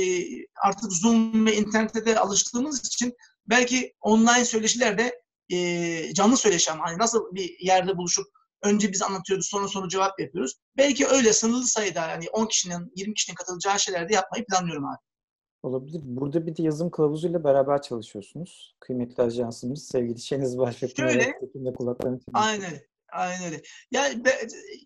[0.63, 3.15] artık Zoom ve internette de alıştığımız için
[3.47, 8.27] belki online söyleşilerde e, canlı söyleşi hani nasıl bir yerde buluşup
[8.63, 10.55] önce biz anlatıyoruz sonra soru cevap yapıyoruz.
[10.77, 14.99] Belki öyle sınırlı sayıda yani 10 kişinin 20 kişinin katılacağı şeylerde yapmayı planlıyorum abi.
[15.63, 16.01] Olabilir.
[16.05, 18.77] Burada bir de yazım kılavuzuyla beraber çalışıyorsunuz.
[18.81, 21.33] Kıymetli ajansımız sevgili Şeniz Başfettin Şöyle,
[21.77, 22.81] kulaklarını Aynen.
[23.13, 23.63] Aynen öyle.
[23.91, 24.31] Yani be,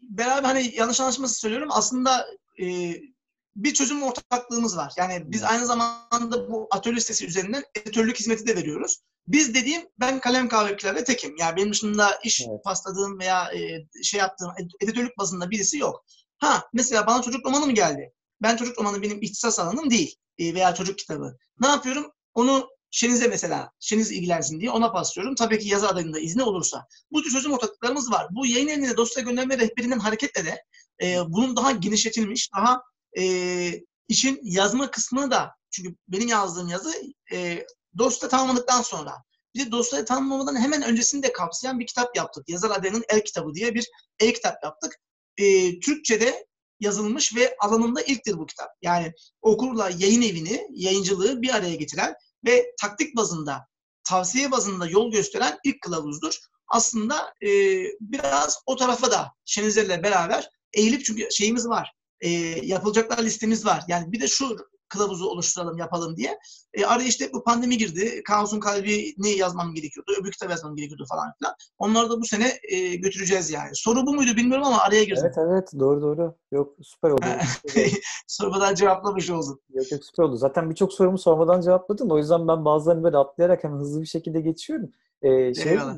[0.03, 1.69] beraber hani yanlış anlaşması söylüyorum.
[1.73, 2.27] Aslında
[2.61, 2.95] e,
[3.59, 4.93] bir çözüm ortaklığımız var.
[4.97, 8.99] Yani biz aynı zamanda bu atölye sitesi üzerinden editörlük hizmeti de veriyoruz.
[9.27, 11.37] Biz dediğim ben kalem kahvekilerle tekim.
[11.39, 12.65] Yani benim dışında iş evet.
[12.65, 14.51] pasladığım veya e, şey yaptığım
[14.81, 16.05] editörlük bazında birisi yok.
[16.39, 18.13] Ha mesela bana çocuk romanı mı geldi?
[18.43, 21.37] Ben çocuk romanı benim ihtisas alanım değil e, veya çocuk kitabı.
[21.61, 22.13] Ne yapıyorum?
[22.35, 25.35] Onu Şeniz'e mesela, Şeniz ilgilensin diye ona paslıyorum.
[25.35, 26.87] Tabii ki yazı adayında izni olursa.
[27.13, 28.27] Bu tür çözüm ortaklıklarımız var.
[28.31, 30.63] Bu yayın evine dosya gönderme rehberinden hareketle de
[31.03, 32.83] e, bunun daha genişletilmiş, daha
[33.19, 33.25] e,
[34.09, 36.93] işin yazma kısmını da çünkü benim yazdığım yazı
[37.33, 37.67] e,
[37.99, 39.13] dosya tamamladıktan sonra
[39.55, 42.49] bir de dosyayı tamamlamadan hemen öncesini de kapsayan bir kitap yaptık.
[42.49, 43.89] Yazar adayının el kitabı diye bir
[44.21, 44.97] el kitap yaptık.
[45.37, 46.47] E, Türkçe'de
[46.81, 48.71] yazılmış ve alanında ilktir bu kitap.
[48.83, 49.13] Yani
[49.43, 52.15] okurla yayın evini, yayıncılığı bir araya getiren
[52.47, 53.67] ve taktik bazında,
[54.05, 56.39] tavsiye bazında yol gösteren ilk kılavuzdur.
[56.69, 57.49] Aslında e,
[58.01, 61.98] biraz o tarafa da Şenizler'le beraber eğilip çünkü şeyimiz var.
[62.21, 62.29] E,
[62.67, 63.85] yapılacaklar listemiz var.
[63.89, 64.57] Yani bir de şu
[64.89, 66.39] kılavuzu oluşturalım, yapalım diye.
[66.75, 68.23] E, araya işte bu pandemi girdi.
[68.23, 70.13] Kaos'un kalbini yazmam gerekiyordu.
[70.21, 71.55] Öbür kitap yazmam gerekiyordu falan filan.
[71.79, 73.71] Onları da bu sene e, götüreceğiz yani.
[73.75, 75.23] Soru bu muydu bilmiyorum ama araya girdim.
[75.25, 76.35] Evet evet doğru doğru.
[76.53, 77.27] Yok süper oldu.
[78.27, 79.61] Sormadan cevaplamış oldun.
[79.75, 80.37] Yok yok süper oldu.
[80.37, 82.11] Zaten birçok sorumu sormadan cevapladın.
[82.11, 84.91] O yüzden ben bazılarını böyle atlayarak hemen hızlı bir şekilde geçiyorum.
[85.23, 85.97] Ee, şey Eyvallah.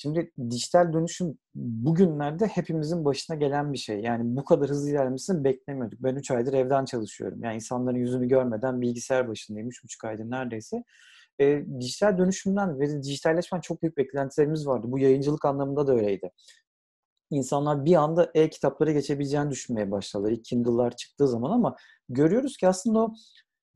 [0.00, 4.00] Şimdi dijital dönüşüm bugünlerde hepimizin başına gelen bir şey.
[4.00, 6.02] Yani bu kadar hızlı ilerlemesini beklemiyorduk.
[6.02, 7.44] Ben 3 aydır evden çalışıyorum.
[7.44, 9.68] Yani insanların yüzünü görmeden bilgisayar başındayım.
[9.68, 10.84] 3,5 aydır neredeyse.
[11.40, 14.86] e, dijital dönüşümden ve dijitalleşmen çok büyük beklentilerimiz vardı.
[14.90, 16.30] Bu yayıncılık anlamında da öyleydi.
[17.30, 20.34] İnsanlar bir anda e-kitaplara geçebileceğini düşünmeye başladılar.
[20.44, 21.76] Kindle'lar çıktığı zaman ama
[22.08, 23.14] görüyoruz ki aslında o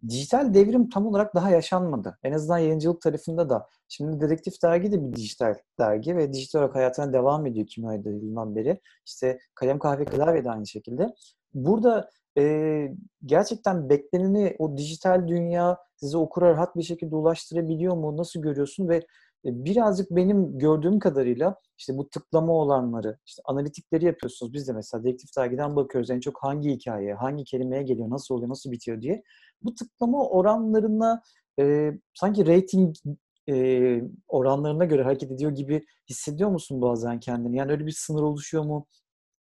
[0.09, 2.18] dijital devrim tam olarak daha yaşanmadı.
[2.22, 3.68] En azından yayıncılık tarafında da.
[3.88, 8.57] Şimdi Dedektif Dergi de bir dijital dergi ve dijital olarak hayatına devam ediyor 2017 yılından
[8.57, 8.80] beri.
[9.07, 11.14] İşte Kalem Kahve Klavye de aynı şekilde.
[11.55, 12.94] Burada e,
[13.26, 18.16] gerçekten bekleneni o dijital dünya size okura rahat bir şekilde ulaştırabiliyor mu?
[18.16, 18.88] Nasıl görüyorsun?
[18.88, 19.03] Ve
[19.44, 24.53] birazcık benim gördüğüm kadarıyla işte bu tıklama olanları, işte analitikleri yapıyorsunuz.
[24.53, 28.50] Biz de mesela Dedektif Dergi'den bakıyoruz en çok hangi hikaye, hangi kelimeye geliyor, nasıl oluyor,
[28.50, 29.22] nasıl bitiyor diye.
[29.64, 31.22] Bu tıklama oranlarına
[31.60, 32.96] e, sanki rating
[33.48, 33.54] e,
[34.28, 37.56] oranlarına göre hareket ediyor gibi hissediyor musun bazen kendini?
[37.56, 38.86] Yani öyle bir sınır oluşuyor mu?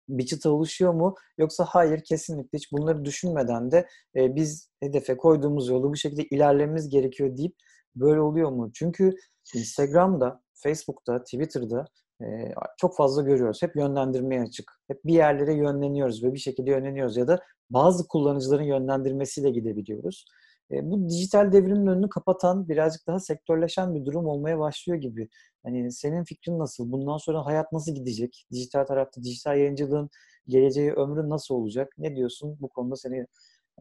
[0.08, 1.14] bir çıta oluşuyor mu?
[1.38, 3.86] Yoksa hayır kesinlikle hiç bunları düşünmeden de
[4.16, 7.56] e, biz hedefe koyduğumuz yolu bu şekilde ilerlememiz gerekiyor deyip
[7.96, 8.70] böyle oluyor mu?
[8.74, 9.14] Çünkü
[9.54, 11.84] Instagram'da, Facebook'ta, Twitter'da
[12.22, 13.62] e, çok fazla görüyoruz.
[13.62, 14.72] Hep yönlendirmeye açık.
[14.88, 17.40] Hep bir yerlere yönleniyoruz ve bir şekilde yönleniyoruz ya da
[17.70, 20.26] bazı kullanıcıların yönlendirmesiyle gidebiliyoruz.
[20.70, 25.28] E, bu dijital devrimin önünü kapatan, birazcık daha sektörleşen bir durum olmaya başlıyor gibi.
[25.64, 26.92] Hani senin fikrin nasıl?
[26.92, 28.46] Bundan sonra hayat nasıl gidecek?
[28.52, 30.10] Dijital tarafta, dijital yayıncılığın
[30.48, 31.92] geleceği, ömrü nasıl olacak?
[31.98, 32.56] Ne diyorsun?
[32.60, 33.26] Bu konuda seni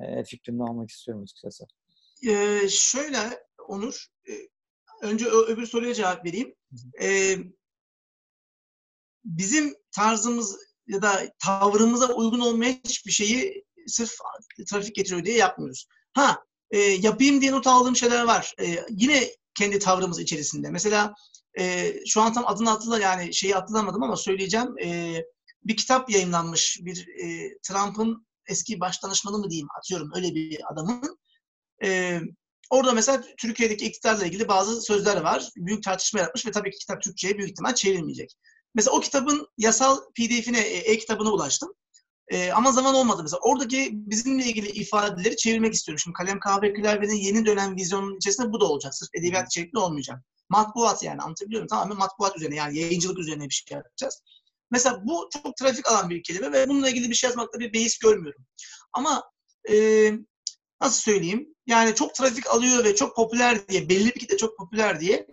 [0.01, 1.65] e, fikrini almak istiyorum açıkçası.
[2.29, 3.17] Ee, şöyle
[3.67, 4.33] Onur, e,
[5.01, 6.55] önce öbür soruya cevap vereyim.
[7.01, 7.35] Ee,
[9.25, 10.57] bizim tarzımız
[10.87, 14.11] ya da tavrımıza uygun olmayan hiçbir şeyi sırf
[14.69, 15.87] trafik getiriyor diye yapmıyoruz.
[16.13, 16.39] Ha,
[16.71, 18.53] e, yapayım diye not aldığım şeyler var.
[18.61, 20.69] E, yine kendi tavrımız içerisinde.
[20.71, 21.13] Mesela
[21.59, 24.79] e, şu an tam adını hatırla yani şeyi hatırlamadım ama söyleyeceğim.
[24.83, 25.21] E,
[25.63, 26.79] bir kitap yayınlanmış.
[26.81, 31.17] Bir e, Trump'ın eski başdanışmanı mı diyeyim atıyorum öyle bir adamın.
[31.83, 32.19] E,
[32.69, 35.49] orada mesela Türkiye'deki iktidarla ilgili bazı sözler var.
[35.55, 38.35] Büyük tartışma yaratmış ve tabii ki kitap Türkçe'ye büyük ihtimal çevrilmeyecek.
[38.75, 41.73] Mesela o kitabın yasal pdf'ine, e, e-kitabına ulaştım.
[42.27, 43.39] E, ama zaman olmadı mesela.
[43.43, 45.99] Oradaki bizimle ilgili ifadeleri çevirmek istiyorum.
[45.99, 48.95] Şimdi Kalem Kahve Klavye'nin yeni dönem vizyonunun içerisinde bu da olacak.
[48.95, 50.19] Sırf edebiyat içerikli olmayacak.
[50.49, 51.67] Matbuat yani anlatabiliyor muyum?
[51.67, 54.21] Tamamen matbuat üzerine yani yayıncılık üzerine bir şey yapacağız.
[54.71, 57.97] Mesela bu çok trafik alan bir kelime ve bununla ilgili bir şey yazmakta bir beis
[57.97, 58.45] görmüyorum.
[58.93, 59.23] Ama
[59.71, 59.75] e,
[60.81, 61.55] nasıl söyleyeyim?
[61.67, 65.27] Yani çok trafik alıyor ve çok popüler diye, belli bir kitle çok popüler diye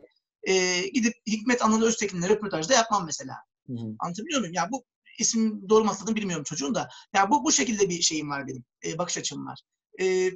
[0.49, 3.35] e, gidip Hikmet Anadolu Öztekin'le röportajda yapmam mesela.
[3.67, 3.95] Hı hı.
[3.99, 4.55] Anlatabiliyor muyum?
[4.55, 4.85] Yani bu
[5.19, 6.89] isim doğru mu bilmiyorum çocuğun da.
[7.15, 8.65] Yani bu, bu şekilde bir şeyim var benim.
[8.85, 9.61] E, bakış açım var.
[10.01, 10.31] E,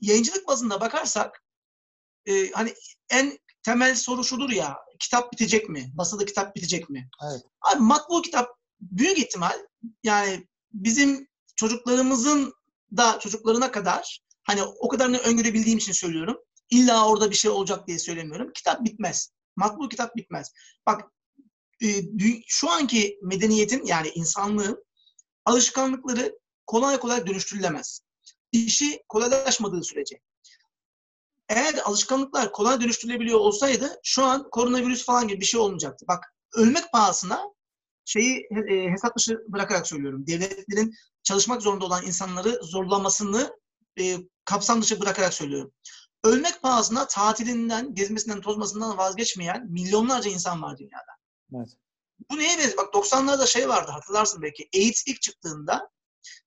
[0.00, 1.44] yayıncılık bazında bakarsak
[2.26, 2.74] e, hani
[3.10, 5.92] en temel soru şudur ya kitap bitecek mi?
[5.94, 7.08] Basılı kitap bitecek mi?
[7.30, 7.42] Evet.
[7.60, 8.48] Abi matbu kitap
[8.80, 9.58] büyük ihtimal
[10.02, 12.54] yani bizim çocuklarımızın
[12.96, 16.36] da çocuklarına kadar hani o kadarını öngörebildiğim için söylüyorum.
[16.70, 18.52] İlla orada bir şey olacak diye söylemiyorum.
[18.52, 19.32] Kitap bitmez.
[19.56, 20.52] Matbu kitap bitmez.
[20.86, 21.10] Bak
[21.82, 21.88] e,
[22.46, 24.84] şu anki medeniyetin yani insanlığın
[25.44, 28.00] alışkanlıkları kolay kolay dönüştürülemez.
[28.52, 30.20] İşi kolaylaşmadığı sürece.
[31.48, 36.04] Eğer alışkanlıklar kolay dönüştürülebiliyor olsaydı şu an koronavirüs falan gibi bir şey olmayacaktı.
[36.08, 37.42] Bak ölmek pahasına
[38.04, 40.26] şeyi e, hesap dışı bırakarak söylüyorum.
[40.26, 43.56] Devletlerin çalışmak zorunda olan insanları zorlamasını
[44.00, 45.72] e, kapsam dışı bırakarak söylüyorum.
[46.24, 51.12] Ölmek pahasına tatilinden, gezmesinden, tozmasından vazgeçmeyen milyonlarca insan var dünyada.
[51.56, 51.68] Evet.
[52.30, 52.76] Bu neye benziyor?
[52.76, 54.68] Bak 90'larda şey vardı hatırlarsın belki.
[54.74, 55.90] AIDS ilk çıktığında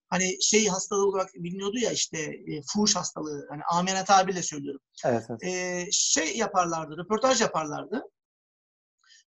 [0.09, 3.45] hani şey hastalığı olarak biliniyordu ya işte e, fuhuş hastalığı.
[3.49, 4.81] Hani amiyane tabirle söylüyorum.
[5.05, 5.43] Evet, evet.
[5.43, 8.03] E, şey yaparlardı, röportaj yaparlardı.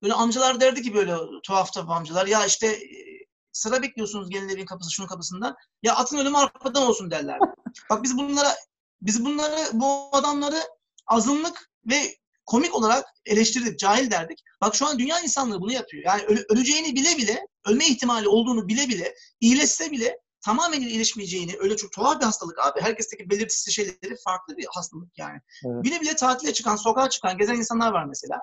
[0.01, 3.11] Böyle amcalar derdi ki böyle tuhaf tuhaf amcalar ya işte e,
[3.51, 5.55] sıra bekliyorsunuz gelin evin kapısı şunun kapısında.
[5.83, 7.39] Ya atın ölümü arkadan olsun derler.
[7.89, 8.55] Bak biz bunlara
[9.01, 10.61] biz bunları bu adamları
[11.07, 14.43] azınlık ve komik olarak eleştirdik, cahil derdik.
[14.61, 16.03] Bak şu an dünya insanlığı bunu yapıyor.
[16.05, 21.77] Yani öle, öleceğini bile bile, ölme ihtimali olduğunu bile bile, iyileşse bile tamamen iyileşmeyeceğini, öyle
[21.77, 22.81] çok tuhaf bir hastalık abi.
[22.81, 25.39] Herkesteki belirtisi şeyleri farklı bir hastalık yani.
[25.65, 25.83] Evet.
[25.83, 28.39] Bile bile tatile çıkan, sokağa çıkan, gezen insanlar var mesela.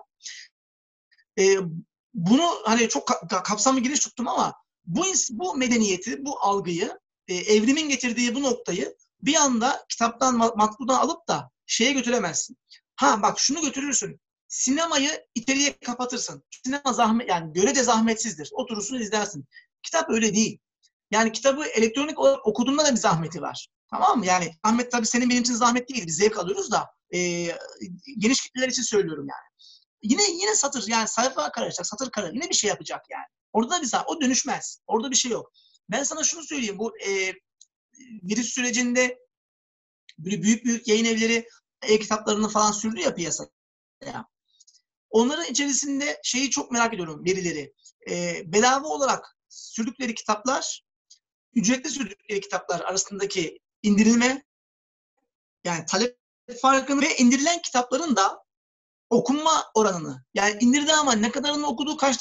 [1.38, 1.56] Ee,
[2.14, 4.54] bunu hani çok ka- kapsamlı giriş tuttum ama
[4.86, 6.98] bu bu medeniyeti, bu algıyı,
[7.28, 12.56] e, evrimin getirdiği bu noktayı bir anda kitaptan, matbudan alıp da şeye götüremezsin.
[12.96, 14.20] Ha bak şunu götürürsün.
[14.48, 16.44] Sinemayı içeriye kapatırsın.
[16.64, 18.48] Sinema zahmet yani görece zahmetsizdir.
[18.52, 19.44] Oturursun izlersin.
[19.82, 20.58] Kitap öyle değil.
[21.10, 23.68] Yani kitabı elektronik olarak okuduğunda da bir zahmeti var.
[23.90, 24.26] Tamam mı?
[24.26, 26.06] Yani zahmet tabii senin benim için zahmet değil.
[26.06, 27.20] Biz zevk alıyoruz da e,
[28.18, 29.48] geniş kitleler için söylüyorum yani.
[30.02, 32.34] Yine yine satır yani sayfa karışacak, satır karışacak.
[32.34, 33.26] Yine bir şey yapacak yani.
[33.52, 34.08] Orada da bir zahmet.
[34.08, 34.80] O dönüşmez.
[34.86, 35.52] Orada bir şey yok.
[35.90, 36.78] Ben sana şunu söyleyeyim.
[36.78, 37.32] Bu e,
[38.22, 39.18] virüs sürecinde
[40.18, 41.48] böyle büyük büyük yayın evleri
[41.82, 43.48] e-kitaplarını falan sürdü ya piyasaya.
[45.10, 47.74] Onların içerisinde şeyi çok merak ediyorum verileri.
[48.10, 50.82] E, bedava olarak sürdükleri kitaplar,
[51.54, 54.44] ücretli sürdükleri kitaplar arasındaki indirilme,
[55.64, 56.18] yani talep
[56.62, 58.44] farkını ve indirilen kitapların da
[59.10, 60.24] okunma oranını.
[60.34, 62.16] Yani indirdi ama ne kadarını okudu, kaç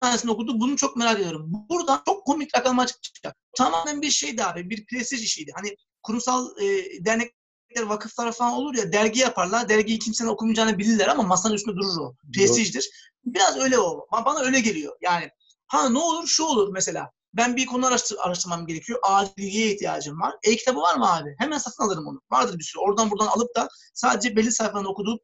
[0.00, 1.46] tanesini okudu bunu çok merak ediyorum.
[1.48, 3.36] Burada çok komik rakamlar çıkacak.
[3.56, 5.52] Tamamen bir şeydi abi, bir prestij işiydi.
[5.54, 9.68] Hani kurumsal e, dernekler, vakıflar falan olur ya dergi yaparlar.
[9.68, 12.14] Dergiyi kimsenin okumayacağını bilirler ama masanın üstünde durur o.
[12.34, 12.90] Prestijdir.
[13.24, 14.06] Biraz öyle o.
[14.12, 14.96] Bana öyle geliyor.
[15.00, 15.30] Yani
[15.66, 17.10] ha ne olur şu olur mesela.
[17.34, 18.98] Ben bir konu araştır, araştırmam gerekiyor.
[19.02, 20.34] Acil bilgiye ihtiyacım var.
[20.42, 21.34] E-kitabı var mı abi?
[21.38, 22.20] Hemen satın alırım onu.
[22.30, 22.80] Vardır bir sürü.
[22.80, 25.18] Oradan buradan alıp da sadece belli sayfalarını okuduğum,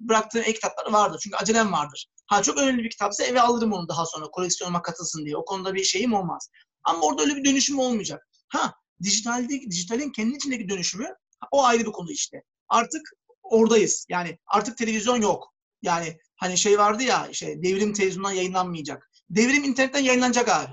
[0.00, 1.20] bıraktığım e-kitapları vardır.
[1.22, 2.06] Çünkü acelem vardır.
[2.26, 5.36] Ha çok önemli bir kitapsa eve alırım onu daha sonra koleksiyonuma katılsın diye.
[5.36, 6.50] O konuda bir şeyim olmaz.
[6.84, 8.28] Ama orada öyle bir dönüşüm olmayacak.
[8.48, 11.14] Ha dijitalde, dijitalin kendi içindeki dönüşümü
[11.50, 12.42] o ayrı bir konu işte.
[12.68, 13.02] Artık
[13.42, 14.06] oradayız.
[14.08, 15.52] Yani artık televizyon yok.
[15.82, 19.10] Yani hani şey vardı ya işte devrim televizyondan yayınlanmayacak.
[19.30, 20.72] Devrim internetten yayınlanacak abi.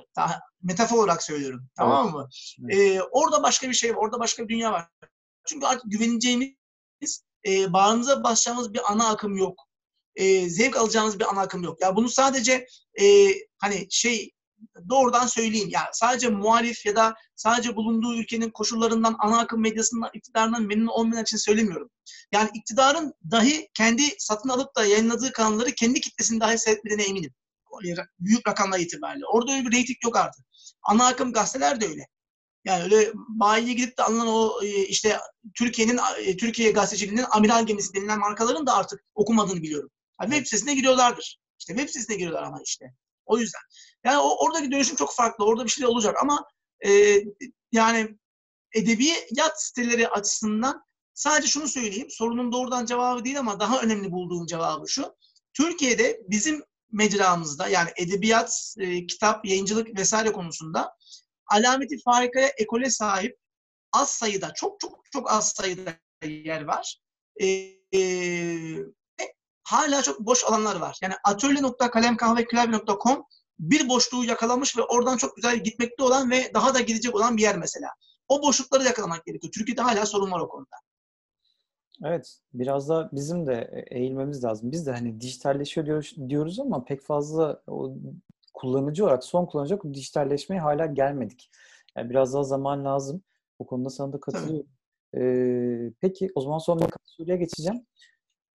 [0.63, 1.67] Metafor olarak söylüyorum.
[1.75, 2.29] Tamam mı?
[2.63, 2.77] Evet.
[2.77, 3.95] Ee, orada başka bir şey var.
[3.95, 4.87] Orada başka bir dünya var.
[5.45, 9.59] Çünkü artık güveneceğimiz, e, bağrımıza basacağımız bir ana akım yok.
[10.15, 11.81] E, zevk alacağımız bir ana akım yok.
[11.81, 12.67] Ya bunu sadece
[13.01, 14.31] e, hani şey
[14.89, 15.69] doğrudan söyleyeyim.
[15.71, 21.23] Yani sadece muhalif ya da sadece bulunduğu ülkenin koşullarından, ana akım medyasından, iktidarından memnun olmayan
[21.23, 21.89] için söylemiyorum.
[22.31, 27.31] Yani iktidarın dahi kendi satın alıp da yayınladığı kanalları kendi kitlesini dahi seyretmediğine eminim.
[28.19, 29.25] Büyük rakamlar itibariyle.
[29.25, 30.45] Orada öyle bir reyting yok artık.
[30.83, 32.07] Ana akım gazeteler de öyle.
[32.65, 35.19] Yani öyle bayiye gidip de alınan o e, işte
[35.57, 39.89] Türkiye'nin e, Türkiye gazeteciliğinin amiral gemisi denilen markaların da artık okumadığını biliyorum.
[40.21, 41.39] Yani web sitesine giriyorlardır.
[41.59, 42.85] İşte web sitesine giriyorlar ama işte.
[43.25, 43.61] O yüzden.
[44.03, 45.45] Yani o, oradaki dönüşüm çok farklı.
[45.45, 46.45] Orada bir şeyler olacak ama
[46.85, 47.19] e,
[47.71, 48.17] yani
[48.73, 52.07] edebiyat siteleri açısından sadece şunu söyleyeyim.
[52.09, 55.15] Sorunun doğrudan cevabı değil ama daha önemli bulduğum cevabı şu.
[55.53, 56.63] Türkiye'de bizim
[56.93, 60.95] mecramızda yani edebiyat, e, kitap, yayıncılık vesaire konusunda
[61.47, 63.37] alameti farikaya ekole sahip
[63.91, 66.99] az sayıda, çok çok çok az sayıda yer var.
[67.41, 67.47] E,
[67.95, 68.01] e,
[69.63, 70.97] hala çok boş alanlar var.
[71.01, 73.23] Yani atölye.kalemkahveklavye.com
[73.59, 77.41] bir boşluğu yakalamış ve oradan çok güzel gitmekte olan ve daha da gidecek olan bir
[77.41, 77.89] yer mesela.
[78.27, 79.51] O boşlukları yakalamak gerekiyor.
[79.51, 80.75] Türkiye'de hala sorun var o konuda.
[82.03, 84.71] Evet, biraz da bizim de eğilmemiz lazım.
[84.71, 87.95] Biz de hani dijitalleşiyor diyoruz, diyoruz ama pek fazla o
[88.53, 91.49] kullanıcı olarak, son kullanıcı olarak dijitalleşmeye hala gelmedik.
[91.97, 93.23] Yani biraz daha zaman lazım.
[93.59, 94.67] O konuda sana da katılıyorum.
[95.17, 97.85] Ee, peki o zaman son bir soruya geçeceğim.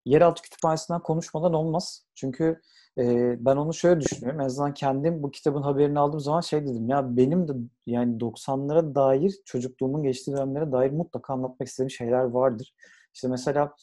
[0.05, 2.05] Yeraltı kütüphanesinden konuşmadan olmaz.
[2.15, 2.61] Çünkü
[2.97, 4.41] e, ben onu şöyle düşünüyorum.
[4.41, 6.89] En azından kendim bu kitabın haberini aldığım zaman şey dedim.
[6.89, 7.53] Ya benim de
[7.85, 12.73] yani 90'lara dair çocukluğumun geçtiği dönemlere dair mutlaka anlatmak istediğim şeyler vardır.
[13.18, 13.74] İşte mesela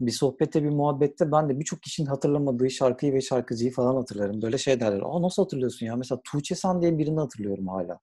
[0.00, 4.42] bir sohbette, bir muhabbette ben de birçok kişinin hatırlamadığı şarkıyı ve şarkıcıyı falan hatırlarım.
[4.42, 5.02] Böyle şey derler.
[5.04, 5.96] Aa nasıl hatırlıyorsun ya?
[5.96, 7.98] Mesela Tuğçe San diye birini hatırlıyorum hala.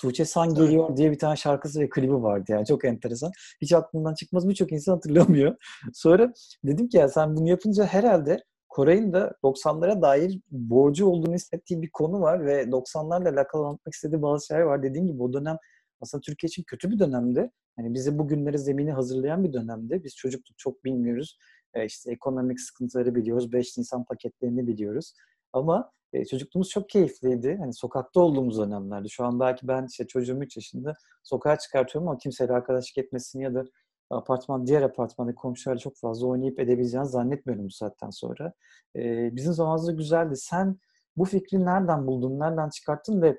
[0.00, 3.30] Tuğçe San geliyor diye bir tane şarkısı ve klibi vardı yani çok enteresan.
[3.60, 5.56] Hiç aklımdan çıkmaz birçok insan hatırlamıyor.
[5.94, 6.32] Sonra
[6.64, 11.90] dedim ki ya sen bunu yapınca herhalde Koray'ın da 90'lara dair borcu olduğunu hissettiği bir
[11.90, 14.82] konu var ve 90'larla alakalı anlatmak istediği bazı şeyler var.
[14.82, 15.56] Dediğim gibi o dönem
[16.00, 17.50] aslında Türkiye için kötü bir dönemdi.
[17.76, 20.00] Hani bize bugünlere zemini hazırlayan bir dönemdi.
[20.04, 21.38] Biz çocukluk çok bilmiyoruz.
[21.74, 23.52] E işte ekonomik sıkıntıları biliyoruz.
[23.52, 25.12] 5 Nisan paketlerini biliyoruz.
[25.52, 27.56] Ama e, çocukluğumuz çok keyifliydi.
[27.60, 29.08] Hani sokakta olduğumuz dönemlerde.
[29.08, 33.54] Şu an belki ben işte çocuğum 3 yaşında sokağa çıkartıyorum ama kimseyle arkadaşlık etmesini ya
[33.54, 33.64] da
[34.10, 38.52] apartman, diğer apartmanda komşularla çok fazla oynayıp edebileceğini zannetmiyorum bu saatten sonra.
[38.96, 40.36] E, bizim zamanımızda güzeldi.
[40.36, 40.78] Sen
[41.16, 43.38] bu fikri nereden buldun, nereden çıkarttın ve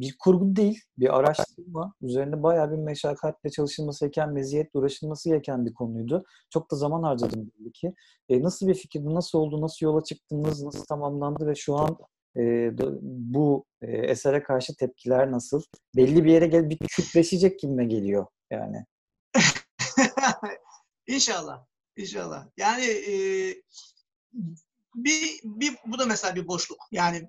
[0.00, 1.94] bir kurgu değil, bir araştırma.
[2.02, 6.24] Üzerinde bayağı bir meşakkatle çalışılması gereken, meziyetle uğraşılması gereken bir konuydu.
[6.50, 7.94] Çok da zaman harcadım belli ki.
[8.28, 11.96] E, nasıl bir fikir, nasıl oldu, nasıl yola çıktınız, nasıl tamamlandı ve şu an
[12.36, 12.70] e,
[13.02, 15.62] bu e, esere karşı tepkiler nasıl?
[15.96, 18.84] Belli bir yere gel bir kütleşecek gibime geliyor yani.
[21.06, 21.64] İnşallah.
[21.96, 22.46] İnşallah.
[22.56, 23.14] Yani e,
[24.94, 26.78] bir, bir bu da mesela bir boşluk.
[26.90, 27.28] Yani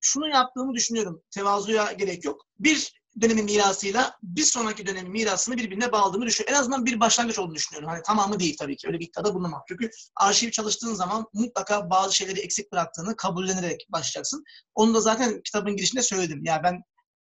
[0.00, 1.22] şunu yaptığımı düşünüyorum.
[1.30, 2.46] Tevazuya gerek yok.
[2.58, 6.54] Bir dönemin mirasıyla bir sonraki dönemin mirasını birbirine bağladığımı düşünüyorum.
[6.54, 7.88] En azından bir başlangıç olduğunu düşünüyorum.
[7.88, 8.86] Hani tamamı değil tabii ki.
[8.86, 9.62] Öyle bir iddiada bulunmam.
[9.68, 14.44] Çünkü arşiv çalıştığın zaman mutlaka bazı şeyleri eksik bıraktığını kabullenerek başlayacaksın.
[14.74, 16.44] Onu da zaten kitabın girişinde söyledim.
[16.44, 16.82] Ya yani ben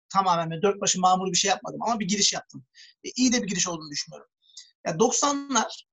[0.08, 2.64] tamamen dört başı mamur bir şey yapmadım ama bir giriş yaptım.
[3.04, 4.28] E, iyi de bir giriş olduğunu düşünüyorum.
[4.86, 5.84] Ya yani 90'lar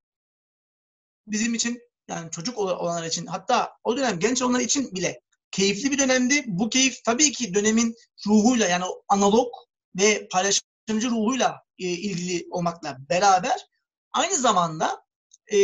[1.27, 5.21] bizim için yani çocuk olanlar için hatta o dönem genç olanlar için bile
[5.53, 6.43] keyifli bir dönemdi.
[6.47, 7.95] Bu keyif tabii ki dönemin
[8.27, 9.47] ruhuyla yani analog
[9.99, 13.67] ve paylaşımcı ruhuyla e, ilgili olmakla beraber
[14.11, 15.03] aynı zamanda
[15.53, 15.57] e,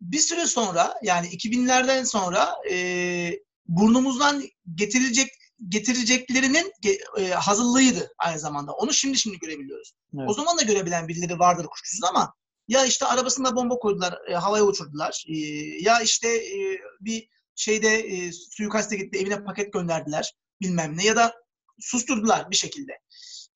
[0.00, 4.44] bir süre sonra yani 2000'lerden sonra e, burnumuzdan
[4.74, 5.28] getirilecek
[5.68, 6.72] getireceklerinin
[7.18, 8.72] e, hazırlığıydı aynı zamanda.
[8.72, 9.92] Onu şimdi şimdi görebiliyoruz.
[10.18, 10.30] Evet.
[10.30, 12.34] O zaman da görebilen birileri vardır kuşkusuz ama
[12.68, 15.24] ya işte arabasında bomba koydular, e, havaya uçurdular.
[15.28, 15.36] E,
[15.80, 21.34] ya işte e, bir şeyde e, suikaste gitti, evine paket gönderdiler bilmem ne ya da
[21.80, 23.00] susturdular bir şekilde.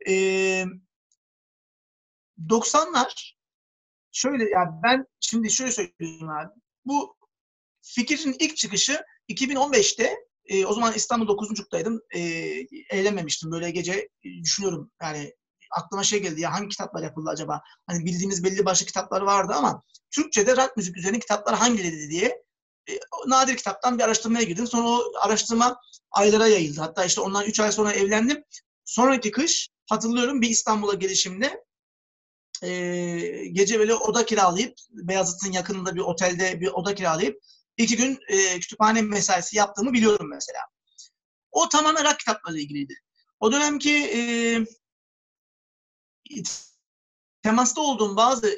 [0.08, 0.14] E,
[2.48, 3.34] 90'lar
[4.12, 6.52] şöyle yani ben şimdi şöyle söyleyeyim abi.
[6.84, 7.16] Bu
[7.82, 10.16] fikrin ilk çıkışı 2015'te
[10.46, 12.00] e, o zaman İstanbul 9.5'taydım.
[12.14, 12.20] E,
[12.90, 13.50] eğlenmemiştim.
[13.50, 13.92] Böyle gece
[14.24, 15.34] e, düşünüyorum yani
[15.70, 17.62] aklıma şey geldi ya hangi kitaplar yapıldı acaba?
[17.86, 22.41] Hani bildiğimiz belli başlı kitaplar vardı ama Türkçe'de rock müzik üzerine kitaplar hangileri diye
[22.90, 22.92] e,
[23.26, 24.66] nadir kitaptan bir araştırmaya girdim.
[24.66, 25.80] Sonra o araştırma
[26.10, 26.80] aylara yayıldı.
[26.80, 28.44] Hatta işte ondan 3 ay sonra evlendim.
[28.84, 31.64] Sonraki kış hatırlıyorum bir İstanbul'a gelişimde
[32.62, 37.42] e, gece böyle oda kiralayıp Beyazıt'ın yakınında bir otelde bir oda kiralayıp
[37.76, 40.60] iki gün e, kütüphane mesaisi yaptığımı biliyorum mesela.
[41.50, 42.94] O tamamen rock kitaplarla ilgiliydi.
[43.40, 44.20] O dönemki e,
[47.42, 48.56] temasta olduğum bazı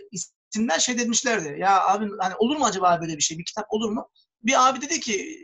[0.55, 1.57] isimler şey demişlerdi.
[1.59, 3.39] Ya abi hani olur mu acaba böyle bir şey?
[3.39, 4.11] Bir kitap olur mu?
[4.43, 5.39] Bir abi dedi ki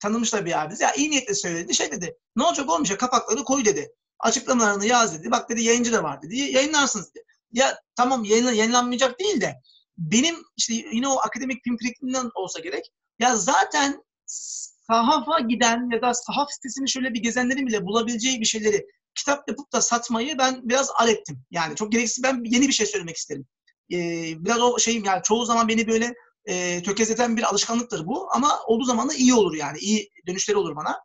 [0.00, 0.74] tanımışlar bir abi.
[0.80, 1.74] Ya iyi niyetle söyledi.
[1.74, 2.16] Şey dedi.
[2.36, 3.88] Ne olacak olmayacak kapakları koy dedi.
[4.18, 5.30] Açıklamalarını yaz dedi.
[5.30, 6.36] Bak dedi yayıncı da var dedi.
[6.36, 7.24] Yayınlarsınız dedi.
[7.52, 9.54] Ya tamam yayın, yayınlanmayacak değil de
[9.98, 12.92] benim işte yine o akademik pimpirikliğinden olsa gerek.
[13.18, 18.86] Ya zaten sahafa giden ya da sahaf sitesini şöyle bir gezenlerin bile bulabileceği bir şeyleri
[19.14, 21.42] kitap yapıp da satmayı ben biraz al ettim.
[21.50, 23.46] Yani çok gereksiz ben yeni bir şey söylemek isterim.
[23.92, 28.60] Ee, biraz o şeyim yani çoğu zaman beni böyle e, tökezleten bir alışkanlıktır bu ama
[28.66, 31.00] olduğu zaman da iyi olur yani iyi dönüşleri olur bana.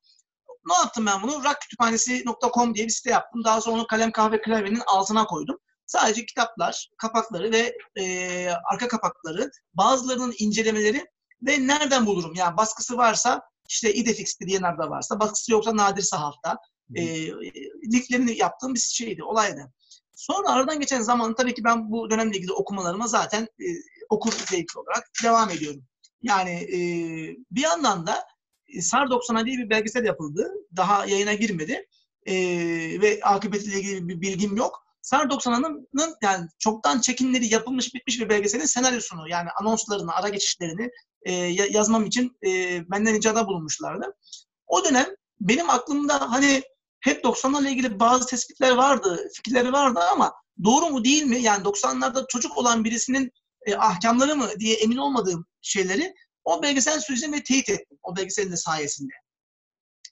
[0.65, 1.43] Ne yaptım ben bunu?
[1.43, 3.43] Rakkütüphanesi.com diye bir site yaptım.
[3.43, 5.57] Daha sonra onu kalem kahve klavyenin altına koydum.
[5.85, 11.05] Sadece kitaplar, kapakları ve e, arka kapakları, bazılarının incelemeleri
[11.41, 12.34] ve nereden bulurum?
[12.35, 16.57] Yani baskısı varsa işte İdefix'te diyenler de varsa, baskısı yoksa Nadir Sahaf'ta.
[16.95, 17.27] E,
[17.93, 19.72] linklerini yaptığım bir şeydi, olaydı.
[20.15, 23.68] Sonra aradan geçen zaman tabii ki ben bu dönemle ilgili okumalarıma zaten e,
[24.10, 25.84] okur zevki olarak devam ediyorum.
[26.22, 26.77] Yani e,
[27.52, 28.26] bir yandan da
[28.68, 30.52] e, SAR 90'a diye bir belgesel yapıldı.
[30.76, 31.88] Daha yayına girmedi.
[32.26, 32.35] E,
[33.02, 34.84] ve akıbetiyle ilgili bir bilgim yok.
[35.02, 35.88] SAR 90'ın
[36.22, 40.90] yani çoktan çekimleri yapılmış bitmiş bir belgeselin senaryosunu yani anonslarını, ara geçişlerini
[41.23, 41.31] e,
[41.72, 44.15] yazmam için e, benden icada bulunmuşlardı.
[44.68, 45.06] O dönem
[45.41, 46.61] benim aklımda hani
[47.03, 51.41] hep 90'larla ilgili bazı tespitler vardı, fikirleri vardı ama doğru mu değil mi?
[51.41, 53.31] Yani 90'larda çocuk olan birisinin
[53.65, 56.13] e, ahkamları mı diye emin olmadığım şeyleri
[56.43, 57.97] o belgesel sürecinde teyit ettim.
[58.03, 59.13] O belgeselin de sayesinde.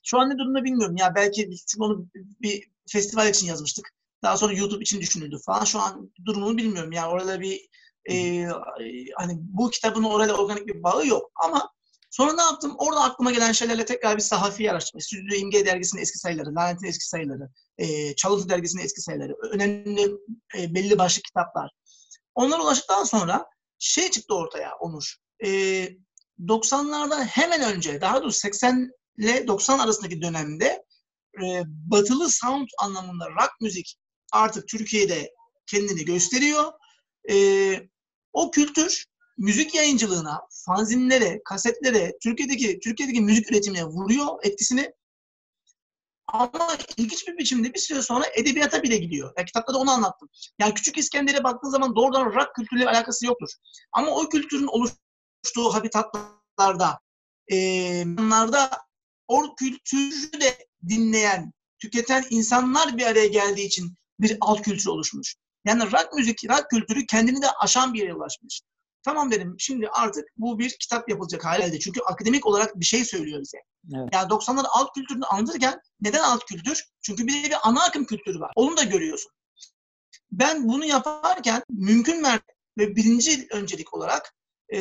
[0.04, 0.96] Şu an ne durumda bilmiyorum.
[0.96, 3.90] Ya belki çünkü onu bir festival için yazmıştık.
[4.22, 5.64] Daha sonra YouTube için düşünüldü falan.
[5.64, 6.92] Şu an durumunu bilmiyorum.
[6.92, 7.68] Yani orada bir
[8.10, 8.46] e,
[9.16, 11.30] hani bu kitabın orada organik bir bağı yok.
[11.44, 11.70] Ama
[12.12, 12.74] sonra ne yaptım?
[12.78, 15.00] Orada aklıma gelen şeylerle tekrar bir sahafi araştırma.
[15.00, 17.48] Stüdyo İmge dergisinin eski sayıları, Lanet'in eski sayıları,
[17.78, 20.10] e, Çalıntı dergisinin eski sayıları, önemli
[20.58, 21.70] e, belli başlı kitaplar.
[22.34, 23.46] Onlara ulaştıktan sonra
[23.78, 25.16] şey çıktı ortaya Onur.
[25.44, 25.48] E,
[26.40, 30.84] 90'larda hemen önce, daha doğrusu 80 ile 90 arasındaki dönemde
[31.42, 33.96] e, batılı sound anlamında rock müzik
[34.32, 35.32] artık Türkiye'de
[35.66, 36.72] kendini gösteriyor.
[37.30, 37.36] E,
[38.32, 39.04] o kültür
[39.38, 44.92] müzik yayıncılığına, fanzinlere, kasetlere, Türkiye'deki Türkiye'deki müzik üretimine vuruyor etkisini.
[46.26, 49.32] Ama ilginç bir biçimde bir süre sonra edebiyata bile gidiyor.
[49.36, 50.28] Yani kitapta da onu anlattım.
[50.58, 53.48] Yani Küçük İskender'e baktığın zaman doğrudan rock kültürüyle alakası yoktur.
[53.92, 57.00] Ama o kültürün oluştuğu habitatlarda,
[57.48, 57.56] e,
[58.02, 58.70] onlarda
[59.28, 65.34] o kültürü de dinleyen, tüketen insanlar bir araya geldiği için bir alt kültür oluşmuş.
[65.64, 68.60] Yani rock müzik, rock kültürü kendini de aşan bir yere ulaşmış.
[69.02, 71.80] Tamam dedim şimdi artık bu bir kitap yapılacak hale geldi.
[71.80, 73.58] Çünkü akademik olarak bir şey söylüyor bize.
[73.94, 74.08] Evet.
[74.12, 76.84] Yani 90'lar alt kültürünü anlatırken neden alt kültür?
[77.02, 78.52] Çünkü bir de bir ana akım kültürü var.
[78.56, 79.32] Onu da görüyorsun.
[80.32, 84.34] Ben bunu yaparken mümkün mertebe ve birinci öncelik olarak
[84.72, 84.78] e,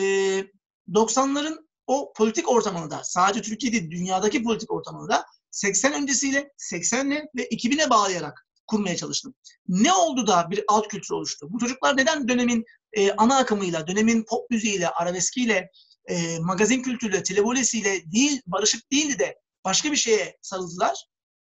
[0.90, 7.48] 90'ların o politik ortamını da sadece Türkiye'de dünyadaki politik ortamını da 80 öncesiyle 80'le ve
[7.50, 9.34] 2000'e bağlayarak kurmaya çalıştım.
[9.68, 11.48] Ne oldu da bir alt kültür oluştu?
[11.50, 15.72] Bu çocuklar neden dönemin e, ana akımıyla, dönemin pop müziğiyle, arabeskiyle,
[16.06, 19.36] e, magazin kültürüyle, televolesiyle değil, barışık değildi de
[19.66, 21.06] başka bir şeye sarıldılar?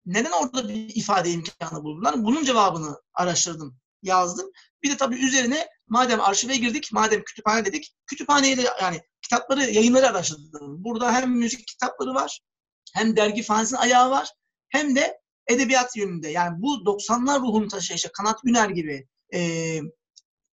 [0.05, 2.23] Neden orada bir ifade imkanı buldular?
[2.23, 4.51] Bunun cevabını araştırdım, yazdım.
[4.83, 10.83] Bir de tabii üzerine madem arşive girdik, madem kütüphane dedik, kütüphaneyle yani kitapları, yayınları araştırdım.
[10.83, 12.39] Burada hem müzik kitapları var,
[12.93, 14.29] hem dergi fanzin ayağı var,
[14.69, 16.29] hem de edebiyat yönünde.
[16.29, 19.39] Yani bu 90'lar ruhunu taşıyan işte Kanat Güner gibi, e,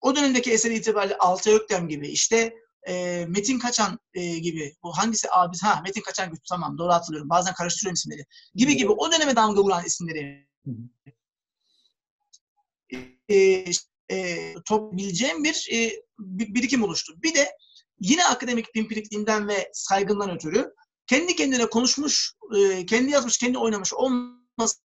[0.01, 2.53] o dönemdeki eser itibariyle Altay Öktem gibi, işte
[2.87, 7.29] e, Metin Kaçan e, gibi bu hangisi abisi ha Metin Kaçan güçlü tamam doğru hatırlıyorum
[7.29, 8.25] bazen karıştırıyorum isimleri
[8.55, 10.47] gibi gibi o döneme damga vuran isimleri.
[13.29, 13.65] E,
[14.11, 17.13] e, toplayabileceğim bir, e, bir birikim oluştu.
[17.23, 17.51] Bir de
[17.99, 20.73] yine akademik pimpirikliğinden ve saygından ötürü
[21.07, 24.87] kendi kendine konuşmuş, e, kendi yazmış, kendi oynamış olmasın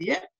[0.00, 0.30] diye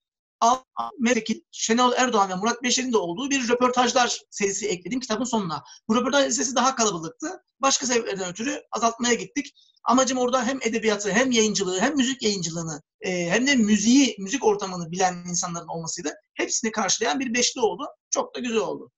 [0.98, 5.64] Mevkil, Şenol Erdoğan ve Murat Beşer'in de olduğu bir röportajlar serisi ekledim kitabın sonuna.
[5.88, 7.42] Bu röportaj serisi daha kalabalıktı.
[7.60, 9.54] Başka sebeplerden ötürü azaltmaya gittik.
[9.84, 14.90] Amacım orada hem edebiyatı, hem yayıncılığı, hem müzik yayıncılığını, e, hem de müziği, müzik ortamını
[14.90, 16.14] bilen insanların olmasıydı.
[16.34, 17.86] Hepsini karşılayan bir beşli oldu.
[18.10, 18.90] Çok da güzel oldu.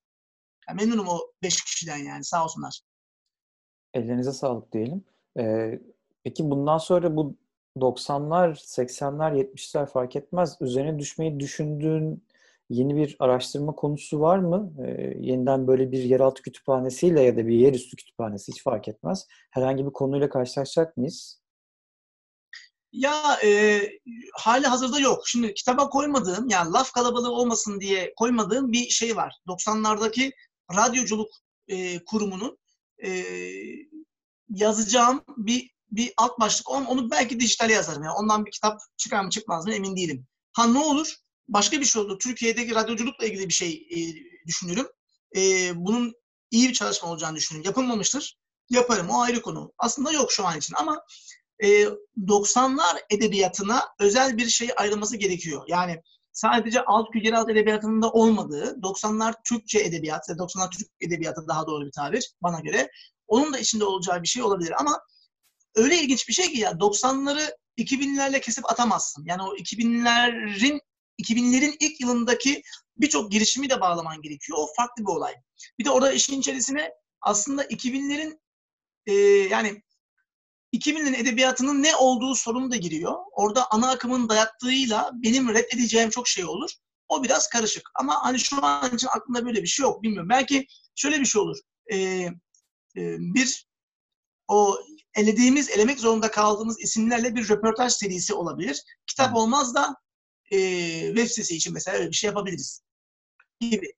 [0.68, 2.80] Yani memnunum o beş kişiden yani sağ olsunlar.
[3.94, 5.04] Ellerinize sağlık diyelim.
[5.38, 5.80] Ee,
[6.24, 7.36] peki bundan sonra bu
[7.76, 10.56] 90'lar, 80'ler, 70'ler fark etmez.
[10.60, 12.24] Üzerine düşmeyi düşündüğün
[12.70, 14.72] yeni bir araştırma konusu var mı?
[14.86, 19.26] Ee, yeniden böyle bir yeraltı kütüphanesiyle ya da bir yerüstü kütüphanesi hiç fark etmez.
[19.50, 21.40] Herhangi bir konuyla karşılaşacak mıyız?
[22.92, 23.80] Ya e,
[24.34, 25.28] hali hazırda yok.
[25.28, 29.34] Şimdi kitaba koymadığım, yani laf kalabalığı olmasın diye koymadığım bir şey var.
[29.48, 30.32] 90'lardaki
[30.74, 31.30] radyoculuk
[31.68, 32.58] e, kurumunun
[33.04, 33.24] e,
[34.48, 36.70] yazacağım bir bir alt başlık.
[36.70, 38.02] Onu, onu belki dijitale yazarım.
[38.02, 40.26] Yani ondan bir kitap çıkar mı çıkmaz mı emin değilim.
[40.52, 41.14] Ha ne olur?
[41.48, 42.18] Başka bir şey oldu.
[42.18, 43.98] Türkiye'deki radyoculukla ilgili bir şey e,
[44.46, 44.86] düşünürüm.
[45.36, 46.14] E, bunun
[46.50, 47.66] iyi bir çalışma olacağını düşünüyorum.
[47.68, 48.38] Yapılmamıştır.
[48.70, 49.10] Yaparım.
[49.10, 49.72] O ayrı konu.
[49.78, 51.04] Aslında yok şu an için ama
[51.62, 51.84] e,
[52.18, 55.64] 90'lar edebiyatına özel bir şey ayrılması gerekiyor.
[55.68, 56.02] Yani
[56.32, 61.86] sadece alt kültürel alt edebiyatının da olmadığı 90'lar Türkçe edebiyat, 90'lar Türk edebiyatı daha doğru
[61.86, 62.90] bir tabir bana göre.
[63.26, 65.00] Onun da içinde olacağı bir şey olabilir ama
[65.74, 69.24] öyle ilginç bir şey ki ya 90'ları 2000'lerle kesip atamazsın.
[69.26, 70.80] Yani o 2000'lerin
[71.22, 72.62] 2000'lerin ilk yılındaki
[72.96, 74.58] birçok girişimi de bağlaman gerekiyor.
[74.60, 75.34] O farklı bir olay.
[75.78, 76.90] Bir de orada işin içerisine
[77.20, 78.38] aslında 2000'lerin
[79.06, 79.12] e,
[79.50, 79.82] yani
[80.74, 83.14] 2000'lerin edebiyatının ne olduğu sorunu da giriyor.
[83.32, 86.70] Orada ana akımın dayattığıyla benim reddedeceğim çok şey olur.
[87.08, 87.90] O biraz karışık.
[87.94, 90.02] Ama hani şu an için aklımda böyle bir şey yok.
[90.02, 90.28] Bilmiyorum.
[90.28, 91.56] Belki şöyle bir şey olur.
[91.92, 92.28] Ee,
[92.96, 93.66] bir
[94.48, 94.78] o
[95.20, 98.82] elediğimiz, elemek zorunda kaldığımız isimlerle bir röportaj serisi olabilir.
[99.06, 99.96] Kitap olmaz da
[100.50, 100.58] e,
[101.06, 102.82] web sitesi için mesela öyle bir şey yapabiliriz
[103.60, 103.92] gibi.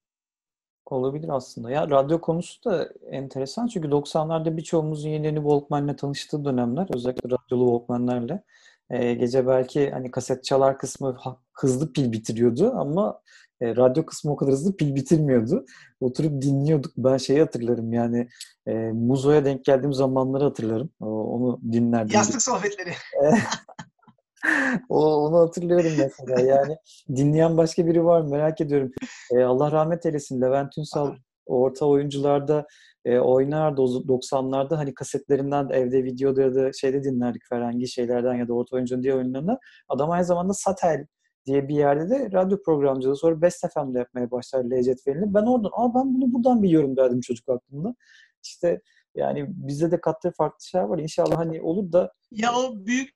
[0.87, 1.71] Olabilir aslında.
[1.71, 7.67] Ya radyo konusu da enteresan çünkü 90'larda birçoğumuzun yeni yeni Walkman'le tanıştığı dönemler, özellikle radyolu
[7.67, 8.43] Walkman'lerle.
[8.91, 11.19] Ee, gece belki hani kaset çalar kısmı
[11.53, 13.21] hızlı pil bitiriyordu ama
[13.61, 15.65] e, radyo kısmı o kadar hızlı pil bitirmiyordu.
[16.01, 16.93] Oturup dinliyorduk.
[16.97, 18.29] Ben şeyi hatırlarım yani
[18.67, 20.91] e, Muzo'ya denk geldiğim zamanları hatırlarım.
[21.01, 22.17] Onu dinlerdim.
[22.17, 22.93] Yastık sohbetleri.
[24.89, 26.41] o, onu hatırlıyorum mesela.
[26.41, 26.77] Yani
[27.09, 28.29] dinleyen başka biri var mı?
[28.29, 28.91] Merak ediyorum.
[29.33, 30.41] E, Allah rahmet eylesin.
[30.41, 31.15] Levent Ünsal
[31.47, 32.67] orta oyuncularda
[33.05, 38.35] e, oynardı o 90'larda hani kasetlerinden de evde videoda ya da şeyde dinlerdik herhangi şeylerden
[38.35, 39.59] ya da orta oyuncunun diye oyunlarında.
[39.89, 41.07] Adam aynı zamanda Satel
[41.47, 45.35] diye bir yerde de radyo programcılığı sonra Best FM'de yapmaya başlar L cetvelini.
[45.35, 47.95] Ben oradan, aa ben bunu buradan biliyorum derdim çocuk aklımda.
[48.43, 48.81] İşte
[49.15, 50.99] yani bizde de kattığı farklı şeyler var.
[50.99, 52.13] İnşallah hani olur da.
[52.31, 53.11] Ya o büyük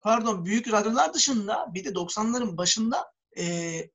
[0.00, 3.44] pardon büyük radyolar dışında bir de 90'ların başında e,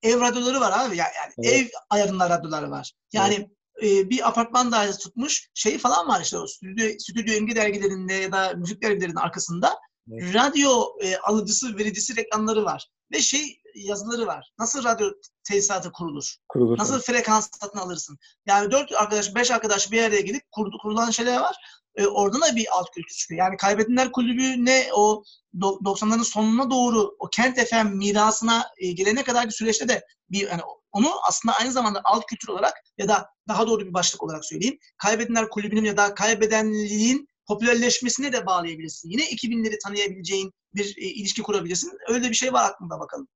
[0.03, 0.97] ev radyoları var abi.
[0.97, 1.61] Yani, yani evet.
[1.61, 2.93] ev ayarında radyoları var.
[3.13, 3.49] Yani
[3.81, 4.05] evet.
[4.05, 8.31] e, bir apartman dairesi tutmuş şey falan var işte o stüdyo, stüdyo imge dergilerinde ya
[8.31, 9.79] da müzik dergilerinin arkasında
[10.13, 10.35] Evet.
[10.35, 12.87] Radyo e, alıcısı, vericisi reklamları var.
[13.11, 14.51] Ve şey yazıları var.
[14.59, 15.11] Nasıl radyo
[15.43, 16.35] tesisatı kurulur?
[16.47, 16.77] Kurulur.
[16.77, 17.05] Nasıl evet.
[17.05, 18.17] frekans satın alırsın?
[18.45, 21.55] Yani dört arkadaş, beş arkadaş bir araya gelip kurdu, kurulan şeyler var.
[21.95, 23.39] E, oradan da bir alt kültür çıkıyor.
[23.39, 25.23] Yani Kaybedenler Kulübü ne o
[25.55, 30.61] 90'ların sonuna doğru o Kent FM mirasına e, gelene kadar bir süreçte de bir yani
[30.91, 34.77] onu aslında aynı zamanda alt kültür olarak ya da daha doğru bir başlık olarak söyleyeyim.
[34.97, 39.09] Kaybedenler Kulübü'nün ya da kaybedenliğin popülerleşmesine de bağlayabilirsin.
[39.09, 41.91] Yine 2000'leri tanıyabileceğin bir e, ilişki kurabilirsin.
[42.09, 43.27] Öyle bir şey var aklımda bakalım.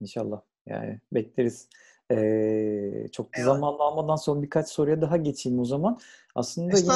[0.00, 0.40] İnşallah.
[0.66, 1.68] Yani bekleriz.
[2.10, 5.98] Ee, çok da zamanla almadan son birkaç soruya daha geçeyim o zaman.
[6.34, 6.92] Aslında yine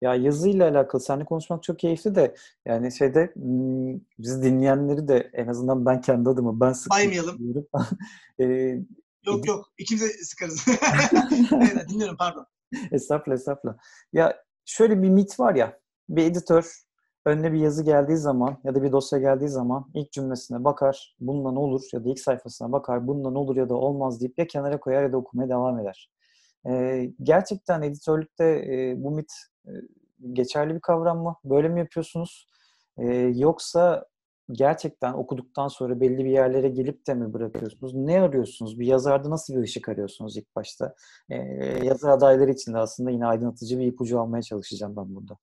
[0.00, 2.34] ya yazıyla alakalı seninle konuşmak çok keyifli de
[2.66, 7.38] yani şeyde hmm, biz dinleyenleri de en azından ben kendi adıma ben sık Baymayalım.
[8.40, 8.44] ee,
[9.26, 10.64] yok yok ikimiz de sıkarız.
[11.52, 12.46] evet, dinliyorum pardon.
[12.92, 13.76] Estağfurullah estağfurullah.
[14.12, 15.78] Ya şöyle bir mit var ya,
[16.08, 16.84] bir editör
[17.26, 21.56] önüne bir yazı geldiği zaman ya da bir dosya geldiği zaman ilk cümlesine bakar, bundan
[21.56, 25.02] olur ya da ilk sayfasına bakar, bundan olur ya da olmaz deyip ya kenara koyar
[25.02, 26.10] ya da okumaya devam eder.
[26.68, 29.32] Ee, gerçekten editörlükte e, bu mit
[29.66, 29.70] e,
[30.32, 31.36] geçerli bir kavram mı?
[31.44, 32.48] Böyle mi yapıyorsunuz?
[32.98, 34.06] E, yoksa
[34.52, 37.94] gerçekten okuduktan sonra belli bir yerlere gelip de mi bırakıyorsunuz?
[37.94, 38.80] Ne arıyorsunuz?
[38.80, 40.94] Bir yazarda nasıl bir ışık arıyorsunuz ilk başta?
[41.30, 41.36] Ee,
[41.82, 45.38] yazar adayları için de aslında yine aydınlatıcı bir ipucu almaya çalışacağım ben burada.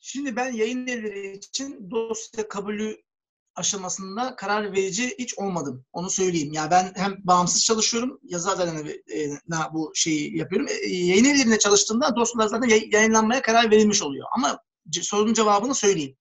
[0.00, 2.96] Şimdi ben yayın evleri için dosya kabulü
[3.56, 5.84] aşamasında karar verici hiç olmadım.
[5.92, 6.52] Onu söyleyeyim.
[6.52, 10.68] Ya yani ben hem bağımsız çalışıyorum, yazı adalarına bu şeyi yapıyorum.
[10.68, 14.26] E, yayın evlerinde çalıştığımda dosyalar zaten yayınlanmaya karar verilmiş oluyor.
[14.36, 14.58] Ama
[14.92, 16.16] sorunun cevabını söyleyeyim.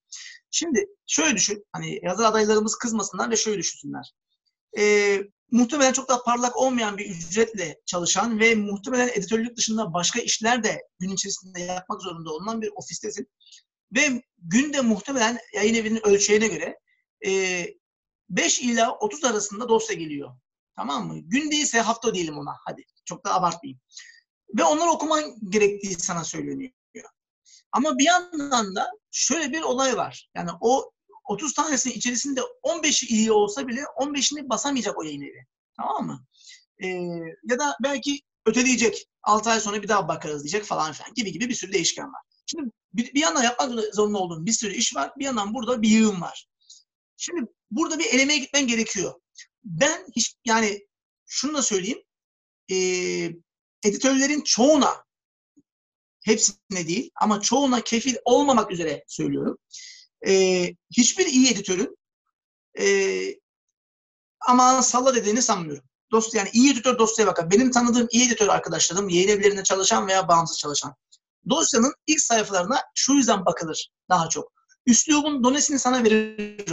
[0.56, 4.14] Şimdi şöyle düşün, hani yazar adaylarımız kızmasınlar ve şöyle düşünsünler.
[4.78, 5.22] Ee,
[5.52, 10.88] muhtemelen çok daha parlak olmayan bir ücretle çalışan ve muhtemelen editörlük dışında başka işler de
[11.00, 13.28] gün içerisinde yapmak zorunda olunan bir ofistesin.
[13.96, 16.80] Ve günde muhtemelen yayın evinin ölçeğine göre
[17.26, 17.66] e,
[18.30, 20.30] 5 ila 30 arasında dosya geliyor.
[20.76, 21.20] Tamam mı?
[21.20, 22.56] Gün değilse hafta diyelim ona.
[22.66, 23.80] Hadi çok da abartmayayım.
[24.58, 26.72] Ve onları okuman gerektiği sana söyleniyor.
[27.74, 30.30] Ama bir yandan da şöyle bir olay var.
[30.36, 30.92] Yani o
[31.24, 35.46] 30 tanesinin içerisinde 15'i iyi olsa bile 15'ini basamayacak o yayın evi.
[35.78, 36.26] Tamam mı?
[36.84, 36.88] Ee,
[37.44, 39.08] ya da belki öteleyecek.
[39.24, 42.22] 6 ay sonra bir daha bakarız diyecek falan filan gibi gibi bir sürü değişken var.
[42.46, 45.12] Şimdi bir, bir yandan yapmak zorunda olduğun bir sürü iş var.
[45.18, 46.48] Bir yandan burada bir yığın var.
[47.18, 49.14] Şimdi burada bir elemeye gitmen gerekiyor.
[49.64, 50.88] Ben hiç yani
[51.26, 52.04] şunu da söyleyeyim.
[52.72, 52.76] E,
[53.84, 55.06] editörlerin çoğuna
[56.24, 59.58] hepsine değil ama çoğuna kefil olmamak üzere söylüyorum.
[60.28, 60.66] E,
[60.98, 61.98] hiçbir iyi editörün
[62.80, 62.86] e,
[64.48, 65.84] ama salla dediğini sanmıyorum.
[66.12, 67.52] Dost yani iyi editör dosyaya bakar.
[67.52, 70.96] Benim tanıdığım iyi editör arkadaşlarım yayın evlerinde çalışan veya bağımsız çalışan.
[71.50, 74.52] Dosyanın ilk sayfalarına şu yüzden bakılır daha çok.
[74.86, 76.66] Üslubun donesini sana verir.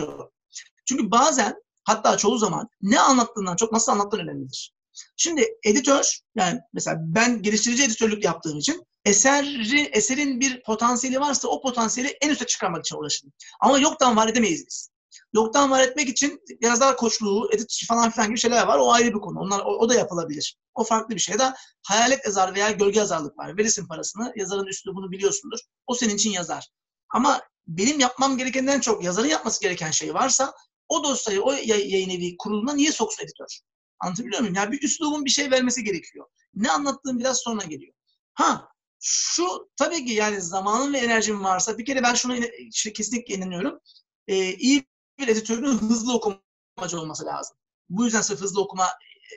[0.85, 1.55] Çünkü bazen
[1.85, 4.73] hatta çoğu zaman ne anlattığından çok nasıl anlattığın önemlidir.
[5.17, 11.63] Şimdi editör yani mesela ben geliştirici editörlük yaptığım için eseri, eserin bir potansiyeli varsa o
[11.63, 13.33] potansiyeli en üste çıkarmak için uğraşırım.
[13.61, 14.91] Ama yoktan var edemeyiz biz.
[15.33, 18.79] Yoktan var etmek için yazar koçluğu, edit falan filan gibi şeyler var.
[18.79, 19.41] O ayrı bir konu.
[19.41, 20.57] Onlar o, o da yapılabilir.
[20.75, 21.39] O farklı bir şey.
[21.39, 23.57] Da hayalet yazar veya gölge yazarlık var.
[23.57, 24.33] Verirsin parasını.
[24.37, 25.59] Yazarın üstü bunu biliyorsundur.
[25.87, 26.69] O senin için yazar.
[27.11, 30.55] Ama benim yapmam gerekenden çok yazarın yapması gereken şey varsa
[30.89, 33.61] o dosyayı o yayın evi kuruluna niye soksun editör?
[34.01, 34.55] Anlatabiliyor muyum?
[34.55, 36.27] Yani bir üslubun bir şey vermesi gerekiyor.
[36.55, 37.95] Ne anlattığım biraz sonra geliyor.
[38.35, 38.70] Ha
[39.01, 43.81] şu tabii ki yani zamanın ve enerjim varsa bir kere ben şunu işte kesinlikle inanıyorum.
[44.29, 44.85] Ee, iyi
[45.19, 47.57] bir editörün hızlı okumacı olması lazım.
[47.89, 48.89] Bu yüzden sırf hızlı okuma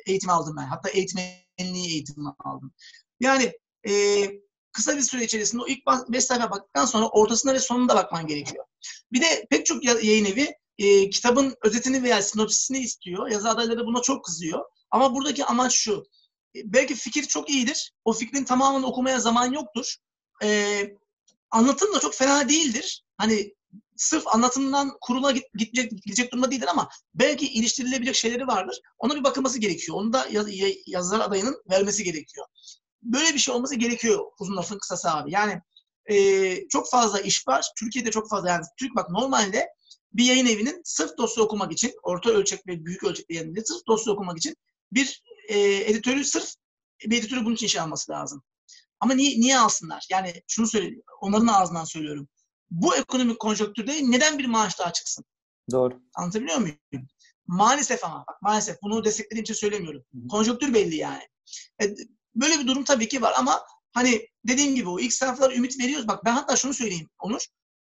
[0.05, 0.65] eğitimi aldım ben.
[0.65, 2.73] Hatta eğitmenliği eğitimi aldım.
[3.19, 3.53] Yani
[3.87, 3.93] e,
[4.71, 5.79] kısa bir süre içerisinde o ilk
[6.09, 8.65] 5 sayfa baktıktan sonra ortasına ve sonunda bakman gerekiyor.
[9.11, 13.29] Bir de pek çok yayın evi e, kitabın özetini veya sinopsisini istiyor.
[13.29, 14.65] Yazı adayları buna çok kızıyor.
[14.91, 16.03] Ama buradaki amaç şu.
[16.55, 17.93] E, belki fikir çok iyidir.
[18.05, 19.95] O fikrin tamamını okumaya zaman yoktur.
[20.43, 20.81] E,
[21.51, 23.03] anlatım da çok fena değildir.
[23.17, 23.53] Hani
[23.95, 28.81] sırf anlatımdan kurula gidecek, gidecek durumda değildir ama belki iliştirilebilecek şeyleri vardır.
[28.97, 29.97] Ona bir bakılması gerekiyor.
[29.97, 30.47] Onu da yaz,
[30.87, 32.45] yazar adayının vermesi gerekiyor.
[33.03, 35.31] Böyle bir şey olması gerekiyor uzun lafın kısası abi.
[35.31, 35.61] Yani
[36.05, 37.65] e, çok fazla iş var.
[37.77, 39.67] Türkiye'de çok fazla yani Türk bak normalde
[40.13, 44.13] bir yayın evinin sırf dosya okumak için, orta ölçek ve büyük ölçekli yayın sırf dosya
[44.13, 44.55] okumak için
[44.91, 45.59] bir e,
[45.91, 46.53] editörü sırf
[47.05, 48.43] bir editörü bunun için şey alması lazım.
[48.99, 50.05] Ama niye, niye alsınlar?
[50.09, 52.27] Yani şunu söyleyeyim, onların ağzından söylüyorum.
[52.71, 55.25] Bu ekonomik konjonktürde neden bir maaş daha çıksın?
[55.71, 56.01] Doğru.
[56.15, 57.07] Anlatabiliyor muyum?
[57.47, 60.03] Maalesef ama bak maalesef bunu desteklediğim için söylemiyorum.
[60.29, 61.23] Konjonktür belli yani.
[61.81, 61.95] E,
[62.35, 63.61] böyle bir durum tabii ki var ama
[63.93, 66.07] hani dediğim gibi o ilk sayfalar ümit veriyoruz.
[66.07, 67.41] Bak ben hatta şunu söyleyeyim Onur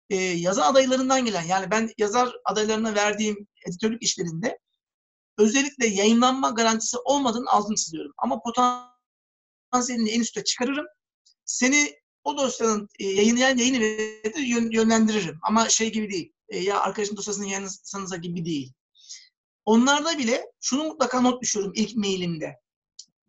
[0.10, 4.60] e, yazar adaylarından gelen yani ben yazar adaylarına verdiğim editörlük işlerinde
[5.40, 8.14] özellikle yayınlanma garantisi olmadığını altını çiziyorum.
[8.18, 10.86] Ama potansiyelini en üstte çıkarırım.
[11.46, 13.74] Seni o dosyanın e, yayınlayan yayın
[14.38, 15.40] yön, yönlendiririm.
[15.44, 16.34] Ama şey gibi değil.
[16.50, 18.74] E, ya arkadaşın dosyasını yayınlasanıza gibi değil.
[19.66, 22.56] Onlarda bile şunu mutlaka not düşüyorum ilk mailimde.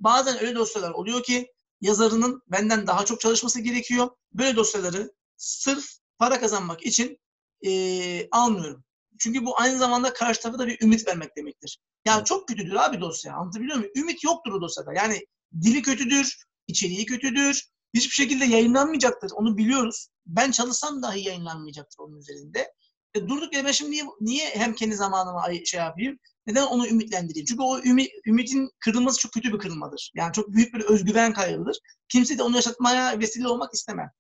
[0.01, 4.11] Bazen öyle dosyalar oluyor ki yazarının benden daha çok çalışması gerekiyor.
[4.33, 5.85] Böyle dosyaları sırf
[6.19, 7.19] para kazanmak için
[7.67, 8.85] e, almıyorum.
[9.19, 11.79] Çünkü bu aynı zamanda karşı tarafa da bir ümit vermek demektir.
[12.05, 13.35] Yani çok kötüdür abi dosya.
[13.35, 13.93] Anlatabiliyor muyum?
[13.97, 14.93] Ümit yoktur o dosyada.
[14.93, 15.27] Yani
[15.61, 16.37] dili kötüdür,
[16.67, 17.65] içeriği kötüdür.
[17.95, 19.31] Hiçbir şekilde yayınlanmayacaktır.
[19.35, 20.09] Onu biliyoruz.
[20.27, 22.73] Ben çalışsam dahi yayınlanmayacaktır onun üzerinde.
[23.15, 26.19] E, durduk yere ben şimdi niye, niye hem kendi zamanımı şey yapayım?
[26.47, 27.47] Neden onu ümitlendireyim?
[27.47, 30.13] Çünkü o ümit, ümitin kırılması çok kötü bir kırılmadır.
[30.15, 31.79] Yani çok büyük bir özgüven kaybıdır.
[32.09, 34.11] Kimse de onu yaşatmaya vesile olmak istemem.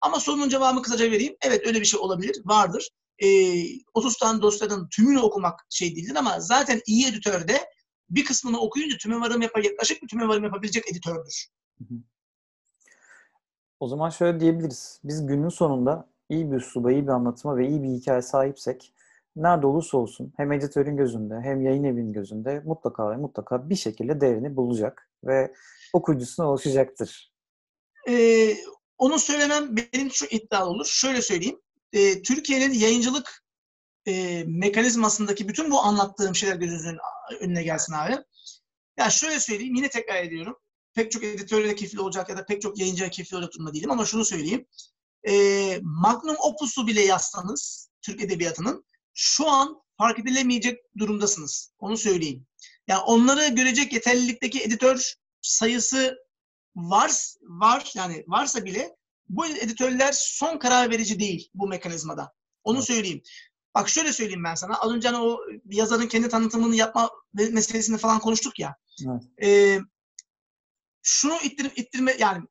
[0.00, 1.36] Ama sorunun cevabını kısaca vereyim.
[1.42, 2.90] Evet öyle bir şey olabilir, vardır.
[3.20, 7.70] E, ee, 30 tane dosyadan tümünü okumak şey değildir ama zaten iyi editörde
[8.10, 11.48] bir kısmını okuyunca tüme varım yapar, yaklaşık bir tüme varım yapabilecek editördür.
[13.80, 15.00] O zaman şöyle diyebiliriz.
[15.04, 18.92] Biz günün sonunda iyi bir üsluba, iyi bir anlatıma ve iyi bir hikaye sahipsek
[19.36, 24.20] nerede olursa olsun hem editörün gözünde hem yayın evinin gözünde mutlaka ve mutlaka bir şekilde
[24.20, 25.54] değerini bulacak ve
[25.92, 27.32] okuyucusuna ulaşacaktır.
[28.08, 28.54] Ee,
[28.98, 30.86] onu söylemem benim şu iddia olur.
[30.86, 31.60] Şöyle söyleyeyim.
[31.92, 33.44] Ee, Türkiye'nin yayıncılık
[34.06, 36.98] e, mekanizmasındaki bütün bu anlattığım şeyler gözünüzün
[37.40, 38.16] önüne gelsin abi.
[38.96, 40.56] Ya şöyle söyleyeyim, yine tekrar ediyorum.
[40.94, 44.06] Pek çok editörle kefil olacak ya da pek çok yayıncıya kefil olacak durumda değilim ama
[44.06, 44.66] şunu söyleyeyim.
[45.28, 48.84] E, Magnum Opus'u bile yazsanız Türk Edebiyatı'nın
[49.14, 51.72] şu an fark edilemeyecek durumdasınız.
[51.78, 52.46] Onu söyleyeyim.
[52.88, 56.16] Yani onları görecek yeterlilikteki editör sayısı
[56.76, 57.12] var,
[57.42, 58.96] var yani varsa bile
[59.30, 62.32] bu editörler son karar verici değil bu mekanizmada.
[62.64, 62.86] Onu evet.
[62.86, 63.22] söyleyeyim.
[63.74, 64.74] Bak şöyle söyleyeyim ben sana.
[64.74, 65.40] Az önce hani o
[65.70, 68.76] yazarın kendi tanıtımını yapma meselesini falan konuştuk ya.
[69.06, 69.22] Evet.
[69.42, 69.78] E,
[71.02, 72.44] şunu ittirip ittirme yani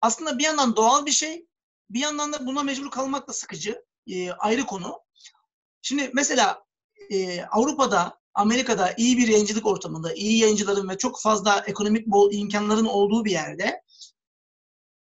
[0.00, 1.46] aslında bir yandan doğal bir şey,
[1.90, 3.84] bir yandan da buna mecbur kalmak da sıkıcı.
[4.06, 5.00] E, ayrı konu.
[5.82, 6.64] Şimdi mesela
[7.10, 12.86] e, Avrupa'da, Amerika'da iyi bir yayıncılık ortamında, iyi yayıncıların ve çok fazla ekonomik bol imkanların
[12.86, 13.82] olduğu bir yerde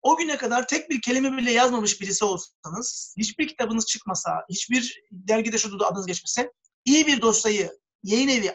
[0.02, 5.58] o güne kadar tek bir kelime bile yazmamış birisi olsanız, hiçbir kitabınız çıkmasa, hiçbir dergide
[5.58, 6.52] şurada adınız geçmese,
[6.84, 8.52] iyi bir dosyayı yayın evi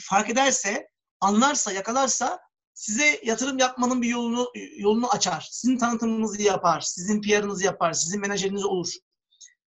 [0.00, 0.88] fark ederse,
[1.20, 2.40] anlarsa, yakalarsa
[2.74, 5.48] size yatırım yapmanın bir yolunu yolunu açar.
[5.50, 8.92] Sizin tanıtımınızı yapar, sizin PR'ınızı yapar, sizin menajeriniz olur.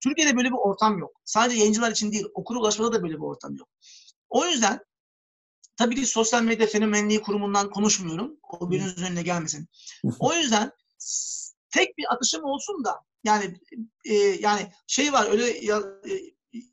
[0.04, 1.12] Türkiye'de böyle bir ortam yok.
[1.26, 3.70] Sadece yayıncılar için değil, okura ulaşmada da böyle bir ortam yok.
[4.30, 4.80] O yüzden
[5.78, 8.38] tabii ki sosyal medya fenomenliği kurumundan konuşmuyorum.
[8.44, 9.68] O gözünüzün önüne gelmesin.
[10.20, 10.72] O yüzden
[11.70, 13.60] tek bir atışım olsun da yani
[14.06, 16.12] e, yani şey var öyle ya, e,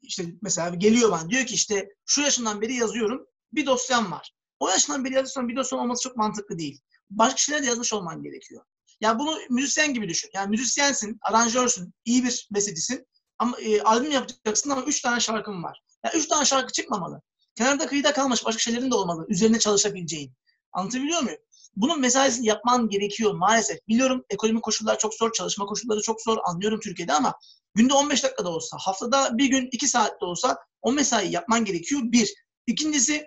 [0.02, 4.34] işte mesela geliyor bana diyor ki işte şu yaşından beri yazıyorum bir dosyam var.
[4.60, 6.80] O yaşından beri yazıyorsan bir dosyan olması çok mantıklı değil.
[7.10, 8.64] Başka şeyler de yazmış olman gerekiyor.
[9.00, 10.30] Ya yani bunu müzisyen gibi düşün.
[10.34, 13.06] Yani müzisyensin, aranjörsün, iyi bir bestecisin.
[13.38, 15.82] Ama e, albüm yapacaksın ama üç tane şarkın var.
[16.04, 17.22] Ya yani üç tane şarkı çıkmamalı.
[17.54, 19.26] Kenarda kıyıda kalmış başka şeylerin de olmalı.
[19.28, 20.32] Üzerine çalışabileceğin.
[20.72, 21.38] Anlatabiliyor muyum?
[21.76, 23.88] Bunun mesaisini yapman gerekiyor maalesef.
[23.88, 27.34] Biliyorum ekonomik koşullar çok zor, çalışma koşulları çok zor anlıyorum Türkiye'de ama
[27.74, 32.00] günde 15 dakikada olsa, haftada bir gün 2 saatte olsa o mesai yapman gerekiyor.
[32.04, 32.34] Bir.
[32.66, 33.26] İkincisi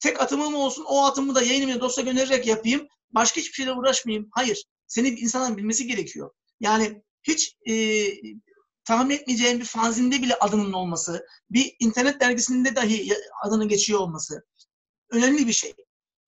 [0.00, 2.88] tek atımım olsun o atımı da yayınımı dosya göndererek yapayım.
[3.10, 4.28] Başka hiçbir şeyle uğraşmayayım.
[4.32, 4.64] Hayır.
[4.86, 6.30] Seni insanların bilmesi gerekiyor.
[6.60, 7.74] Yani hiç e,
[8.84, 13.12] tahmin etmeyeceğin bir fanzinde bile adının olması, bir internet dergisinde dahi
[13.44, 14.46] adının geçiyor olması
[15.10, 15.74] önemli bir şey.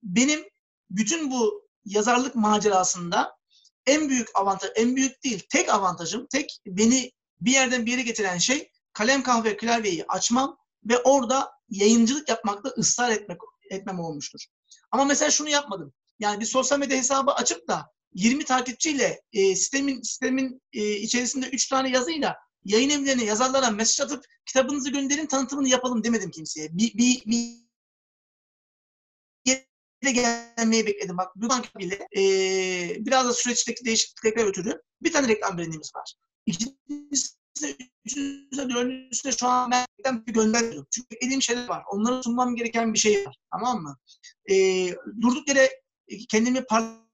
[0.03, 0.45] Benim
[0.91, 3.39] bütün bu yazarlık macerasında
[3.87, 8.39] en büyük avantaj, en büyük değil, tek avantajım, tek beni bir yerden bir yere getiren
[8.39, 13.39] şey kalem kahve klavyeyi açmam ve orada yayıncılık yapmakta ısrar etmek
[13.71, 14.47] etmem olmuştur.
[14.91, 15.93] Ama mesela şunu yapmadım.
[16.19, 21.69] Yani bir sosyal medya hesabı açıp da 20 takipçiyle e, sistemin sistemin e, içerisinde 3
[21.69, 26.69] tane yazıyla yayın evlerine yazarlara mesaj atıp kitabınızı gönderin tanıtımını yapalım demedim kimseye.
[26.73, 27.68] Bir, bir, bir
[30.05, 31.17] de gelmeyi bekledim.
[31.17, 32.23] Bak bu banka bile e,
[33.07, 36.15] biraz da süreçteki değişiklikler ötürü bir tane reklam brandimiz var.
[36.47, 37.37] İkincisi,
[38.05, 40.87] üçüncüsü, dördüncüsü şu an ben reklam gönderiyorum.
[40.91, 41.83] Çünkü beklediğim şeyler var.
[41.93, 43.37] Onlara sunmam gereken bir şey var.
[43.53, 43.97] Tamam mı?
[44.51, 44.55] E,
[45.21, 45.83] durduk yere
[46.29, 47.09] kendimi parlatamam.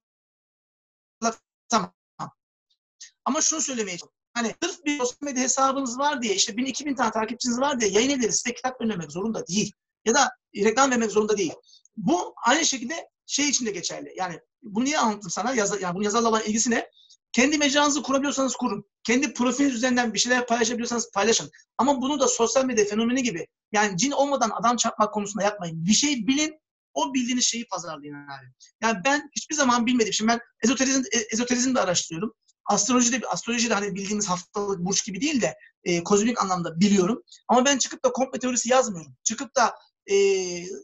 [3.25, 4.15] Ama şunu söylemeye çalışıyorum.
[4.35, 7.91] Hani sırf bir sosyal medya hesabınız var diye, işte 1000 2000 tane takipçiniz var diye
[7.91, 9.73] yayın evleri size kitap önlemek zorunda değil.
[10.05, 11.53] Ya da reklam vermek zorunda değil.
[11.97, 14.15] Bu aynı şekilde şey için de geçerli.
[14.17, 15.55] Yani bunu niye anlattım sana?
[15.55, 16.91] Yazar, yani bunu yazarla olan ilgisi ne?
[17.33, 18.85] Kendi mecranızı kurabiliyorsanız kurun.
[19.05, 21.51] Kendi profiliniz üzerinden bir şeyler paylaşabiliyorsanız paylaşın.
[21.79, 25.87] Ama bunu da sosyal medya fenomeni gibi yani cin olmadan adam çarpmak konusunda yapmayın.
[25.87, 26.55] Bir şey bilin,
[26.95, 28.47] o bildiğiniz şeyi pazarlayın abi.
[28.83, 30.13] Yani ben hiçbir zaman bilmedim.
[30.13, 32.35] Şimdi ben ezoterizm, e, ezoterizm de araştırıyorum.
[32.67, 35.55] Astroloji de, astroloji de hani bildiğimiz haftalık burç gibi değil de
[35.85, 37.23] e, kozmik anlamda biliyorum.
[37.49, 39.17] Ama ben çıkıp da komple teorisi yazmıyorum.
[39.25, 39.75] Çıkıp da
[40.07, 40.17] e,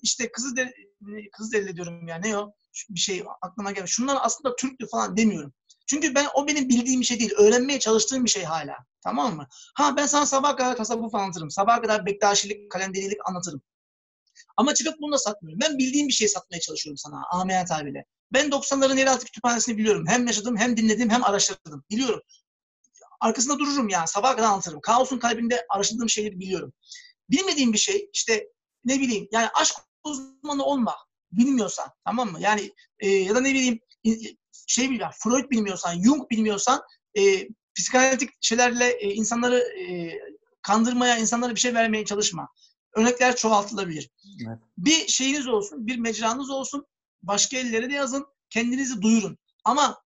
[0.02, 2.52] işte Kızılderili, Kızılderili diyorum ya ne o?
[2.90, 3.88] Bir şey aklıma gelmiyor.
[3.88, 5.52] Şunlar aslında Türktü falan demiyorum.
[5.86, 7.32] Çünkü ben o benim bildiğim bir şey değil.
[7.38, 8.76] Öğrenmeye çalıştığım bir şey hala.
[9.00, 9.46] Tamam mı?
[9.74, 11.50] Ha ben sana sabah kadar tasavvuf anlatırım.
[11.50, 13.62] Sabah kadar bektaşilik, kalenderilik anlatırım.
[14.56, 15.60] Ama çıkıp bunu da satmıyorum.
[15.60, 17.22] Ben bildiğim bir şey satmaya çalışıyorum sana.
[17.30, 18.04] Ameliyat abiyle.
[18.32, 20.04] Ben 90'ların yeraltı kütüphanesini biliyorum.
[20.08, 21.84] Hem yaşadım, hem dinledim, hem araştırdım.
[21.90, 22.20] Biliyorum.
[23.20, 24.08] Arkasında dururum yani.
[24.08, 24.80] Sabah kadar anlatırım.
[24.80, 26.72] Kaosun kalbinde araştırdığım şeyleri biliyorum.
[27.30, 28.48] Bilmediğim bir şey işte
[28.84, 30.96] ne bileyim yani aşk uzmanı olma
[31.32, 32.38] bilmiyorsan tamam mı?
[32.40, 33.80] Yani e, ya da ne bileyim
[34.66, 36.82] şey bilmiyorsan Freud bilmiyorsan, Jung bilmiyorsan
[37.18, 40.18] e, psikanalitik şeylerle e, insanları e,
[40.62, 42.48] kandırmaya, insanlara bir şey vermeye çalışma.
[42.92, 44.10] Örnekler çoğaltılabilir.
[44.46, 44.58] Evet.
[44.78, 46.86] Bir şeyiniz olsun, bir mecranız olsun,
[47.22, 49.38] başka ellere de yazın, kendinizi duyurun.
[49.64, 50.02] Ama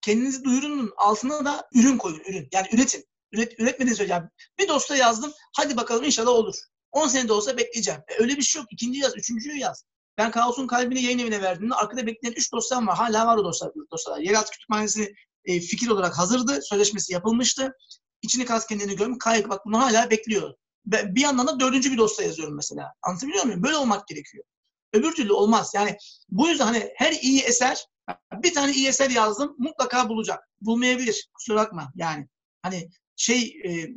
[0.00, 2.48] kendinizi duyurunun altına da ürün koyun, ürün.
[2.52, 3.04] Yani üretin.
[3.32, 4.30] Üret, üretmediğini söyleyeceğim.
[4.58, 5.32] Bir dosya yazdım.
[5.56, 6.54] Hadi bakalım inşallah olur.
[6.96, 8.00] 10 senede olsa bekleyeceğim.
[8.08, 8.72] E, öyle bir şey yok.
[8.72, 9.84] İkinci yaz, üçüncüyü yaz.
[10.18, 12.96] Ben Kaos'un kalbini yayın evine verdiğimde arkada bekleyen 3 dosyam var.
[12.96, 13.74] Hala var o dosyalar.
[13.92, 14.20] dosyalar.
[14.20, 15.14] Yeraltı kütüphanesi
[15.44, 16.62] e, fikir olarak hazırdı.
[16.62, 17.72] Sözleşmesi yapılmıştı.
[18.22, 19.18] İçini kaz kendini görüm.
[19.18, 20.54] Kayık bak bunu hala bekliyor.
[20.86, 22.92] Ben bir yandan da dördüncü bir dosya yazıyorum mesela.
[23.02, 23.62] Anlatabiliyor muyum?
[23.62, 24.44] Böyle olmak gerekiyor.
[24.92, 25.72] Öbür türlü olmaz.
[25.74, 25.96] Yani
[26.28, 27.86] bu yüzden hani her iyi eser
[28.32, 30.48] bir tane iyi eser yazdım mutlaka bulacak.
[30.60, 31.28] Bulmayabilir.
[31.34, 31.92] Kusura bakma.
[31.96, 32.28] Yani
[32.62, 33.88] hani şey e,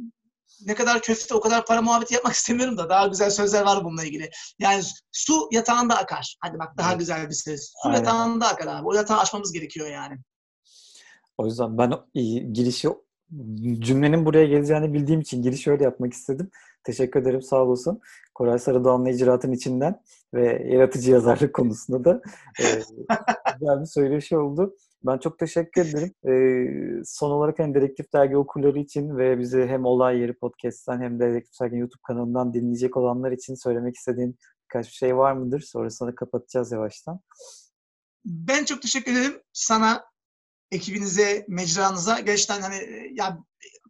[0.65, 4.03] ne kadar köfte o kadar para muhabbeti yapmak istemiyorum da daha güzel sözler var bununla
[4.03, 4.29] ilgili.
[4.59, 6.35] Yani su yatağında akar.
[6.39, 6.99] Hadi bak daha evet.
[6.99, 7.61] güzel bir söz.
[7.61, 7.97] Su Aynen.
[7.97, 8.87] yatağında akar abi.
[8.87, 10.17] O yatağı açmamız gerekiyor yani.
[11.37, 11.91] O yüzden ben
[12.53, 12.89] girişi
[13.79, 16.49] cümlenin buraya geleceğini bildiğim için giriş öyle yapmak istedim.
[16.83, 18.01] Teşekkür ederim sağ olasın.
[18.35, 20.03] Koray Sarıdoğan'la icraatın içinden
[20.33, 22.21] ve yaratıcı yazarlık konusunda da
[22.59, 22.63] e,
[23.59, 24.75] güzel bir söyleşi oldu.
[25.03, 26.13] Ben çok teşekkür ederim.
[26.27, 31.19] Ee, son olarak hani Dedektif Dergi okurları için ve bizi hem Olay Yeri Podcast'ten hem
[31.19, 35.59] de Dedektif Dergi YouTube kanalından dinleyecek olanlar için söylemek istediğin birkaç bir şey var mıdır?
[35.59, 37.19] Sonrasında kapatacağız yavaştan.
[38.25, 40.05] Ben çok teşekkür ederim sana,
[40.71, 42.19] ekibinize, mecranıza.
[42.19, 43.39] Gerçekten hani ya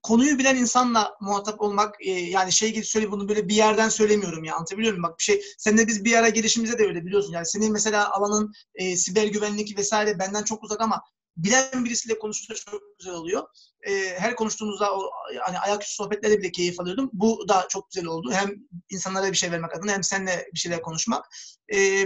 [0.03, 4.43] konuyu bilen insanla muhatap olmak e, yani şey gibi söyle bunu böyle bir yerden söylemiyorum
[4.43, 5.03] ya anlatabiliyor muyum?
[5.03, 8.53] Bak bir şey seninle biz bir ara girişimizde de öyle biliyorsun yani senin mesela alanın
[8.75, 11.01] e, siber güvenlik vesaire benden çok uzak ama
[11.37, 13.43] bilen birisiyle konuşunca çok güzel oluyor.
[13.87, 15.09] E, her konuştuğumuzda o
[15.41, 17.09] hani ayaküstü sohbetlerde bile keyif alıyordum.
[17.13, 18.31] Bu da çok güzel oldu.
[18.31, 18.55] Hem
[18.89, 21.25] insanlara bir şey vermek adına hem seninle bir şeyler konuşmak.
[21.73, 22.05] E,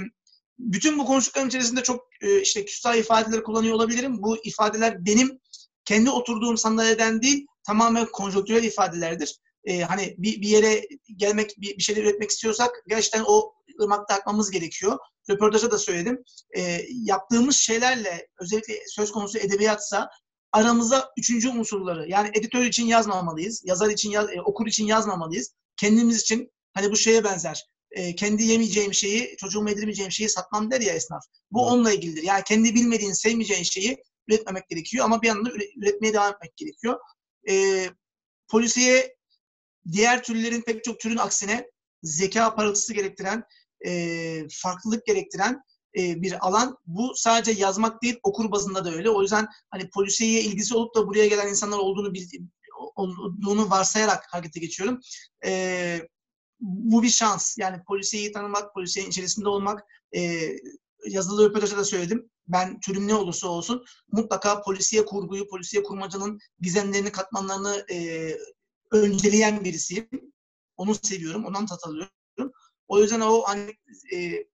[0.59, 4.23] bütün bu konuştuklarım içerisinde çok e, işte küstah ifadeleri kullanıyor olabilirim.
[4.23, 5.39] Bu ifadeler benim
[5.85, 9.39] kendi oturduğum sandalyeden değil, tamamen konjonktürel ifadelerdir.
[9.65, 14.51] Ee, hani bir, bir yere gelmek, bir, bir şeyler üretmek istiyorsak gerçekten o ırmakta akmamız
[14.51, 14.97] gerekiyor.
[15.29, 16.23] Röportajda da söyledim.
[16.57, 20.09] Ee, yaptığımız şeylerle özellikle söz konusu edebiyatsa
[20.51, 25.53] aramıza üçüncü unsurları yani editör için yazmamalıyız, yazar için, yaz, e, okur için yazmamalıyız.
[25.77, 27.63] Kendimiz için hani bu şeye benzer.
[27.91, 31.23] E, kendi yemeyeceğim şeyi, çocuğuma yedirmeyeceğim şeyi satmam der ya esnaf.
[31.51, 31.71] Bu evet.
[31.71, 32.23] onunla ilgilidir.
[32.23, 36.99] Yani kendi bilmediğin, sevmeyeceğin şeyi üretmemek gerekiyor ama bir yandan da üretmeye devam etmek gerekiyor.
[37.49, 37.85] E,
[38.47, 39.15] polisiye
[39.91, 41.67] diğer türlerin pek çok türün aksine
[42.03, 43.43] zeka parıltısı gerektiren,
[43.85, 45.61] e, farklılık gerektiren
[45.97, 46.77] e, bir alan.
[46.85, 49.09] Bu sadece yazmak değil, okur bazında da öyle.
[49.09, 52.13] O yüzden hani polisiye ilgisi olup da buraya gelen insanlar olduğunu
[52.95, 54.99] olduğunu varsayarak harekete geçiyorum.
[55.45, 55.99] E,
[56.59, 57.57] bu bir şans.
[57.57, 59.83] Yani polisiyeyi tanımak, polisiyenin içerisinde olmak,
[60.15, 60.49] e,
[61.09, 62.29] yazılı röportajda da söyledim.
[62.47, 68.29] Ben türüm ne olursa olsun mutlaka polisiye kurguyu, polisiye kurmacanın gizemlerini, katmanlarını e,
[68.91, 70.09] önceleyen birisiyim.
[70.77, 72.51] Onu seviyorum, ondan tat alıyorum.
[72.87, 73.73] O yüzden o hani
[74.13, 74.45] e,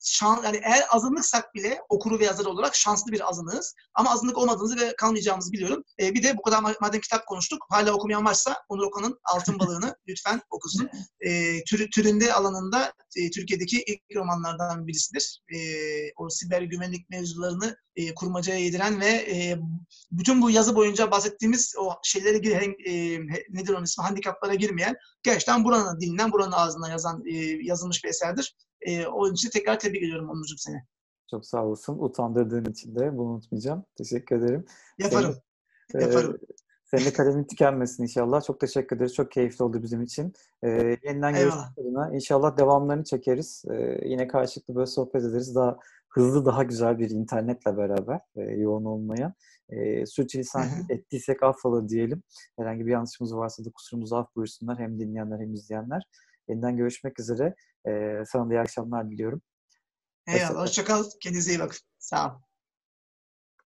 [0.00, 3.74] şans, yani eğer azınlıksak bile okuru ve yazar olarak şanslı bir azınlığız.
[3.94, 5.84] Ama azınlık olmadığımızı ve kalmayacağımızı biliyorum.
[6.00, 7.66] E, bir de bu kadar madem kitap konuştuk.
[7.70, 10.90] Hala okumayan varsa Onur Okan'ın Altın Balığı'nı lütfen okusun.
[11.20, 15.42] E, tür, türünde alanında e, Türkiye'deki ilk romanlardan birisidir.
[15.54, 15.58] E,
[16.16, 19.56] o siber güvenlik mevzularını e, kurmacaya yediren ve e,
[20.12, 22.92] bütün bu yazı boyunca bahsettiğimiz o şeylere giren, e,
[23.50, 28.56] nedir onun ismi, handikaplara girmeyen gerçekten buranın dilinden, buranın ağzından yazan, e, yazılmış bir eserdir.
[28.80, 30.82] E, onun için tekrar tebrik ediyorum Onurcuğum seni.
[31.30, 31.98] Çok sağ olasın.
[31.98, 33.84] Utandırdığın için de bunu unutmayacağım.
[33.96, 34.64] Teşekkür ederim.
[34.98, 35.36] Yaparım.
[35.92, 36.34] Senin, Yaparım.
[36.34, 38.42] E, senin de kalemin tükenmesin inşallah.
[38.42, 39.14] Çok teşekkür ederiz.
[39.14, 40.32] Çok keyifli oldu bizim için.
[40.62, 40.68] E,
[41.04, 43.64] yeniden görüşmek adına inşallah devamlarını çekeriz.
[43.70, 45.54] E, yine karşılıklı böyle sohbet ederiz.
[45.54, 45.78] Daha
[46.08, 49.34] hızlı, daha güzel bir internetle beraber e, yoğun olmaya.
[49.68, 52.22] E, sürçülisan ettiysek affola diyelim.
[52.56, 54.78] Herhangi bir yanlışımız varsa da kusurumuzu af buyursunlar.
[54.78, 56.02] Hem dinleyenler hem izleyenler.
[56.48, 57.54] Yeniden görüşmek üzere.
[57.88, 59.42] Ee, sana da iyi akşamlar diliyorum.
[60.26, 60.62] Eyvallah.
[60.62, 61.04] Hoşçakal.
[61.20, 61.78] Kendinize iyi bakın.
[61.98, 62.42] Sağ olun.